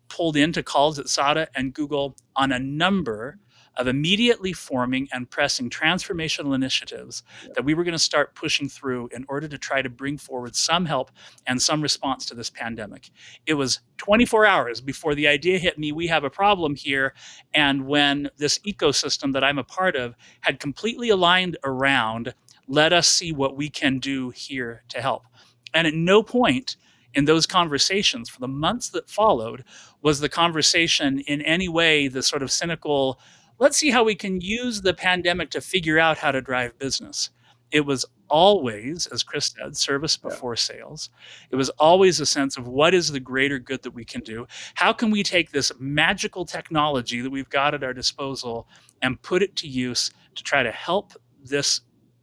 pulled 0.07 0.37
into 0.37 0.63
calls 0.63 0.99
at 0.99 1.09
SADA 1.09 1.49
and 1.55 1.73
Google 1.73 2.15
on 2.35 2.51
a 2.51 2.59
number 2.59 3.39
of 3.77 3.87
immediately 3.87 4.53
forming 4.53 5.07
and 5.13 5.29
pressing 5.29 5.69
transformational 5.69 6.53
initiatives 6.53 7.23
that 7.55 7.63
we 7.63 7.73
were 7.73 7.83
going 7.83 7.93
to 7.93 7.99
start 7.99 8.35
pushing 8.35 8.67
through 8.67 9.09
in 9.13 9.25
order 9.29 9.47
to 9.47 9.57
try 9.57 9.81
to 9.81 9.89
bring 9.89 10.17
forward 10.17 10.55
some 10.55 10.85
help 10.85 11.11
and 11.47 11.61
some 11.61 11.81
response 11.81 12.25
to 12.25 12.35
this 12.35 12.49
pandemic. 12.49 13.09
It 13.45 13.53
was 13.53 13.79
24 13.97 14.45
hours 14.45 14.81
before 14.81 15.15
the 15.15 15.27
idea 15.27 15.57
hit 15.57 15.77
me 15.77 15.91
we 15.91 16.07
have 16.07 16.23
a 16.23 16.29
problem 16.29 16.75
here. 16.75 17.13
And 17.53 17.87
when 17.87 18.29
this 18.37 18.59
ecosystem 18.59 19.33
that 19.33 19.43
I'm 19.43 19.59
a 19.59 19.63
part 19.63 19.95
of 19.95 20.15
had 20.41 20.59
completely 20.59 21.09
aligned 21.09 21.57
around, 21.63 22.33
let 22.67 22.93
us 22.93 23.07
see 23.07 23.31
what 23.31 23.55
we 23.55 23.69
can 23.69 23.99
do 23.99 24.29
here 24.29 24.83
to 24.89 25.01
help. 25.01 25.25
And 25.73 25.87
at 25.87 25.93
no 25.93 26.23
point 26.23 26.77
in 27.13 27.25
those 27.25 27.45
conversations 27.45 28.29
for 28.29 28.39
the 28.39 28.47
months 28.47 28.89
that 28.89 29.09
followed 29.09 29.63
was 30.01 30.19
the 30.19 30.29
conversation 30.29 31.19
in 31.19 31.41
any 31.41 31.67
way 31.67 32.07
the 32.07 32.23
sort 32.23 32.41
of 32.41 32.51
cynical 32.51 33.19
let's 33.61 33.77
see 33.77 33.91
how 33.91 34.03
we 34.03 34.15
can 34.15 34.41
use 34.41 34.81
the 34.81 34.93
pandemic 34.93 35.51
to 35.51 35.61
figure 35.61 35.99
out 35.99 36.17
how 36.17 36.31
to 36.31 36.41
drive 36.41 36.77
business. 36.79 37.29
It 37.69 37.85
was 37.85 38.03
always, 38.27 39.05
as 39.07 39.21
Chris 39.21 39.53
said, 39.55 39.77
service 39.77 40.17
before 40.17 40.53
yeah. 40.53 40.61
sales. 40.61 41.09
It 41.51 41.55
was 41.57 41.69
always 41.77 42.19
a 42.19 42.25
sense 42.25 42.57
of 42.57 42.67
what 42.67 42.95
is 42.95 43.11
the 43.11 43.19
greater 43.19 43.59
good 43.59 43.83
that 43.83 43.91
we 43.91 44.03
can 44.03 44.21
do? 44.21 44.47
How 44.73 44.91
can 44.91 45.11
we 45.11 45.21
take 45.21 45.51
this 45.51 45.71
magical 45.79 46.43
technology 46.43 47.21
that 47.21 47.29
we've 47.29 47.49
got 47.49 47.75
at 47.75 47.83
our 47.83 47.93
disposal 47.93 48.67
and 49.03 49.21
put 49.21 49.43
it 49.43 49.55
to 49.57 49.67
use 49.67 50.09
to 50.35 50.43
try 50.43 50.63
to 50.63 50.71
help 50.71 51.13
this 51.43 51.81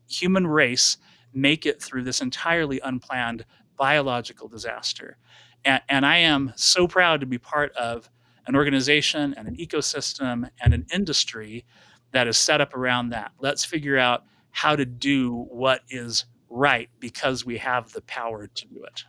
human 0.09 0.45
race 0.45 0.97
make 1.33 1.67
it 1.67 1.81
through 1.81 2.03
this 2.03 2.21
entirely 2.21 2.81
unplanned 2.81 3.45
biological 3.77 4.49
disaster? 4.49 5.19
And, 5.65 5.83
and 5.89 6.05
I 6.05 6.17
am 6.17 6.53
so 6.57 6.89
proud 6.89 7.21
to 7.21 7.27
be 7.27 7.39
part 7.39 7.73
of 7.77 8.11
an 8.49 8.57
organization 8.57 9.35
and 9.37 9.47
an 9.47 9.55
ecosystem 9.57 10.49
and 10.61 10.73
an 10.73 10.87
industry 10.93 11.65
that 12.13 12.27
is 12.27 12.39
set 12.39 12.63
up 12.63 12.75
around 12.75 13.11
that. 13.11 13.31
Let's 13.39 13.65
figure 13.65 13.99
out 13.99 14.25
how 14.51 14.75
to 14.75 14.87
do 14.87 15.47
what 15.51 15.83
is 15.91 16.25
right 16.49 16.89
because 16.99 17.45
we 17.45 17.59
have 17.59 17.93
the 17.93 18.01
power 18.01 18.47
to 18.47 18.67
do 18.67 18.83
it. 18.83 19.05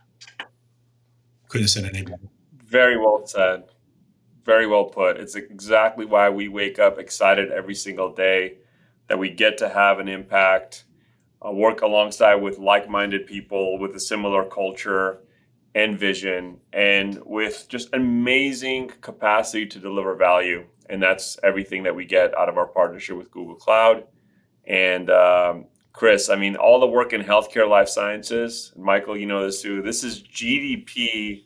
Couldn't 1.48 1.64
have 1.64 1.70
said 1.70 1.84
it 1.84 1.96
any 1.96 2.04
better. 2.04 2.28
Very 2.62 2.98
well 2.98 3.22
said. 3.24 3.64
Very 4.44 4.66
well 4.66 4.84
put. 4.84 5.16
It's 5.16 5.34
exactly 5.34 6.04
why 6.04 6.28
we 6.28 6.48
wake 6.48 6.78
up 6.78 6.98
excited 6.98 7.50
every 7.50 7.74
single 7.74 8.12
day 8.12 8.58
that 9.08 9.18
we 9.18 9.30
get 9.30 9.56
to 9.58 9.70
have 9.70 9.98
an 9.98 10.08
impact, 10.08 10.84
uh, 11.44 11.50
work 11.50 11.80
alongside 11.80 12.36
with 12.36 12.58
like 12.58 12.90
minded 12.90 13.26
people 13.26 13.78
with 13.78 13.96
a 13.96 14.00
similar 14.00 14.44
culture 14.44 15.20
and 15.74 15.98
vision 15.98 16.58
and 16.72 17.20
with 17.24 17.66
just 17.68 17.88
amazing 17.92 18.90
capacity 19.00 19.66
to 19.66 19.78
deliver 19.78 20.14
value. 20.14 20.64
And 20.88 21.02
that's 21.02 21.38
everything 21.44 21.84
that 21.84 21.94
we 21.94 22.04
get 22.04 22.36
out 22.36 22.48
of 22.48 22.58
our 22.58 22.66
partnership 22.66 23.16
with 23.16 23.30
Google 23.30 23.54
Cloud. 23.54 24.04
And 24.66 25.10
um, 25.10 25.66
Chris, 25.92 26.28
I 26.28 26.36
mean, 26.36 26.56
all 26.56 26.80
the 26.80 26.86
work 26.86 27.12
in 27.12 27.22
healthcare, 27.22 27.68
life 27.68 27.88
sciences, 27.88 28.72
Michael, 28.76 29.16
you 29.16 29.26
know 29.26 29.44
this 29.44 29.62
too. 29.62 29.82
This 29.82 30.02
is 30.02 30.22
GDP 30.22 31.44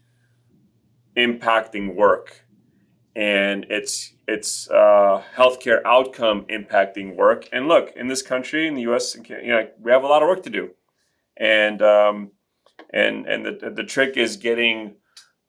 impacting 1.17 1.95
work, 1.95 2.45
and 3.17 3.67
it's 3.71 4.13
it's 4.27 4.69
uh, 4.71 5.23
healthcare 5.35 5.81
outcome 5.85 6.47
impacting 6.51 7.17
work. 7.17 7.49
And 7.53 7.69
look, 7.69 7.93
in 7.97 8.09
this 8.09 8.23
country, 8.23 8.67
in 8.67 8.75
the 8.75 8.83
U.S., 8.83 9.17
you 9.29 9.49
know, 9.49 9.69
we 9.81 9.91
have 9.91 10.03
a 10.03 10.07
lot 10.07 10.23
of 10.23 10.29
work 10.29 10.43
to 10.45 10.51
do, 10.51 10.71
and 11.37 11.81
um, 11.83 12.31
and 12.91 13.27
and 13.27 13.45
the 13.45 13.71
the 13.71 13.85
trick 13.85 14.17
is 14.17 14.37
getting 14.37 14.97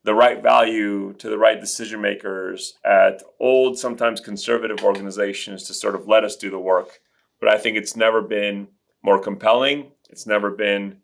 the 0.04 0.14
right 0.14 0.42
value 0.42 1.14
to 1.14 1.30
the 1.30 1.38
right 1.38 1.60
decision 1.60 2.00
makers 2.00 2.76
at 2.86 3.24
old, 3.40 3.78
sometimes 3.78 4.22
conservative 4.22 4.84
organizations 4.84 5.64
to 5.64 5.74
sort 5.74 5.96
of 5.96 6.08
let 6.08 6.24
us 6.24 6.36
do 6.36 6.52
the 6.52 6.60
work. 6.60 7.00
But 7.40 7.50
I 7.50 7.58
think 7.58 7.76
it's 7.76 7.96
never 7.96 8.22
been 8.22 8.68
more 9.04 9.20
compelling. 9.20 9.92
It's 10.10 10.28
never 10.28 10.52
been 10.52 10.98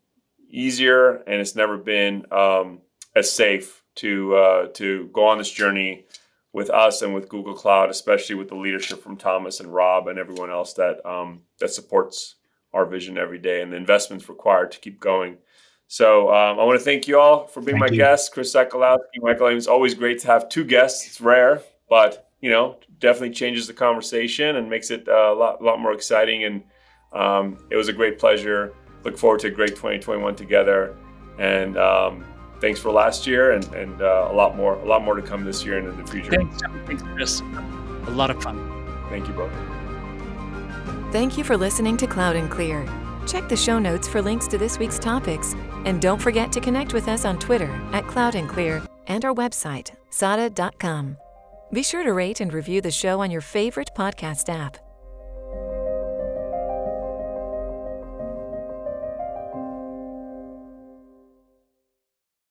easier, 0.48 1.16
and 1.26 1.40
it's 1.40 1.56
never 1.56 1.76
been 1.76 2.26
um, 2.30 2.80
as 3.16 3.30
safe 3.30 3.82
to 3.96 4.36
uh, 4.36 4.66
to 4.74 5.08
go 5.12 5.26
on 5.26 5.38
this 5.38 5.50
journey 5.50 6.06
with 6.52 6.70
us 6.70 7.02
and 7.02 7.14
with 7.14 7.28
Google 7.28 7.54
Cloud, 7.54 7.90
especially 7.90 8.36
with 8.36 8.48
the 8.48 8.54
leadership 8.54 9.02
from 9.02 9.16
Thomas 9.16 9.58
and 9.58 9.74
Rob 9.74 10.06
and 10.06 10.18
everyone 10.18 10.50
else 10.50 10.74
that 10.74 11.04
um, 11.04 11.42
that 11.58 11.70
supports 11.70 12.36
our 12.72 12.86
vision 12.86 13.18
every 13.18 13.38
day 13.38 13.60
and 13.60 13.72
the 13.72 13.76
investments 13.76 14.28
required 14.28 14.70
to 14.72 14.80
keep 14.80 15.00
going. 15.00 15.38
So 15.92 16.32
um, 16.32 16.58
I 16.58 16.64
want 16.64 16.78
to 16.78 16.84
thank 16.86 17.06
you 17.06 17.20
all 17.20 17.46
for 17.46 17.60
being 17.60 17.78
thank 17.78 17.90
my 17.90 17.94
you. 17.94 17.98
guests, 17.98 18.30
Chris 18.30 18.54
Sakalosky, 18.54 19.20
Michael 19.20 19.48
Ames. 19.48 19.66
Always 19.66 19.92
great 19.92 20.18
to 20.20 20.26
have 20.26 20.48
two 20.48 20.64
guests. 20.64 21.06
It's 21.06 21.20
rare, 21.20 21.60
but 21.90 22.30
you 22.40 22.48
know, 22.48 22.78
definitely 22.98 23.34
changes 23.34 23.66
the 23.66 23.74
conversation 23.74 24.56
and 24.56 24.70
makes 24.70 24.90
it 24.90 25.06
uh, 25.06 25.12
a 25.12 25.34
lot, 25.34 25.62
lot 25.62 25.80
more 25.80 25.92
exciting. 25.92 26.44
And 26.44 26.62
um, 27.12 27.58
it 27.68 27.76
was 27.76 27.88
a 27.88 27.92
great 27.92 28.18
pleasure. 28.18 28.72
Look 29.04 29.18
forward 29.18 29.40
to 29.40 29.48
a 29.48 29.50
great 29.50 29.76
2021 29.76 30.34
together. 30.34 30.96
And 31.38 31.76
um, 31.76 32.24
thanks 32.58 32.80
for 32.80 32.90
last 32.90 33.26
year, 33.26 33.52
and, 33.52 33.62
and 33.74 34.00
uh, 34.00 34.28
a 34.30 34.34
lot 34.34 34.56
more, 34.56 34.76
a 34.76 34.86
lot 34.86 35.04
more 35.04 35.14
to 35.14 35.20
come 35.20 35.44
this 35.44 35.62
year 35.62 35.76
and 35.76 35.88
in 35.88 36.02
the 36.02 36.10
future. 36.10 36.30
Thanks, 36.30 36.58
thanks, 36.86 37.02
Chris. 37.02 37.42
A 38.06 38.10
lot 38.12 38.30
of 38.30 38.42
fun. 38.42 38.56
Thank 39.10 39.28
you 39.28 39.34
both. 39.34 39.52
Thank 41.12 41.36
you 41.36 41.44
for 41.44 41.58
listening 41.58 41.98
to 41.98 42.06
Cloud 42.06 42.34
and 42.34 42.50
Clear. 42.50 42.88
Check 43.26 43.50
the 43.50 43.58
show 43.58 43.78
notes 43.78 44.08
for 44.08 44.22
links 44.22 44.48
to 44.48 44.56
this 44.56 44.78
week's 44.78 44.98
topics, 44.98 45.54
and 45.84 46.00
don't 46.00 46.20
forget 46.20 46.52
to 46.52 46.60
connect 46.60 46.94
with 46.94 47.08
us 47.08 47.24
on 47.24 47.38
Twitter 47.38 47.70
at 47.92 48.06
Cloud 48.06 48.34
and 48.34 48.48
Clear 48.48 48.82
and 49.06 49.24
our 49.24 49.34
website, 49.34 49.90
sada.com. 50.10 51.16
Be 51.72 51.82
sure 51.82 52.04
to 52.04 52.12
rate 52.12 52.40
and 52.40 52.52
review 52.52 52.80
the 52.80 52.90
show 52.90 53.20
on 53.20 53.30
your 53.30 53.40
favorite 53.40 53.90
podcast 53.96 54.48
app. 54.48 54.76